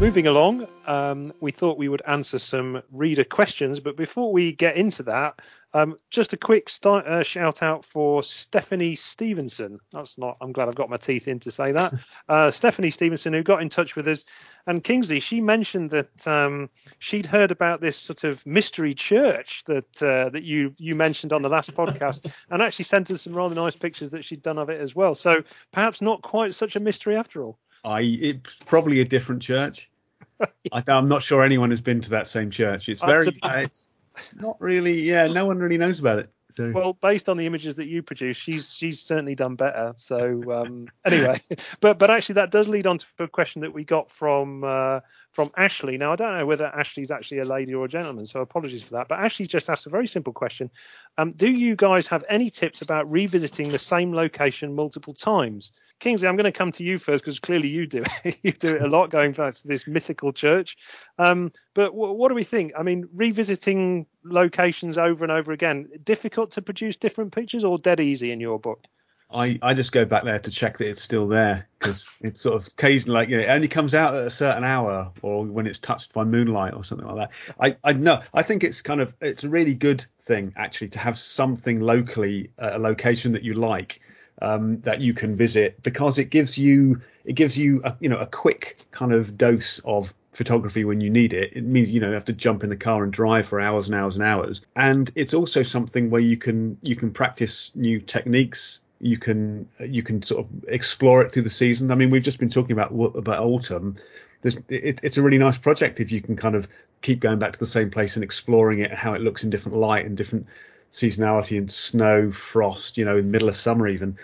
Moving 0.00 0.26
along, 0.26 0.66
um, 0.86 1.30
we 1.40 1.52
thought 1.52 1.76
we 1.76 1.90
would 1.90 2.00
answer 2.06 2.38
some 2.38 2.80
reader 2.90 3.22
questions, 3.22 3.80
but 3.80 3.98
before 3.98 4.32
we 4.32 4.50
get 4.50 4.76
into 4.76 5.02
that, 5.02 5.38
um, 5.74 5.98
just 6.08 6.32
a 6.32 6.38
quick 6.38 6.70
start, 6.70 7.06
uh, 7.06 7.22
shout 7.22 7.62
out 7.62 7.84
for 7.84 8.22
Stephanie 8.22 8.94
Stevenson. 8.94 9.78
That's 9.92 10.16
not. 10.16 10.38
I'm 10.40 10.52
glad 10.52 10.68
I've 10.68 10.74
got 10.74 10.88
my 10.88 10.96
teeth 10.96 11.28
in 11.28 11.38
to 11.40 11.50
say 11.50 11.72
that. 11.72 11.92
Uh, 12.28 12.50
Stephanie 12.50 12.90
Stevenson, 12.90 13.32
who 13.32 13.42
got 13.42 13.60
in 13.60 13.68
touch 13.68 13.96
with 13.96 14.06
us, 14.06 14.24
and 14.66 14.84
Kingsley, 14.84 15.18
she 15.18 15.40
mentioned 15.40 15.90
that 15.90 16.28
um, 16.28 16.70
she'd 17.00 17.26
heard 17.26 17.50
about 17.50 17.80
this 17.80 17.96
sort 17.96 18.22
of 18.22 18.44
mystery 18.46 18.94
church 18.94 19.64
that 19.64 20.02
uh, 20.02 20.28
that 20.30 20.44
you 20.44 20.72
you 20.78 20.94
mentioned 20.94 21.32
on 21.32 21.42
the 21.42 21.48
last 21.48 21.74
podcast, 21.74 22.32
and 22.50 22.62
actually 22.62 22.84
sent 22.84 23.10
us 23.10 23.22
some 23.22 23.34
rather 23.34 23.56
nice 23.56 23.74
pictures 23.74 24.12
that 24.12 24.24
she'd 24.24 24.42
done 24.42 24.58
of 24.58 24.70
it 24.70 24.80
as 24.80 24.94
well. 24.94 25.14
So 25.16 25.42
perhaps 25.72 26.00
not 26.00 26.22
quite 26.22 26.54
such 26.54 26.76
a 26.76 26.80
mystery 26.80 27.16
after 27.16 27.42
all. 27.42 27.58
I 27.84 28.00
it's 28.00 28.56
probably 28.66 29.00
a 29.00 29.04
different 29.04 29.42
church. 29.42 29.90
I, 30.72 30.82
am 30.88 31.08
not 31.08 31.22
sure 31.22 31.42
anyone 31.42 31.70
has 31.70 31.80
been 31.80 32.00
to 32.02 32.10
that 32.10 32.28
same 32.28 32.50
church. 32.50 32.88
It's 32.88 33.00
very, 33.00 33.26
uh, 33.42 33.58
it's 33.58 33.90
not 34.34 34.56
really, 34.60 35.02
yeah, 35.02 35.26
no 35.26 35.46
one 35.46 35.58
really 35.58 35.78
knows 35.78 36.00
about 36.00 36.20
it. 36.20 36.30
So. 36.52 36.72
Well, 36.72 36.92
based 36.92 37.28
on 37.28 37.36
the 37.36 37.46
images 37.46 37.76
that 37.76 37.86
you 37.86 38.02
produce, 38.02 38.36
she's 38.36 38.72
she's 38.72 39.00
certainly 39.00 39.34
done 39.34 39.56
better. 39.56 39.92
So 39.96 40.42
um, 40.52 40.88
anyway, 41.04 41.40
but 41.80 41.98
but 41.98 42.10
actually 42.10 42.34
that 42.34 42.50
does 42.50 42.68
lead 42.68 42.86
on 42.86 42.98
to 42.98 43.06
a 43.18 43.28
question 43.28 43.62
that 43.62 43.72
we 43.72 43.84
got 43.84 44.10
from 44.10 44.64
uh, 44.64 45.00
from 45.32 45.50
Ashley. 45.56 45.96
Now 45.98 46.12
I 46.12 46.16
don't 46.16 46.36
know 46.38 46.46
whether 46.46 46.66
Ashley's 46.66 47.10
actually 47.10 47.38
a 47.38 47.44
lady 47.44 47.74
or 47.74 47.84
a 47.84 47.88
gentleman, 47.88 48.26
so 48.26 48.40
apologies 48.40 48.82
for 48.82 48.94
that. 48.94 49.08
But 49.08 49.20
Ashley 49.20 49.46
just 49.46 49.70
asked 49.70 49.86
a 49.86 49.90
very 49.90 50.06
simple 50.06 50.32
question: 50.32 50.70
um, 51.18 51.30
Do 51.30 51.50
you 51.50 51.76
guys 51.76 52.06
have 52.08 52.24
any 52.28 52.50
tips 52.50 52.82
about 52.82 53.10
revisiting 53.10 53.70
the 53.70 53.78
same 53.78 54.12
location 54.12 54.74
multiple 54.74 55.14
times? 55.14 55.72
Kingsley, 56.00 56.28
I'm 56.28 56.36
going 56.36 56.44
to 56.44 56.52
come 56.52 56.72
to 56.72 56.84
you 56.84 56.96
first 56.96 57.22
because 57.22 57.38
clearly 57.38 57.68
you 57.68 57.86
do 57.86 58.02
it. 58.24 58.38
you 58.42 58.52
do 58.52 58.74
it 58.74 58.82
a 58.82 58.88
lot, 58.88 59.10
going 59.10 59.32
back 59.32 59.54
to 59.54 59.68
this 59.68 59.86
mythical 59.86 60.32
church. 60.32 60.78
Um, 61.18 61.52
but 61.74 61.90
w- 61.90 62.14
what 62.14 62.28
do 62.30 62.34
we 62.34 62.44
think? 62.44 62.72
I 62.76 62.82
mean, 62.82 63.06
revisiting 63.14 64.06
locations 64.24 64.98
over 64.98 65.24
and 65.24 65.32
over 65.32 65.52
again, 65.52 65.88
difficult 66.04 66.52
to 66.52 66.62
produce 66.62 66.96
different 66.96 67.32
pictures, 67.32 67.64
or 67.64 67.78
dead 67.78 68.00
easy 68.00 68.32
in 68.32 68.40
your 68.40 68.58
book? 68.58 68.86
I, 69.32 69.58
I 69.62 69.74
just 69.74 69.92
go 69.92 70.04
back 70.04 70.24
there 70.24 70.40
to 70.40 70.50
check 70.50 70.78
that 70.78 70.88
it's 70.88 71.02
still 71.02 71.28
there 71.28 71.68
because 71.78 72.08
it's 72.20 72.40
sort 72.40 72.56
of 72.56 72.66
occasionally 72.66 73.14
like 73.14 73.28
you 73.28 73.36
know 73.36 73.44
it 73.44 73.48
only 73.48 73.68
comes 73.68 73.94
out 73.94 74.14
at 74.16 74.26
a 74.26 74.30
certain 74.30 74.64
hour 74.64 75.12
or 75.22 75.44
when 75.44 75.68
it's 75.68 75.78
touched 75.78 76.12
by 76.12 76.24
moonlight 76.24 76.74
or 76.74 76.82
something 76.82 77.06
like 77.06 77.28
that. 77.28 77.54
I 77.60 77.76
I 77.84 77.92
know 77.92 78.22
I 78.34 78.42
think 78.42 78.64
it's 78.64 78.82
kind 78.82 79.00
of 79.00 79.14
it's 79.20 79.44
a 79.44 79.48
really 79.48 79.74
good 79.74 80.04
thing 80.22 80.52
actually 80.56 80.88
to 80.88 80.98
have 80.98 81.16
something 81.16 81.80
locally 81.80 82.50
a 82.58 82.78
location 82.78 83.32
that 83.32 83.44
you 83.44 83.54
like 83.54 84.00
um, 84.42 84.80
that 84.80 85.00
you 85.00 85.14
can 85.14 85.36
visit 85.36 85.82
because 85.82 86.18
it 86.18 86.26
gives 86.26 86.58
you 86.58 87.02
it 87.24 87.34
gives 87.34 87.56
you 87.56 87.82
a, 87.84 87.96
you 88.00 88.08
know 88.08 88.18
a 88.18 88.26
quick 88.26 88.78
kind 88.90 89.12
of 89.12 89.38
dose 89.38 89.78
of 89.84 90.12
photography 90.40 90.84
when 90.84 91.02
you 91.02 91.10
need 91.10 91.34
it. 91.34 91.52
It 91.54 91.64
means 91.64 91.90
you 91.90 92.00
know 92.00 92.08
you 92.08 92.14
have 92.14 92.24
to 92.32 92.32
jump 92.32 92.64
in 92.64 92.70
the 92.70 92.76
car 92.88 93.04
and 93.04 93.12
drive 93.12 93.46
for 93.46 93.60
hours 93.60 93.86
and 93.88 93.94
hours 93.94 94.14
and 94.16 94.24
hours. 94.24 94.62
And 94.74 95.10
it's 95.14 95.34
also 95.34 95.62
something 95.62 96.08
where 96.08 96.22
you 96.22 96.38
can 96.38 96.78
you 96.82 96.96
can 96.96 97.10
practice 97.10 97.70
new 97.74 98.00
techniques 98.00 98.80
you 99.00 99.18
can 99.18 99.68
you 99.80 100.02
can 100.02 100.22
sort 100.22 100.40
of 100.44 100.64
explore 100.68 101.22
it 101.22 101.32
through 101.32 101.42
the 101.42 101.50
season. 101.50 101.90
I 101.90 101.94
mean, 101.94 102.10
we've 102.10 102.22
just 102.22 102.38
been 102.38 102.50
talking 102.50 102.72
about 102.72 102.90
about 103.16 103.42
autumn. 103.42 103.96
It, 104.42 105.00
it's 105.02 105.18
a 105.18 105.22
really 105.22 105.38
nice 105.38 105.58
project 105.58 106.00
if 106.00 106.10
you 106.12 106.22
can 106.22 106.36
kind 106.36 106.54
of 106.54 106.66
keep 107.02 107.20
going 107.20 107.38
back 107.38 107.52
to 107.52 107.58
the 107.58 107.66
same 107.66 107.90
place 107.90 108.14
and 108.14 108.24
exploring 108.24 108.78
it, 108.80 108.92
how 108.92 109.12
it 109.12 109.20
looks 109.20 109.44
in 109.44 109.50
different 109.50 109.76
light 109.78 110.06
and 110.06 110.16
different 110.16 110.46
seasonality 110.90 111.58
and 111.58 111.70
snow, 111.70 112.30
frost, 112.30 112.96
you 112.98 113.04
know, 113.04 113.16
in 113.18 113.26
the 113.26 113.30
middle 113.30 113.48
of 113.48 113.56
summer 113.56 113.86
even, 113.86 114.16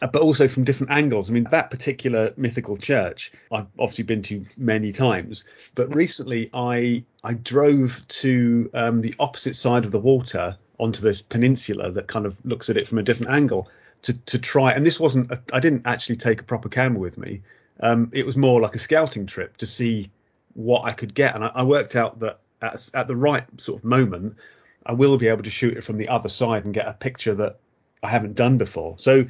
but 0.00 0.16
also 0.16 0.48
from 0.48 0.64
different 0.64 0.92
angles. 0.92 1.28
I 1.28 1.32
mean, 1.32 1.46
that 1.50 1.70
particular 1.70 2.32
mythical 2.36 2.76
church 2.76 3.32
I've 3.50 3.66
obviously 3.78 4.04
been 4.04 4.22
to 4.22 4.44
many 4.56 4.92
times, 4.92 5.44
but 5.74 5.94
recently 5.94 6.50
I 6.54 7.04
I 7.24 7.34
drove 7.34 8.06
to 8.08 8.70
um, 8.74 9.00
the 9.00 9.14
opposite 9.18 9.56
side 9.56 9.84
of 9.84 9.92
the 9.92 9.98
water 9.98 10.56
onto 10.78 11.00
this 11.00 11.20
peninsula 11.20 11.90
that 11.92 12.06
kind 12.06 12.26
of 12.26 12.36
looks 12.44 12.70
at 12.70 12.76
it 12.76 12.86
from 12.86 12.98
a 12.98 13.02
different 13.02 13.32
angle 13.32 13.68
to 14.02 14.12
to 14.12 14.38
try. 14.38 14.72
And 14.72 14.86
this 14.86 15.00
wasn't. 15.00 15.32
I 15.52 15.60
didn't 15.60 15.82
actually 15.84 16.16
take 16.16 16.40
a 16.40 16.44
proper 16.44 16.68
camera 16.68 17.00
with 17.00 17.18
me. 17.18 17.42
Um, 17.80 18.10
it 18.12 18.26
was 18.26 18.36
more 18.36 18.60
like 18.60 18.74
a 18.74 18.78
scouting 18.78 19.26
trip 19.26 19.56
to 19.58 19.66
see 19.66 20.10
what 20.54 20.84
I 20.84 20.92
could 20.92 21.14
get, 21.14 21.34
and 21.34 21.44
I, 21.44 21.50
I 21.54 21.62
worked 21.62 21.96
out 21.96 22.20
that 22.20 22.40
at, 22.62 22.88
at 22.94 23.06
the 23.06 23.16
right 23.16 23.44
sort 23.60 23.78
of 23.78 23.84
moment, 23.84 24.36
I 24.84 24.92
will 24.92 25.16
be 25.16 25.28
able 25.28 25.42
to 25.42 25.50
shoot 25.50 25.76
it 25.76 25.84
from 25.84 25.98
the 25.98 26.08
other 26.08 26.28
side 26.28 26.64
and 26.64 26.74
get 26.74 26.88
a 26.88 26.92
picture 26.92 27.34
that 27.34 27.58
I 28.02 28.08
haven't 28.08 28.34
done 28.34 28.58
before. 28.58 28.96
So, 28.98 29.26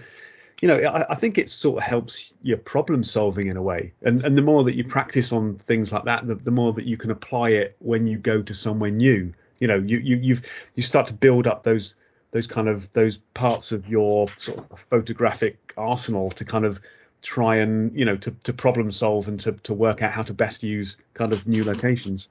you 0.60 0.68
know, 0.68 0.76
I, 0.76 1.12
I, 1.12 1.14
think 1.14 1.38
it 1.38 1.48
sort 1.48 1.78
of 1.78 1.84
helps 1.84 2.32
your 2.42 2.58
problem 2.58 3.04
solving 3.04 3.46
in 3.46 3.56
a 3.56 3.62
way. 3.62 3.92
And 4.02 4.24
and 4.24 4.36
the 4.36 4.42
more 4.42 4.64
that 4.64 4.74
you 4.74 4.84
practice 4.84 5.32
on 5.32 5.56
things 5.56 5.92
like 5.92 6.04
that, 6.04 6.26
the, 6.26 6.34
the 6.34 6.50
more 6.50 6.72
that 6.72 6.84
you 6.84 6.96
can 6.96 7.10
apply 7.10 7.50
it 7.50 7.76
when 7.78 8.06
you 8.06 8.18
go 8.18 8.42
to 8.42 8.54
somewhere 8.54 8.90
new. 8.90 9.32
You 9.58 9.68
know, 9.68 9.76
you 9.76 9.98
you 9.98 10.16
you've 10.16 10.42
you 10.74 10.82
start 10.82 11.06
to 11.08 11.14
build 11.14 11.46
up 11.46 11.62
those 11.62 11.94
those 12.32 12.46
kind 12.46 12.68
of 12.68 12.92
those 12.92 13.18
parts 13.34 13.72
of 13.72 13.88
your 13.88 14.28
sort 14.36 14.58
of 14.70 14.80
photographic 14.80 15.72
arsenal 15.76 16.30
to 16.30 16.44
kind 16.44 16.64
of 16.64 16.80
try 17.22 17.56
and 17.56 17.96
you 17.96 18.04
know 18.04 18.16
to, 18.16 18.30
to 18.30 18.52
problem 18.52 18.92
solve 18.92 19.28
and 19.28 19.40
to, 19.40 19.52
to 19.52 19.74
work 19.74 20.02
out 20.02 20.12
how 20.12 20.22
to 20.22 20.34
best 20.34 20.62
use 20.62 20.96
kind 21.14 21.32
of 21.32 21.46
new 21.46 21.64
locations. 21.64 22.28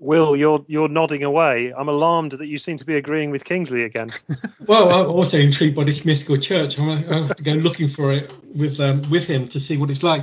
Will, 0.00 0.36
you're 0.36 0.64
you're 0.68 0.88
nodding 0.88 1.24
away. 1.24 1.72
I'm 1.76 1.88
alarmed 1.88 2.32
that 2.32 2.46
you 2.46 2.58
seem 2.58 2.76
to 2.76 2.84
be 2.84 2.96
agreeing 2.96 3.30
with 3.30 3.44
Kingsley 3.44 3.82
again. 3.82 4.10
well, 4.66 4.90
I'm 4.92 5.10
also 5.10 5.38
intrigued 5.38 5.74
by 5.74 5.84
this 5.84 6.04
mythical 6.04 6.36
church. 6.36 6.78
I'm 6.78 7.02
gonna 7.02 7.26
have 7.26 7.36
to 7.36 7.42
go 7.42 7.52
looking 7.52 7.88
for 7.88 8.12
it 8.12 8.32
with 8.54 8.78
um, 8.78 9.10
with 9.10 9.26
him 9.26 9.48
to 9.48 9.60
see 9.60 9.76
what 9.76 9.90
it's 9.90 10.04
like. 10.04 10.22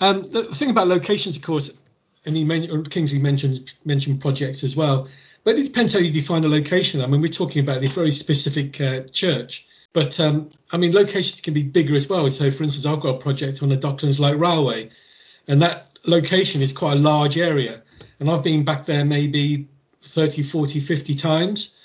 Um, 0.00 0.22
the 0.22 0.44
thing 0.54 0.70
about 0.70 0.86
locations, 0.86 1.36
of 1.36 1.42
course, 1.42 1.76
and 2.24 2.36
he 2.36 2.44
men- 2.44 2.84
Kingsley 2.84 3.18
mentioned 3.18 3.74
mentioned 3.84 4.20
projects 4.20 4.62
as 4.62 4.76
well. 4.76 5.08
But 5.42 5.58
it 5.58 5.64
depends 5.64 5.92
how 5.92 5.98
you 5.98 6.12
define 6.12 6.44
a 6.44 6.48
location. 6.48 7.00
I 7.00 7.06
mean, 7.06 7.20
we're 7.20 7.28
talking 7.28 7.62
about 7.62 7.80
this 7.80 7.92
very 7.92 8.10
specific 8.10 8.80
uh, 8.80 9.02
church. 9.12 9.66
But 9.92 10.20
um, 10.20 10.50
I 10.70 10.76
mean, 10.76 10.92
locations 10.92 11.40
can 11.40 11.54
be 11.54 11.64
bigger 11.64 11.96
as 11.96 12.08
well. 12.08 12.28
So, 12.30 12.50
for 12.50 12.62
instance, 12.62 12.86
I've 12.86 13.00
got 13.00 13.16
a 13.16 13.18
project 13.18 13.62
on 13.62 13.70
the 13.70 13.76
Docklands 13.76 14.20
Light 14.20 14.38
Railway, 14.38 14.90
and 15.48 15.62
that 15.62 15.88
location 16.06 16.62
is 16.62 16.72
quite 16.72 16.92
a 16.92 17.00
large 17.00 17.36
area. 17.36 17.82
And 18.20 18.30
I've 18.30 18.44
been 18.44 18.64
back 18.64 18.86
there 18.86 19.04
maybe 19.04 19.68
30, 20.02 20.42
40, 20.42 20.80
50 20.80 21.14
times, 21.14 21.76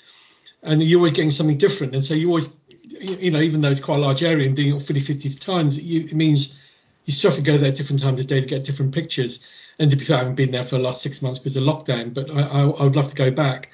and 0.62 0.82
you're 0.82 0.98
always 0.98 1.12
getting 1.12 1.30
something 1.30 1.58
different. 1.58 1.94
And 1.94 2.04
so 2.04 2.14
you 2.14 2.28
always, 2.28 2.56
you 3.00 3.30
know, 3.30 3.40
even 3.40 3.60
though 3.60 3.70
it's 3.70 3.80
quite 3.80 3.98
a 3.98 4.02
large 4.02 4.22
area 4.22 4.46
and 4.46 4.54
doing 4.54 4.76
it 4.76 4.82
50, 4.82 5.00
50 5.00 5.30
times, 5.34 5.78
it 5.78 6.12
means 6.12 6.60
you 7.06 7.12
still 7.12 7.30
have 7.30 7.38
to 7.38 7.44
go 7.44 7.56
there 7.56 7.70
at 7.70 7.76
different 7.76 8.02
times 8.02 8.20
of 8.20 8.26
day 8.26 8.40
to 8.40 8.46
get 8.46 8.64
different 8.64 8.94
pictures. 8.94 9.48
And 9.78 9.90
to 9.90 9.96
be 9.96 10.04
fair, 10.04 10.16
I 10.16 10.18
haven't 10.20 10.34
been 10.34 10.50
there 10.50 10.64
for 10.64 10.76
the 10.76 10.82
last 10.82 11.02
six 11.02 11.22
months 11.22 11.38
because 11.38 11.56
of 11.56 11.64
lockdown, 11.64 12.12
but 12.12 12.30
I, 12.30 12.40
I, 12.40 12.60
I 12.62 12.84
would 12.84 12.96
love 12.96 13.08
to 13.08 13.16
go 13.16 13.30
back. 13.30 13.70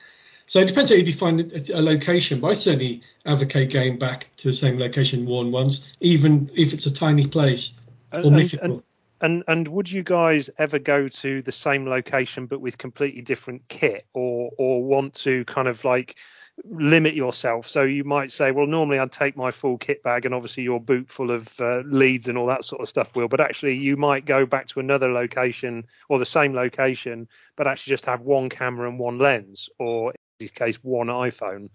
So 0.46 0.60
it 0.60 0.68
depends 0.68 0.90
how 0.90 0.96
you 0.96 1.04
define 1.04 1.40
a, 1.72 1.80
location, 1.80 2.40
but 2.40 2.48
I 2.48 2.54
certainly 2.54 3.02
advocate 3.24 3.72
going 3.72 3.98
back 3.98 4.28
to 4.38 4.48
the 4.48 4.52
same 4.52 4.78
location 4.78 5.24
more 5.24 5.42
than 5.42 5.52
once, 5.52 5.94
even 6.00 6.50
if 6.54 6.74
it's 6.74 6.86
a 6.86 6.92
tiny 6.92 7.26
place 7.26 7.74
or 8.12 8.20
and, 8.20 8.36
mythical. 8.36 8.72
And, 8.72 8.82
and, 9.22 9.44
and 9.48 9.66
would 9.68 9.90
you 9.90 10.02
guys 10.02 10.50
ever 10.58 10.78
go 10.78 11.08
to 11.08 11.42
the 11.42 11.52
same 11.52 11.86
location 11.86 12.46
but 12.46 12.60
with 12.60 12.76
completely 12.76 13.22
different 13.22 13.68
kit, 13.68 14.06
or 14.12 14.50
or 14.58 14.84
want 14.84 15.14
to 15.14 15.44
kind 15.44 15.68
of 15.68 15.84
like 15.84 16.18
limit 16.64 17.14
yourself. 17.14 17.68
So 17.68 17.82
you 17.82 18.04
might 18.04 18.30
say, 18.30 18.50
well, 18.50 18.66
normally 18.66 18.98
I'd 18.98 19.10
take 19.10 19.36
my 19.36 19.50
full 19.50 19.78
kit 19.78 20.02
bag 20.02 20.26
and 20.26 20.34
obviously 20.34 20.62
your 20.64 20.80
boot 20.80 21.08
full 21.08 21.30
of 21.30 21.48
uh, 21.60 21.82
leads 21.86 22.28
and 22.28 22.36
all 22.36 22.46
that 22.46 22.64
sort 22.64 22.82
of 22.82 22.88
stuff 22.88 23.16
will, 23.16 23.28
but 23.28 23.40
actually 23.40 23.76
you 23.76 23.96
might 23.96 24.26
go 24.26 24.44
back 24.44 24.66
to 24.68 24.80
another 24.80 25.10
location 25.10 25.84
or 26.08 26.18
the 26.18 26.26
same 26.26 26.54
location, 26.54 27.28
but 27.56 27.66
actually 27.66 27.92
just 27.92 28.06
have 28.06 28.20
one 28.20 28.48
camera 28.50 28.88
and 28.88 28.98
one 28.98 29.18
lens, 29.18 29.70
or 29.78 30.12
case, 30.50 30.76
one 30.82 31.06
iPhone. 31.06 31.70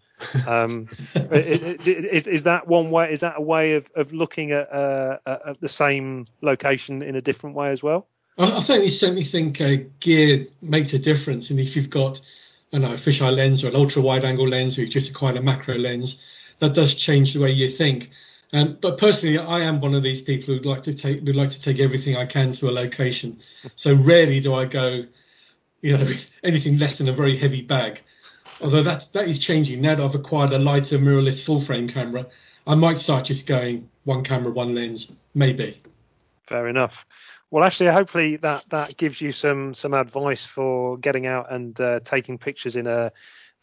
Um, 0.48 0.86
is, 1.32 2.28
is 2.28 2.44
that 2.44 2.68
one 2.68 2.92
way? 2.92 3.12
Is 3.12 3.22
that 3.22 3.36
a 3.38 3.42
way 3.42 3.76
of, 3.76 3.90
of 3.96 4.14
looking 4.14 4.52
at, 4.52 4.72
uh, 4.72 5.18
at 5.26 5.62
the 5.62 5.70
same 5.70 6.26
location 6.42 7.02
in 7.02 7.16
a 7.16 7.22
different 7.22 7.56
way 7.56 7.72
as 7.72 7.82
well? 7.82 8.08
I 8.38 8.60
certainly 8.60 8.90
certainly 8.90 9.24
think 9.24 9.60
uh, 9.62 9.78
gear 10.00 10.46
makes 10.62 10.94
a 10.94 11.00
difference, 11.00 11.50
and 11.50 11.60
if 11.60 11.76
you've 11.76 11.90
got 11.90 12.22
a 12.74 12.78
fisheye 12.78 13.36
lens 13.36 13.64
or 13.64 13.70
an 13.70 13.76
ultra 13.76 14.02
wide 14.02 14.26
angle 14.26 14.48
lens 14.48 14.78
or 14.78 14.82
you 14.82 14.88
just 14.88 15.10
acquired 15.10 15.38
a 15.38 15.42
macro 15.42 15.76
lens, 15.76 16.24
that 16.60 16.74
does 16.74 16.96
change 16.96 17.34
the 17.34 17.42
way 17.42 17.52
you 17.52 17.70
think. 17.70 18.10
Um, 18.54 18.78
but 18.80 18.98
personally, 18.98 19.38
I 19.38 19.62
am 19.62 19.82
one 19.82 19.94
of 19.94 20.04
these 20.04 20.22
people 20.22 20.54
who'd 20.54 20.66
like 20.66 20.84
to 20.84 20.96
take 20.96 21.24
would 21.24 21.36
like 21.36 21.50
to 21.50 21.62
take 21.62 21.80
everything 21.80 22.16
I 22.16 22.26
can 22.26 22.54
to 22.54 22.70
a 22.70 22.72
location. 22.72 23.40
So 23.76 23.96
rarely 23.96 24.40
do 24.40 24.54
I 24.54 24.66
go, 24.66 25.04
you 25.82 25.98
know, 25.98 26.08
anything 26.44 26.78
less 26.78 27.00
than 27.00 27.10
a 27.10 27.14
very 27.14 27.38
heavy 27.38 27.62
bag. 27.62 28.02
Although 28.62 28.84
that's 28.84 29.08
that 29.08 29.28
is 29.28 29.40
changing 29.40 29.82
now 29.82 29.96
that 29.96 30.04
I've 30.04 30.16
acquired 30.16 30.54
a 30.54 30.60
lighter 30.60 30.98
mirrorless 30.98 31.44
full 31.44 31.60
frame 31.60 31.88
camera. 31.88 32.28
I 32.66 32.76
might 32.76 32.98
start 32.98 33.26
just 33.26 33.48
going 33.48 33.90
one 34.04 34.24
camera, 34.24 34.52
one 34.52 34.76
lens, 34.76 35.16
maybe. 35.34 35.82
Fair 36.44 36.68
enough. 36.68 37.06
Well, 37.50 37.64
actually, 37.64 37.92
hopefully 37.92 38.36
that 38.38 38.66
that 38.70 38.98
gives 38.98 39.22
you 39.22 39.32
some 39.32 39.74
some 39.74 39.94
advice 39.94 40.46
for 40.46 40.98
getting 40.98 41.26
out 41.26 41.52
and 41.52 41.80
uh, 41.80 42.00
taking 42.02 42.38
pictures 42.38 42.76
in 42.76 42.88
a 42.88 43.12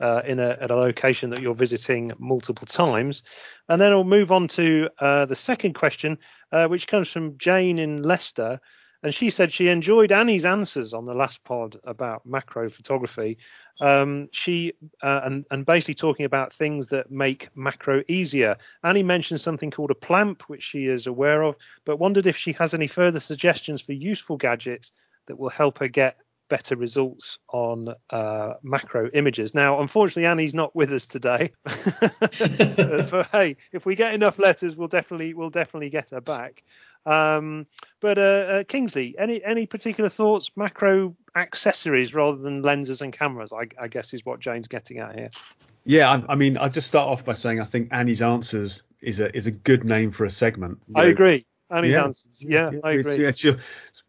uh, 0.00 0.22
in 0.24 0.38
a 0.40 0.56
at 0.60 0.70
a 0.70 0.76
location 0.76 1.30
that 1.30 1.40
you're 1.40 1.54
visiting 1.54 2.12
multiple 2.18 2.66
times. 2.66 3.22
And 3.68 3.80
then 3.80 3.92
we'll 3.92 4.04
move 4.04 4.32
on 4.32 4.48
to 4.48 4.88
uh, 4.98 5.26
the 5.26 5.36
second 5.36 5.74
question, 5.74 6.18
uh, 6.50 6.66
which 6.66 6.86
comes 6.86 7.10
from 7.10 7.36
Jane 7.36 7.78
in 7.78 8.02
Leicester, 8.02 8.60
and 9.04 9.14
she 9.14 9.28
said 9.28 9.52
she 9.52 9.68
enjoyed 9.68 10.12
Annie's 10.12 10.46
answers 10.46 10.94
on 10.94 11.04
the 11.04 11.12
last 11.12 11.44
pod 11.44 11.76
about 11.84 12.24
macro 12.24 12.70
photography. 12.70 13.36
Um, 13.78 14.28
she 14.32 14.72
uh, 15.02 15.20
and 15.24 15.44
and 15.50 15.66
basically 15.66 15.94
talking 15.94 16.24
about 16.24 16.54
things 16.54 16.88
that 16.88 17.10
make 17.10 17.54
macro 17.54 18.02
easier. 18.08 18.56
Annie 18.82 19.02
mentioned 19.02 19.42
something 19.42 19.70
called 19.70 19.90
a 19.90 19.94
plamp, 19.94 20.44
which 20.48 20.62
she 20.62 20.86
is 20.86 21.06
aware 21.06 21.42
of, 21.42 21.56
but 21.84 21.98
wondered 21.98 22.26
if 22.26 22.38
she 22.38 22.52
has 22.52 22.72
any 22.72 22.86
further 22.86 23.20
suggestions 23.20 23.82
for 23.82 23.92
useful 23.92 24.38
gadgets 24.38 24.90
that 25.26 25.38
will 25.38 25.50
help 25.50 25.78
her 25.78 25.88
get 25.88 26.16
better 26.48 26.76
results 26.76 27.38
on 27.48 27.94
uh, 28.10 28.54
macro 28.62 29.08
images. 29.10 29.54
Now, 29.54 29.80
unfortunately, 29.80 30.26
Annie's 30.26 30.54
not 30.54 30.74
with 30.74 30.92
us 30.92 31.06
today. 31.06 31.52
but 31.64 33.28
hey, 33.32 33.56
if 33.72 33.86
we 33.86 33.94
get 33.96 34.14
enough 34.14 34.38
letters, 34.38 34.76
we'll 34.76 34.88
definitely 34.88 35.34
we'll 35.34 35.50
definitely 35.50 35.90
get 35.90 36.10
her 36.10 36.20
back. 36.20 36.62
Um, 37.06 37.66
but 38.00 38.18
uh, 38.18 38.22
uh, 38.22 38.64
Kingsley, 38.64 39.14
any 39.18 39.42
any 39.42 39.66
particular 39.66 40.08
thoughts? 40.08 40.50
Macro 40.56 41.16
accessories 41.36 42.14
rather 42.14 42.38
than 42.38 42.62
lenses 42.62 43.02
and 43.02 43.12
cameras, 43.12 43.52
I, 43.52 43.68
I 43.80 43.88
guess, 43.88 44.14
is 44.14 44.24
what 44.24 44.40
Jane's 44.40 44.68
getting 44.68 44.98
at 44.98 45.18
here. 45.18 45.30
Yeah, 45.84 46.10
I, 46.10 46.32
I 46.32 46.34
mean, 46.34 46.56
I'll 46.56 46.70
just 46.70 46.86
start 46.86 47.08
off 47.08 47.24
by 47.24 47.34
saying 47.34 47.60
I 47.60 47.64
think 47.64 47.88
Annie's 47.90 48.22
answers 48.22 48.82
is 49.00 49.20
a 49.20 49.34
is 49.36 49.46
a 49.46 49.50
good 49.50 49.84
name 49.84 50.12
for 50.12 50.24
a 50.24 50.30
segment. 50.30 50.84
You 50.88 50.94
I 50.96 51.04
know, 51.04 51.10
agree. 51.10 51.46
Annie's 51.70 51.92
yeah, 51.92 52.04
answers. 52.04 52.44
Yeah, 52.44 52.70
yeah, 52.72 52.78
I 52.82 52.92
agree. 52.92 53.22
Yeah, 53.22 53.32
she'll 53.32 53.56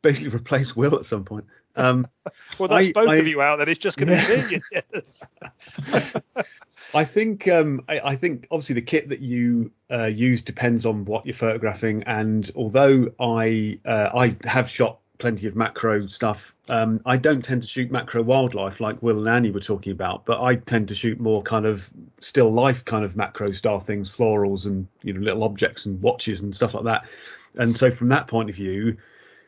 basically 0.02 0.30
replace 0.30 0.76
Will 0.76 0.96
at 0.96 1.06
some 1.06 1.26
point. 1.26 1.46
Um, 1.76 2.08
well, 2.60 2.70
that's 2.70 2.88
I, 2.88 2.92
both 2.92 3.10
I, 3.10 3.16
of 3.16 3.28
you 3.28 3.42
out. 3.42 3.58
Then 3.58 3.70
it's 3.70 3.80
just 3.80 3.98
going 3.98 4.18
to 4.18 4.62
be 4.82 4.92
me. 4.96 6.44
I 6.94 7.04
think 7.04 7.48
um, 7.48 7.84
I, 7.88 8.00
I, 8.00 8.16
think 8.16 8.48
obviously 8.52 8.76
the 8.76 8.82
kit 8.82 9.10
that 9.10 9.20
you 9.20 9.72
uh, 9.92 10.06
use 10.06 10.42
depends 10.42 10.86
on 10.86 11.06
what 11.06 11.26
you're 11.26 11.36
photographing, 11.36 12.04
and 12.04 12.50
although 12.56 13.12
I 13.20 13.80
uh, 13.86 14.10
I 14.14 14.36
have 14.48 14.70
shot 14.70 15.00
plenty 15.18 15.48
of 15.48 15.56
macro 15.56 16.02
stuff, 16.02 16.54
um, 16.70 17.02
I 17.06 17.18
don't 17.18 17.44
tend 17.44 17.62
to 17.62 17.68
shoot 17.68 17.90
macro 17.90 18.22
wildlife 18.22 18.80
like 18.80 19.02
Will 19.02 19.20
and 19.20 19.28
Annie 19.30 19.52
were 19.52 19.60
talking 19.60 19.92
about, 19.92 20.26
but 20.26 20.42
I 20.42 20.56
tend 20.56 20.90
to 20.90 20.96
shoot 20.96 21.20
more 21.20 21.42
kind 21.42 21.66
of 21.66 21.90
still 22.20 22.52
life 22.52 22.84
kind 22.84 23.06
of 23.06 23.16
macro 23.16 23.52
style 23.52 23.80
things, 23.80 24.16
florals 24.16 24.66
and 24.66 24.88
you 25.04 25.14
know 25.14 25.22
little 25.22 25.44
objects 25.44 25.86
and 25.86 26.02
watches 26.02 26.42
and 26.42 26.56
stuff 26.56 26.74
like 26.74 26.86
that. 26.86 27.06
And 27.58 27.78
so 27.78 27.92
from 27.92 28.10
that 28.10 28.28
point 28.28 28.50
of 28.50 28.56
view, 28.56 28.98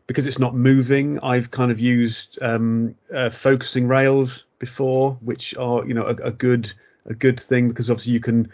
because 0.07 0.25
it's 0.25 0.39
not 0.39 0.55
moving, 0.55 1.19
I've 1.19 1.51
kind 1.51 1.69
of 1.69 1.79
used 1.79 2.41
um, 2.41 2.95
uh, 3.13 3.29
focusing 3.29 3.87
rails 3.87 4.45
before, 4.59 5.17
which 5.21 5.55
are 5.57 5.85
you 5.85 5.93
know 5.93 6.05
a, 6.05 6.15
a, 6.27 6.31
good 6.31 6.71
a 7.07 7.13
good 7.13 7.39
thing 7.39 7.67
because 7.67 7.89
obviously 7.89 8.13
you 8.13 8.19
can 8.19 8.51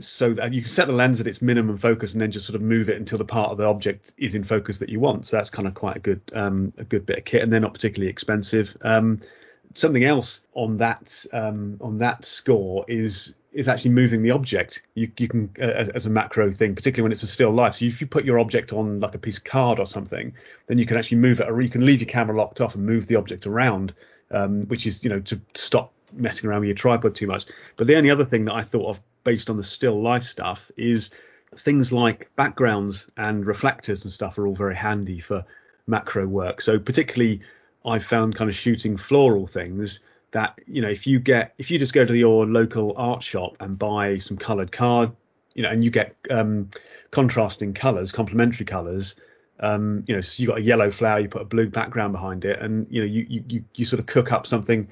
so 0.00 0.34
that 0.34 0.52
you 0.52 0.62
can 0.62 0.70
set 0.70 0.86
the 0.86 0.92
lens 0.92 1.20
at 1.20 1.26
its 1.26 1.40
minimum 1.40 1.76
focus 1.76 2.12
and 2.12 2.20
then 2.20 2.30
just 2.30 2.46
sort 2.46 2.56
of 2.56 2.62
move 2.62 2.88
it 2.88 2.96
until 2.96 3.18
the 3.18 3.24
part 3.24 3.50
of 3.50 3.56
the 3.56 3.64
object 3.64 4.12
is 4.18 4.34
in 4.34 4.44
focus 4.44 4.78
that 4.78 4.88
you 4.88 5.00
want. 5.00 5.26
So 5.26 5.36
that's 5.36 5.50
kind 5.50 5.66
of 5.66 5.74
quite 5.74 5.96
a 5.96 6.00
good 6.00 6.20
um, 6.34 6.72
a 6.78 6.84
good 6.84 7.06
bit 7.06 7.18
of 7.18 7.24
kit, 7.24 7.42
and 7.42 7.52
they're 7.52 7.60
not 7.60 7.74
particularly 7.74 8.10
expensive. 8.10 8.76
Um, 8.82 9.20
something 9.74 10.04
else 10.04 10.42
on 10.54 10.76
that 10.78 11.24
um, 11.32 11.78
on 11.80 11.98
that 11.98 12.24
score 12.24 12.84
is 12.88 13.34
is 13.52 13.68
actually 13.68 13.92
moving 13.92 14.22
the 14.22 14.32
object. 14.32 14.82
You, 14.94 15.10
you 15.16 15.28
can 15.28 15.50
uh, 15.58 15.64
as, 15.64 15.88
as, 15.90 16.06
a 16.06 16.10
macro 16.10 16.52
thing, 16.52 16.74
particularly 16.74 17.04
when 17.04 17.12
it's 17.12 17.22
a 17.22 17.26
still 17.26 17.52
life. 17.52 17.76
So 17.76 17.86
if 17.86 18.02
you 18.02 18.06
put 18.06 18.26
your 18.26 18.38
object 18.38 18.74
on 18.74 19.00
like 19.00 19.14
a 19.14 19.18
piece 19.18 19.38
of 19.38 19.44
card 19.44 19.78
or 19.78 19.86
something, 19.86 20.34
then 20.66 20.76
you 20.76 20.84
can 20.84 20.98
actually 20.98 21.18
move 21.18 21.40
it, 21.40 21.48
or 21.48 21.60
you 21.62 21.70
can 21.70 21.86
leave 21.86 22.00
your 22.00 22.08
camera 22.08 22.36
locked 22.36 22.60
off 22.60 22.74
and 22.74 22.84
move 22.84 23.06
the 23.06 23.16
object 23.16 23.46
around, 23.46 23.94
um, 24.30 24.66
which 24.66 24.86
is 24.86 25.02
you 25.02 25.10
know 25.10 25.20
to 25.20 25.40
stop 25.54 25.94
messing 26.12 26.48
around 26.48 26.60
with 26.60 26.68
your 26.68 26.76
tripod 26.76 27.14
too 27.14 27.26
much. 27.26 27.44
But 27.76 27.86
the 27.86 27.96
only 27.96 28.10
other 28.10 28.24
thing 28.24 28.44
that 28.46 28.54
I 28.54 28.62
thought 28.62 28.88
of 28.88 29.00
based 29.24 29.50
on 29.50 29.56
the 29.56 29.64
still 29.64 30.00
life 30.00 30.24
stuff 30.24 30.70
is 30.76 31.10
things 31.56 31.92
like 31.92 32.30
backgrounds 32.36 33.06
and 33.16 33.46
reflectors 33.46 34.04
and 34.04 34.12
stuff 34.12 34.38
are 34.38 34.46
all 34.46 34.54
very 34.54 34.76
handy 34.76 35.20
for 35.20 35.44
macro 35.86 36.26
work. 36.26 36.60
So 36.60 36.78
particularly 36.78 37.40
I've 37.84 38.04
found 38.04 38.34
kind 38.34 38.50
of 38.50 38.56
shooting 38.56 38.96
floral 38.96 39.46
things 39.46 40.00
that 40.32 40.58
you 40.66 40.82
know 40.82 40.88
if 40.88 41.06
you 41.06 41.20
get 41.20 41.54
if 41.56 41.70
you 41.70 41.78
just 41.78 41.92
go 41.92 42.04
to 42.04 42.16
your 42.16 42.46
local 42.46 42.94
art 42.96 43.22
shop 43.22 43.56
and 43.60 43.78
buy 43.78 44.18
some 44.18 44.36
coloured 44.36 44.72
card, 44.72 45.12
you 45.54 45.62
know, 45.62 45.70
and 45.70 45.84
you 45.84 45.90
get 45.90 46.14
um, 46.30 46.68
contrasting 47.10 47.72
colours, 47.72 48.12
complementary 48.12 48.66
colours. 48.66 49.14
Um, 49.58 50.04
you 50.06 50.14
know, 50.14 50.20
so 50.20 50.42
you 50.42 50.48
got 50.48 50.58
a 50.58 50.62
yellow 50.62 50.90
flower, 50.90 51.18
you 51.18 51.28
put 51.28 51.40
a 51.40 51.46
blue 51.46 51.70
background 51.70 52.12
behind 52.12 52.44
it, 52.44 52.60
and 52.60 52.86
you 52.90 53.00
know, 53.00 53.06
you 53.06 53.44
you 53.48 53.64
you 53.74 53.84
sort 53.84 54.00
of 54.00 54.06
cook 54.06 54.32
up 54.32 54.46
something 54.46 54.88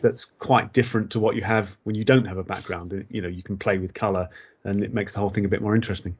that's 0.00 0.26
quite 0.38 0.72
different 0.72 1.10
to 1.12 1.20
what 1.20 1.36
you 1.36 1.42
have 1.42 1.76
when 1.84 1.94
you 1.94 2.04
don't 2.04 2.26
have 2.26 2.38
a 2.38 2.44
background. 2.44 3.06
You 3.10 3.22
know, 3.22 3.28
you 3.28 3.42
can 3.42 3.56
play 3.56 3.78
with 3.78 3.94
colour, 3.94 4.28
and 4.64 4.82
it 4.82 4.92
makes 4.92 5.12
the 5.12 5.20
whole 5.20 5.30
thing 5.30 5.44
a 5.44 5.48
bit 5.48 5.62
more 5.62 5.74
interesting. 5.74 6.16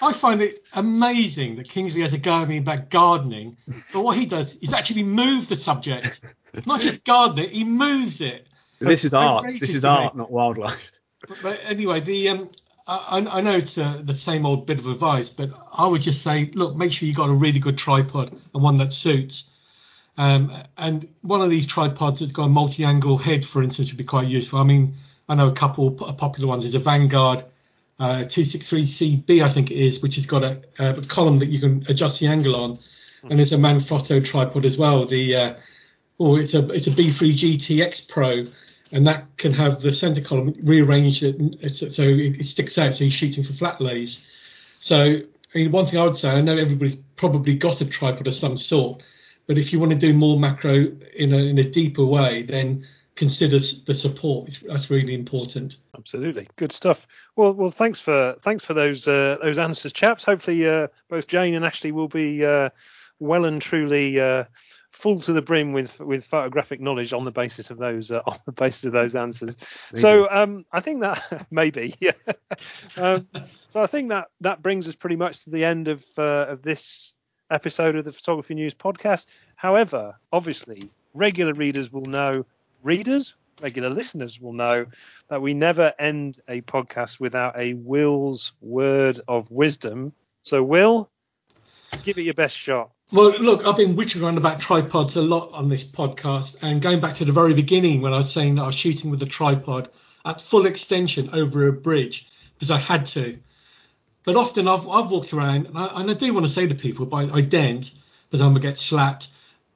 I 0.00 0.12
find 0.12 0.40
it 0.40 0.58
amazing 0.72 1.56
that 1.56 1.68
Kingsley 1.68 2.02
has 2.02 2.12
a 2.12 2.18
go 2.18 2.42
at 2.42 2.48
me 2.48 2.58
about 2.58 2.88
gardening, 2.88 3.56
but 3.92 4.02
what 4.02 4.16
he 4.16 4.26
does 4.26 4.54
is 4.56 4.72
actually 4.72 5.02
move 5.02 5.48
the 5.48 5.56
subject, 5.56 6.20
not 6.66 6.80
just 6.80 7.04
garden 7.04 7.40
it, 7.40 7.50
he 7.50 7.64
moves 7.64 8.20
it. 8.20 8.46
This 8.78 9.04
is 9.04 9.12
art. 9.12 9.42
This 9.44 9.74
is 9.74 9.84
art, 9.84 10.16
not 10.16 10.30
wildlife. 10.30 10.92
But, 11.26 11.38
but 11.42 11.60
anyway, 11.64 12.00
the 12.00 12.28
um, 12.28 12.50
I, 12.88 13.18
I, 13.18 13.40
know 13.42 13.54
it's 13.54 13.76
uh, 13.76 14.00
the 14.02 14.14
same 14.14 14.46
old 14.46 14.66
bit 14.66 14.78
of 14.78 14.86
advice, 14.86 15.28
but 15.28 15.50
I 15.72 15.86
would 15.86 16.00
just 16.00 16.22
say, 16.22 16.50
look, 16.54 16.74
make 16.74 16.90
sure 16.90 17.06
you 17.06 17.14
got 17.14 17.28
a 17.28 17.34
really 17.34 17.58
good 17.58 17.76
tripod 17.76 18.30
and 18.54 18.62
one 18.62 18.78
that 18.78 18.92
suits. 18.92 19.50
Um, 20.18 20.52
and 20.76 21.08
one 21.22 21.40
of 21.40 21.48
these 21.48 21.66
tripods 21.66 22.20
that's 22.20 22.32
got 22.32 22.44
a 22.44 22.48
multi-angle 22.48 23.18
head, 23.18 23.44
for 23.44 23.62
instance, 23.62 23.90
would 23.90 23.98
be 23.98 24.04
quite 24.04 24.26
useful. 24.26 24.58
I 24.58 24.64
mean, 24.64 24.94
I 25.28 25.36
know 25.36 25.48
a 25.48 25.52
couple 25.52 25.92
popular 25.92 26.48
ones. 26.48 26.64
There's 26.64 26.74
a 26.74 26.80
Vanguard 26.80 27.44
uh, 28.00 28.24
263CB, 28.24 29.42
I 29.42 29.48
think 29.48 29.70
it 29.70 29.76
is, 29.76 30.02
which 30.02 30.16
has 30.16 30.26
got 30.26 30.42
a, 30.44 30.60
a, 30.78 31.02
column 31.02 31.38
that 31.38 31.48
you 31.48 31.60
can 31.60 31.84
adjust 31.88 32.20
the 32.20 32.26
angle 32.26 32.56
on, 32.56 32.78
and 33.24 33.38
there's 33.38 33.52
a 33.52 33.56
Manfrotto 33.56 34.24
tripod 34.24 34.64
as 34.64 34.78
well. 34.78 35.04
The 35.04 35.36
uh, 35.36 35.54
oh, 36.20 36.36
it's 36.36 36.54
a 36.54 36.68
it's 36.70 36.86
a 36.86 36.92
B3 36.92 37.32
GTX 37.32 38.08
Pro, 38.08 38.44
and 38.92 39.06
that 39.06 39.36
can 39.36 39.52
have 39.52 39.80
the 39.80 39.92
center 39.92 40.20
column 40.20 40.54
rearranged 40.62 41.20
so 41.20 42.02
it, 42.02 42.44
sticks 42.44 42.78
out, 42.78 42.94
so 42.94 43.04
you're 43.04 43.10
shooting 43.10 43.42
for 43.42 43.52
flat 43.52 43.80
lays. 43.80 44.24
So 44.78 44.96
I 45.54 45.58
mean, 45.58 45.72
one 45.72 45.86
thing 45.86 45.98
I 45.98 46.04
would 46.04 46.16
say, 46.16 46.30
I 46.30 46.40
know 46.40 46.56
everybody's 46.56 46.96
probably 47.16 47.54
got 47.54 47.80
a 47.80 47.88
tripod 47.88 48.28
of 48.28 48.34
some 48.34 48.56
sort, 48.56 49.02
but 49.48 49.58
if 49.58 49.72
you 49.72 49.80
want 49.80 49.90
to 49.90 49.98
do 49.98 50.12
more 50.14 50.38
macro 50.38 50.86
in 51.16 51.32
a 51.32 51.38
in 51.38 51.58
a 51.58 51.64
deeper 51.64 52.04
way, 52.04 52.42
then 52.42 52.86
consider 53.16 53.58
the 53.58 53.94
support. 53.94 54.60
That's 54.68 54.90
really 54.90 55.14
important. 55.14 55.78
Absolutely, 55.96 56.46
good 56.54 56.70
stuff. 56.70 57.08
Well, 57.34 57.52
well, 57.52 57.70
thanks 57.70 57.98
for 57.98 58.36
thanks 58.40 58.64
for 58.64 58.74
those 58.74 59.08
uh, 59.08 59.38
those 59.42 59.58
answers, 59.58 59.92
chaps. 59.92 60.22
Hopefully, 60.22 60.68
uh, 60.68 60.88
both 61.08 61.26
Jane 61.26 61.54
and 61.54 61.64
Ashley 61.64 61.90
will 61.90 62.08
be 62.08 62.44
uh, 62.44 62.68
well 63.18 63.46
and 63.46 63.60
truly 63.60 64.20
uh, 64.20 64.44
full 64.98 65.20
to 65.20 65.32
the 65.32 65.42
brim 65.42 65.72
with 65.72 65.98
with 65.98 66.24
photographic 66.24 66.80
knowledge 66.80 67.12
on 67.12 67.24
the 67.24 67.32
basis 67.32 67.70
of 67.70 67.78
those 67.78 68.10
uh, 68.10 68.20
on 68.26 68.38
the 68.44 68.52
basis 68.52 68.84
of 68.84 68.92
those 68.92 69.14
answers. 69.14 69.56
Maybe. 69.92 70.00
So 70.00 70.28
um, 70.30 70.64
I 70.70 70.80
think 70.80 71.00
that 71.00 71.46
maybe 71.50 71.94
yeah. 72.00 72.12
um, 72.98 73.26
so 73.68 73.82
I 73.82 73.86
think 73.86 74.10
that 74.10 74.26
that 74.42 74.62
brings 74.62 74.88
us 74.88 74.94
pretty 74.94 75.16
much 75.16 75.44
to 75.44 75.50
the 75.50 75.64
end 75.64 75.88
of 75.88 76.04
uh, 76.18 76.46
of 76.48 76.62
this 76.62 77.14
episode 77.50 77.96
of 77.96 78.04
the 78.04 78.12
Photography 78.12 78.54
News 78.54 78.74
podcast. 78.74 79.26
However, 79.56 80.16
obviously, 80.32 80.90
regular 81.14 81.52
readers 81.52 81.92
will 81.92 82.04
know 82.04 82.44
readers, 82.82 83.34
regular 83.60 83.90
listeners 83.90 84.40
will 84.40 84.52
know 84.52 84.86
that 85.28 85.42
we 85.42 85.54
never 85.54 85.92
end 85.98 86.40
a 86.48 86.60
podcast 86.62 87.20
without 87.20 87.58
a 87.58 87.74
Will's 87.74 88.52
word 88.60 89.20
of 89.28 89.50
wisdom. 89.50 90.12
So, 90.42 90.62
Will, 90.62 91.10
give 92.02 92.18
it 92.18 92.22
your 92.22 92.34
best 92.34 92.56
shot. 92.56 92.90
Well, 93.10 93.30
look, 93.40 93.66
I've 93.66 93.76
been 93.76 93.96
witching 93.96 94.22
around 94.22 94.36
about 94.36 94.60
tripods 94.60 95.16
a 95.16 95.22
lot 95.22 95.50
on 95.52 95.68
this 95.68 95.90
podcast, 95.90 96.62
and 96.62 96.82
going 96.82 97.00
back 97.00 97.14
to 97.16 97.24
the 97.24 97.32
very 97.32 97.54
beginning 97.54 98.02
when 98.02 98.12
I 98.12 98.18
was 98.18 98.32
saying 98.32 98.56
that 98.56 98.62
I 98.62 98.66
was 98.66 98.74
shooting 98.74 99.10
with 99.10 99.22
a 99.22 99.26
tripod 99.26 99.88
at 100.26 100.42
full 100.42 100.66
extension 100.66 101.30
over 101.32 101.68
a 101.68 101.72
bridge 101.72 102.30
because 102.54 102.70
I 102.70 102.78
had 102.78 103.06
to. 103.06 103.38
But 104.24 104.36
often 104.36 104.68
I've, 104.68 104.86
I've 104.88 105.10
walked 105.10 105.32
around, 105.32 105.66
and 105.66 105.78
I, 105.78 105.86
and 106.00 106.10
I 106.10 106.14
do 106.14 106.32
want 106.34 106.44
to 106.46 106.52
say 106.52 106.66
to 106.66 106.74
people, 106.74 107.06
but 107.06 107.32
I, 107.32 107.40
don't, 107.40 107.90
because 108.28 108.40
I'm 108.40 108.50
going 108.50 108.62
to 108.62 108.68
get 108.68 108.78
slapped 108.78 109.28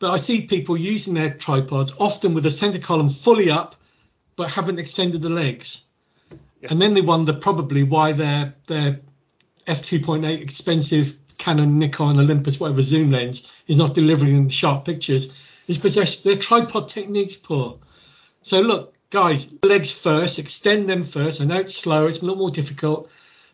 but 0.02 0.10
I 0.10 0.16
see 0.16 0.48
people 0.48 0.76
using 0.76 1.14
their 1.14 1.32
tripods 1.32 1.94
often 1.96 2.34
with 2.34 2.42
the 2.42 2.50
center 2.50 2.80
column 2.80 3.08
fully 3.08 3.52
up, 3.52 3.76
but 4.34 4.50
haven't 4.50 4.80
extended 4.80 5.22
the 5.22 5.30
legs. 5.30 5.84
Yeah. 6.60 6.70
And 6.72 6.82
then 6.82 6.94
they 6.94 7.00
wonder 7.00 7.32
probably 7.32 7.84
why 7.84 8.10
their 8.10 8.52
their 8.66 8.98
f2.8 9.68 10.40
expensive 10.40 11.16
Canon, 11.38 11.78
Nikon, 11.78 12.18
Olympus, 12.18 12.58
whatever 12.58 12.82
zoom 12.82 13.12
lens 13.12 13.52
is 13.68 13.76
not 13.76 13.94
delivering 13.94 14.48
sharp 14.48 14.86
pictures. 14.86 15.38
Is 15.68 15.78
because 15.78 16.22
their 16.22 16.36
tripod 16.36 16.88
technique's 16.88 17.36
poor. 17.36 17.78
So 18.42 18.60
look, 18.60 18.94
guys, 19.10 19.54
legs 19.62 19.92
first, 19.92 20.40
extend 20.40 20.88
them 20.88 21.04
first. 21.04 21.40
I 21.40 21.44
know 21.44 21.60
it's 21.60 21.76
slow, 21.76 22.08
it's 22.08 22.18
a 22.18 22.22
little 22.22 22.38
more 22.38 22.50
difficult, 22.50 23.08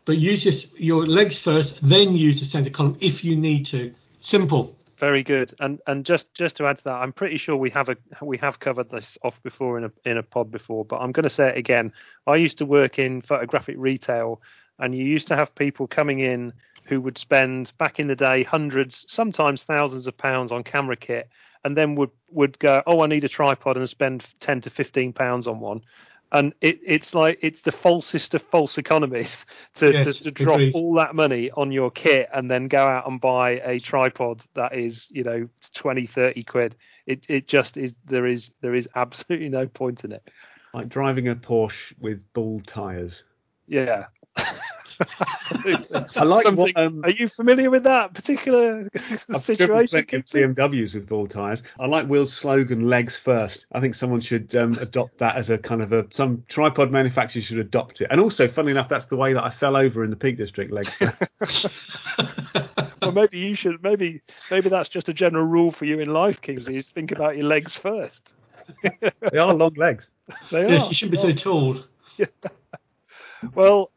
but 0.08 0.16
use 0.16 0.46
your, 0.46 0.80
your 0.80 1.06
legs 1.06 1.38
first, 1.38 1.86
then 1.86 2.14
use 2.14 2.40
the 2.40 2.46
center 2.46 2.70
column 2.70 2.96
if 2.98 3.22
you 3.22 3.36
need 3.36 3.66
to. 3.66 3.92
Simple. 4.20 4.74
Very 4.96 5.22
good. 5.22 5.52
And 5.60 5.80
and 5.86 6.02
just 6.02 6.32
just 6.32 6.56
to 6.56 6.66
add 6.66 6.78
to 6.78 6.84
that, 6.84 6.94
I'm 6.94 7.12
pretty 7.12 7.36
sure 7.36 7.56
we 7.56 7.68
have 7.70 7.90
a 7.90 7.96
we 8.22 8.38
have 8.38 8.58
covered 8.58 8.88
this 8.88 9.18
off 9.22 9.42
before 9.42 9.76
in 9.76 9.84
a 9.84 9.92
in 10.06 10.16
a 10.16 10.22
pod 10.22 10.50
before, 10.50 10.86
but 10.86 10.96
I'm 10.96 11.12
going 11.12 11.24
to 11.24 11.30
say 11.30 11.50
it 11.50 11.58
again. 11.58 11.92
I 12.26 12.36
used 12.36 12.56
to 12.58 12.64
work 12.64 12.98
in 12.98 13.20
photographic 13.20 13.76
retail, 13.78 14.40
and 14.78 14.94
you 14.94 15.04
used 15.04 15.28
to 15.28 15.36
have 15.36 15.54
people 15.54 15.86
coming 15.86 16.20
in 16.20 16.54
who 16.86 17.02
would 17.02 17.18
spend 17.18 17.74
back 17.76 18.00
in 18.00 18.06
the 18.06 18.16
day 18.16 18.44
hundreds, 18.44 19.04
sometimes 19.08 19.64
thousands 19.64 20.06
of 20.06 20.16
pounds 20.16 20.52
on 20.52 20.64
camera 20.64 20.96
kit, 20.96 21.28
and 21.64 21.76
then 21.76 21.96
would 21.96 22.12
would 22.30 22.58
go, 22.58 22.82
oh, 22.86 23.02
I 23.02 23.08
need 23.08 23.24
a 23.24 23.28
tripod, 23.28 23.76
and 23.76 23.86
spend 23.86 24.24
ten 24.40 24.62
to 24.62 24.70
fifteen 24.70 25.12
pounds 25.12 25.46
on 25.46 25.60
one 25.60 25.82
and 26.32 26.52
it, 26.60 26.80
it's 26.84 27.14
like 27.14 27.38
it's 27.42 27.60
the 27.60 27.70
falsest 27.70 28.34
of 28.34 28.42
false 28.42 28.78
economies 28.78 29.46
to, 29.74 29.92
yes, 29.92 30.04
to, 30.04 30.24
to 30.24 30.30
drop 30.30 30.56
agreed. 30.56 30.74
all 30.74 30.94
that 30.94 31.14
money 31.14 31.50
on 31.50 31.72
your 31.72 31.90
kit 31.90 32.28
and 32.32 32.50
then 32.50 32.64
go 32.64 32.84
out 32.84 33.08
and 33.08 33.20
buy 33.20 33.60
a 33.64 33.78
tripod 33.78 34.42
that 34.54 34.74
is 34.74 35.08
you 35.10 35.24
know 35.24 35.48
20 35.74 36.06
30 36.06 36.42
quid. 36.42 36.76
It 37.06 37.26
it 37.28 37.48
just 37.48 37.76
is 37.76 37.94
there 38.04 38.26
is 38.26 38.52
there 38.60 38.74
is 38.74 38.88
absolutely 38.94 39.48
no 39.48 39.66
point 39.66 40.04
in 40.04 40.12
it. 40.12 40.28
Like 40.74 40.88
driving 40.88 41.28
a 41.28 41.36
porsche 41.36 41.94
with 41.98 42.22
bull 42.32 42.60
tires. 42.60 43.24
Yeah 43.66 44.06
I 45.00 46.24
like 46.24 46.44
What, 46.52 46.76
um, 46.76 47.02
Are 47.04 47.10
you 47.10 47.28
familiar 47.28 47.70
with 47.70 47.84
that 47.84 48.14
particular 48.14 48.88
situation? 49.36 50.04
BMWs 50.04 50.94
with 50.94 51.08
ball 51.08 51.26
tires. 51.26 51.62
I 51.78 51.86
like 51.86 52.08
Will's 52.08 52.32
slogan 52.32 52.88
"Legs 52.88 53.16
first. 53.16 53.66
I 53.72 53.80
think 53.80 53.94
someone 53.94 54.20
should 54.20 54.54
um, 54.56 54.74
adopt 54.74 55.18
that 55.18 55.36
as 55.36 55.50
a 55.50 55.58
kind 55.58 55.82
of 55.82 55.92
a 55.92 56.06
some 56.12 56.44
tripod 56.48 56.90
manufacturer 56.90 57.42
should 57.42 57.58
adopt 57.58 58.00
it. 58.00 58.08
And 58.10 58.20
also, 58.20 58.48
funnily 58.48 58.72
enough, 58.72 58.88
that's 58.88 59.06
the 59.06 59.16
way 59.16 59.32
that 59.34 59.44
I 59.44 59.50
fell 59.50 59.76
over 59.76 60.02
in 60.04 60.10
the 60.10 60.16
Peak 60.16 60.36
District. 60.36 60.72
Legs 60.72 60.94
well, 63.02 63.12
maybe 63.12 63.38
you 63.38 63.54
should. 63.54 63.82
Maybe 63.82 64.22
maybe 64.50 64.68
that's 64.68 64.88
just 64.88 65.08
a 65.08 65.14
general 65.14 65.44
rule 65.44 65.70
for 65.70 65.84
you 65.84 66.00
in 66.00 66.12
life, 66.12 66.40
Kingsley. 66.40 66.76
Is 66.76 66.88
think 66.88 67.12
about 67.12 67.36
your 67.36 67.46
legs 67.46 67.76
first. 67.76 68.34
they 69.30 69.38
are 69.38 69.54
long 69.54 69.74
legs. 69.74 70.10
They 70.50 70.68
yes, 70.68 70.86
are. 70.86 70.88
you 70.88 70.94
shouldn't 70.94 71.12
be 71.12 71.18
so 71.18 71.32
tall. 71.32 71.76
Yeah. 72.16 72.26
Well, 73.54 73.92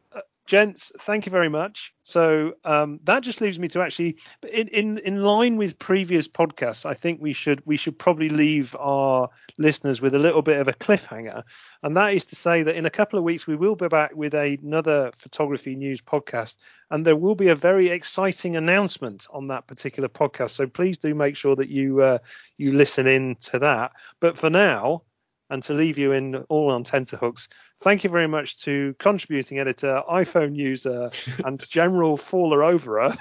gents, 0.52 0.92
thank 1.00 1.26
you 1.26 1.32
very 1.32 1.48
much. 1.48 1.94
So 2.02 2.56
um, 2.66 3.00
that 3.06 3.24
just 3.24 3.40
leaves 3.40 3.58
me 3.58 3.70
to 3.70 3.82
actually, 3.82 4.18
in, 4.52 4.68
in 4.68 4.98
in 4.98 5.24
line 5.24 5.56
with 5.56 5.80
previous 5.80 6.28
podcasts, 6.28 6.86
I 6.86 6.94
think 6.94 7.22
we 7.22 7.32
should 7.32 7.62
we 7.66 7.78
should 7.78 7.98
probably 7.98 8.28
leave 8.28 8.76
our 8.78 9.30
listeners 9.58 10.02
with 10.02 10.14
a 10.14 10.20
little 10.20 10.42
bit 10.42 10.60
of 10.60 10.68
a 10.68 10.74
cliffhanger, 10.74 11.44
and 11.84 11.96
that 11.96 12.14
is 12.14 12.26
to 12.26 12.36
say 12.36 12.64
that 12.64 12.76
in 12.76 12.86
a 12.86 12.90
couple 12.90 13.18
of 13.18 13.24
weeks 13.24 13.48
we 13.48 13.56
will 13.56 13.78
be 13.78 13.88
back 13.88 14.12
with 14.14 14.34
another 14.34 15.12
photography 15.16 15.76
news 15.78 16.02
podcast, 16.02 16.58
and 16.90 17.06
there 17.06 17.16
will 17.16 17.36
be 17.36 17.48
a 17.48 17.56
very 17.56 17.88
exciting 17.88 18.58
announcement 18.58 19.28
on 19.32 19.48
that 19.48 19.68
particular 19.68 20.10
podcast. 20.10 20.50
So 20.50 20.68
please 20.68 20.98
do 20.98 21.16
make 21.16 21.38
sure 21.38 21.56
that 21.56 21.70
you 21.70 22.02
uh, 22.02 22.18
you 22.58 22.74
listen 22.74 23.08
in 23.08 23.36
to 23.52 23.60
that. 23.60 23.94
But 24.20 24.38
for 24.38 24.50
now, 24.50 25.04
and 25.52 25.62
to 25.64 25.74
leave 25.74 25.98
you 25.98 26.14
in 26.14 26.36
all 26.50 26.72
on 26.72 26.84
tenterhooks, 26.84 27.50
thank 27.82 28.04
you 28.04 28.10
very 28.10 28.28
much 28.28 28.62
to 28.64 28.96
contributing 28.98 29.60
editor, 29.60 30.02
iPhone 30.10 30.56
user, 30.56 31.12
and 31.46 31.60
general 31.70 32.18
faller 32.18 32.60
overer, 32.60 33.16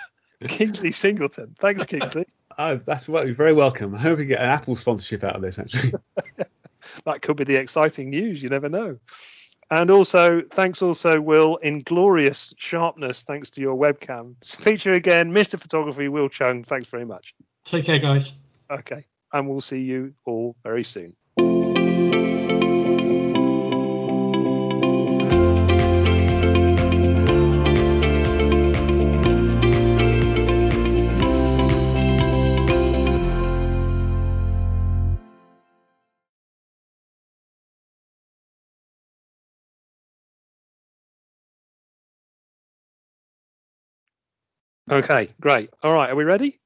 Kingsley 0.48 0.92
Singleton. 0.92 1.54
Thanks, 1.58 1.84
Kingsley. 1.84 2.24
Oh, 2.58 2.74
that's 2.76 3.08
well, 3.08 3.26
very 3.32 3.54
welcome. 3.54 3.94
I 3.94 3.98
hope 4.00 4.18
we 4.18 4.26
get 4.26 4.40
an 4.40 4.50
Apple 4.50 4.76
sponsorship 4.76 5.24
out 5.24 5.34
of 5.34 5.40
this, 5.40 5.58
actually. 5.58 5.94
that 7.06 7.22
could 7.22 7.36
be 7.36 7.44
the 7.44 7.56
exciting 7.56 8.10
news. 8.10 8.42
You 8.42 8.50
never 8.50 8.68
know. 8.68 8.98
And 9.70 9.90
also, 9.90 10.42
thanks 10.42 10.82
also, 10.82 11.22
Will, 11.22 11.56
in 11.56 11.80
glorious 11.80 12.52
sharpness, 12.58 13.22
thanks 13.22 13.48
to 13.50 13.62
your 13.62 13.76
webcam. 13.76 14.34
Feature 14.44 14.92
again, 14.92 15.32
Mr. 15.32 15.58
Photography, 15.58 16.08
Will 16.08 16.28
Cheung. 16.28 16.66
Thanks 16.66 16.88
very 16.88 17.06
much. 17.06 17.34
Take 17.64 17.86
care, 17.86 18.00
guys. 18.00 18.32
Okay. 18.70 19.06
And 19.32 19.48
we'll 19.48 19.62
see 19.62 19.80
you 19.80 20.12
all 20.26 20.54
very 20.62 20.84
soon. 20.84 21.16
Okay, 44.90 45.28
great. 45.40 45.70
All 45.82 45.94
right, 45.94 46.10
are 46.10 46.16
we 46.16 46.24
ready? 46.24 46.58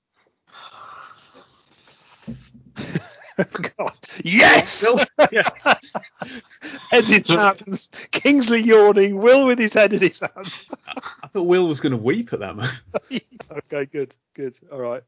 God. 3.77 3.93
Yes! 4.25 4.87
Edit 6.93 7.29
hands. 7.29 7.91
Kingsley 8.13 8.63
yawning. 8.63 9.19
Will 9.19 9.47
with 9.47 9.59
his 9.59 9.75
head 9.75 9.93
in 9.93 10.01
his 10.01 10.21
hands. 10.21 10.71
I 11.23 11.27
thought 11.27 11.43
Will 11.43 11.69
was 11.69 11.81
going 11.81 11.93
to 11.93 11.99
weep 11.99 12.33
at 12.33 12.41
that 12.41 12.57
moment. 12.57 12.81
okay, 13.53 13.87
good, 13.87 14.15
good. 14.35 14.57
All 14.73 14.79
right. 14.79 15.03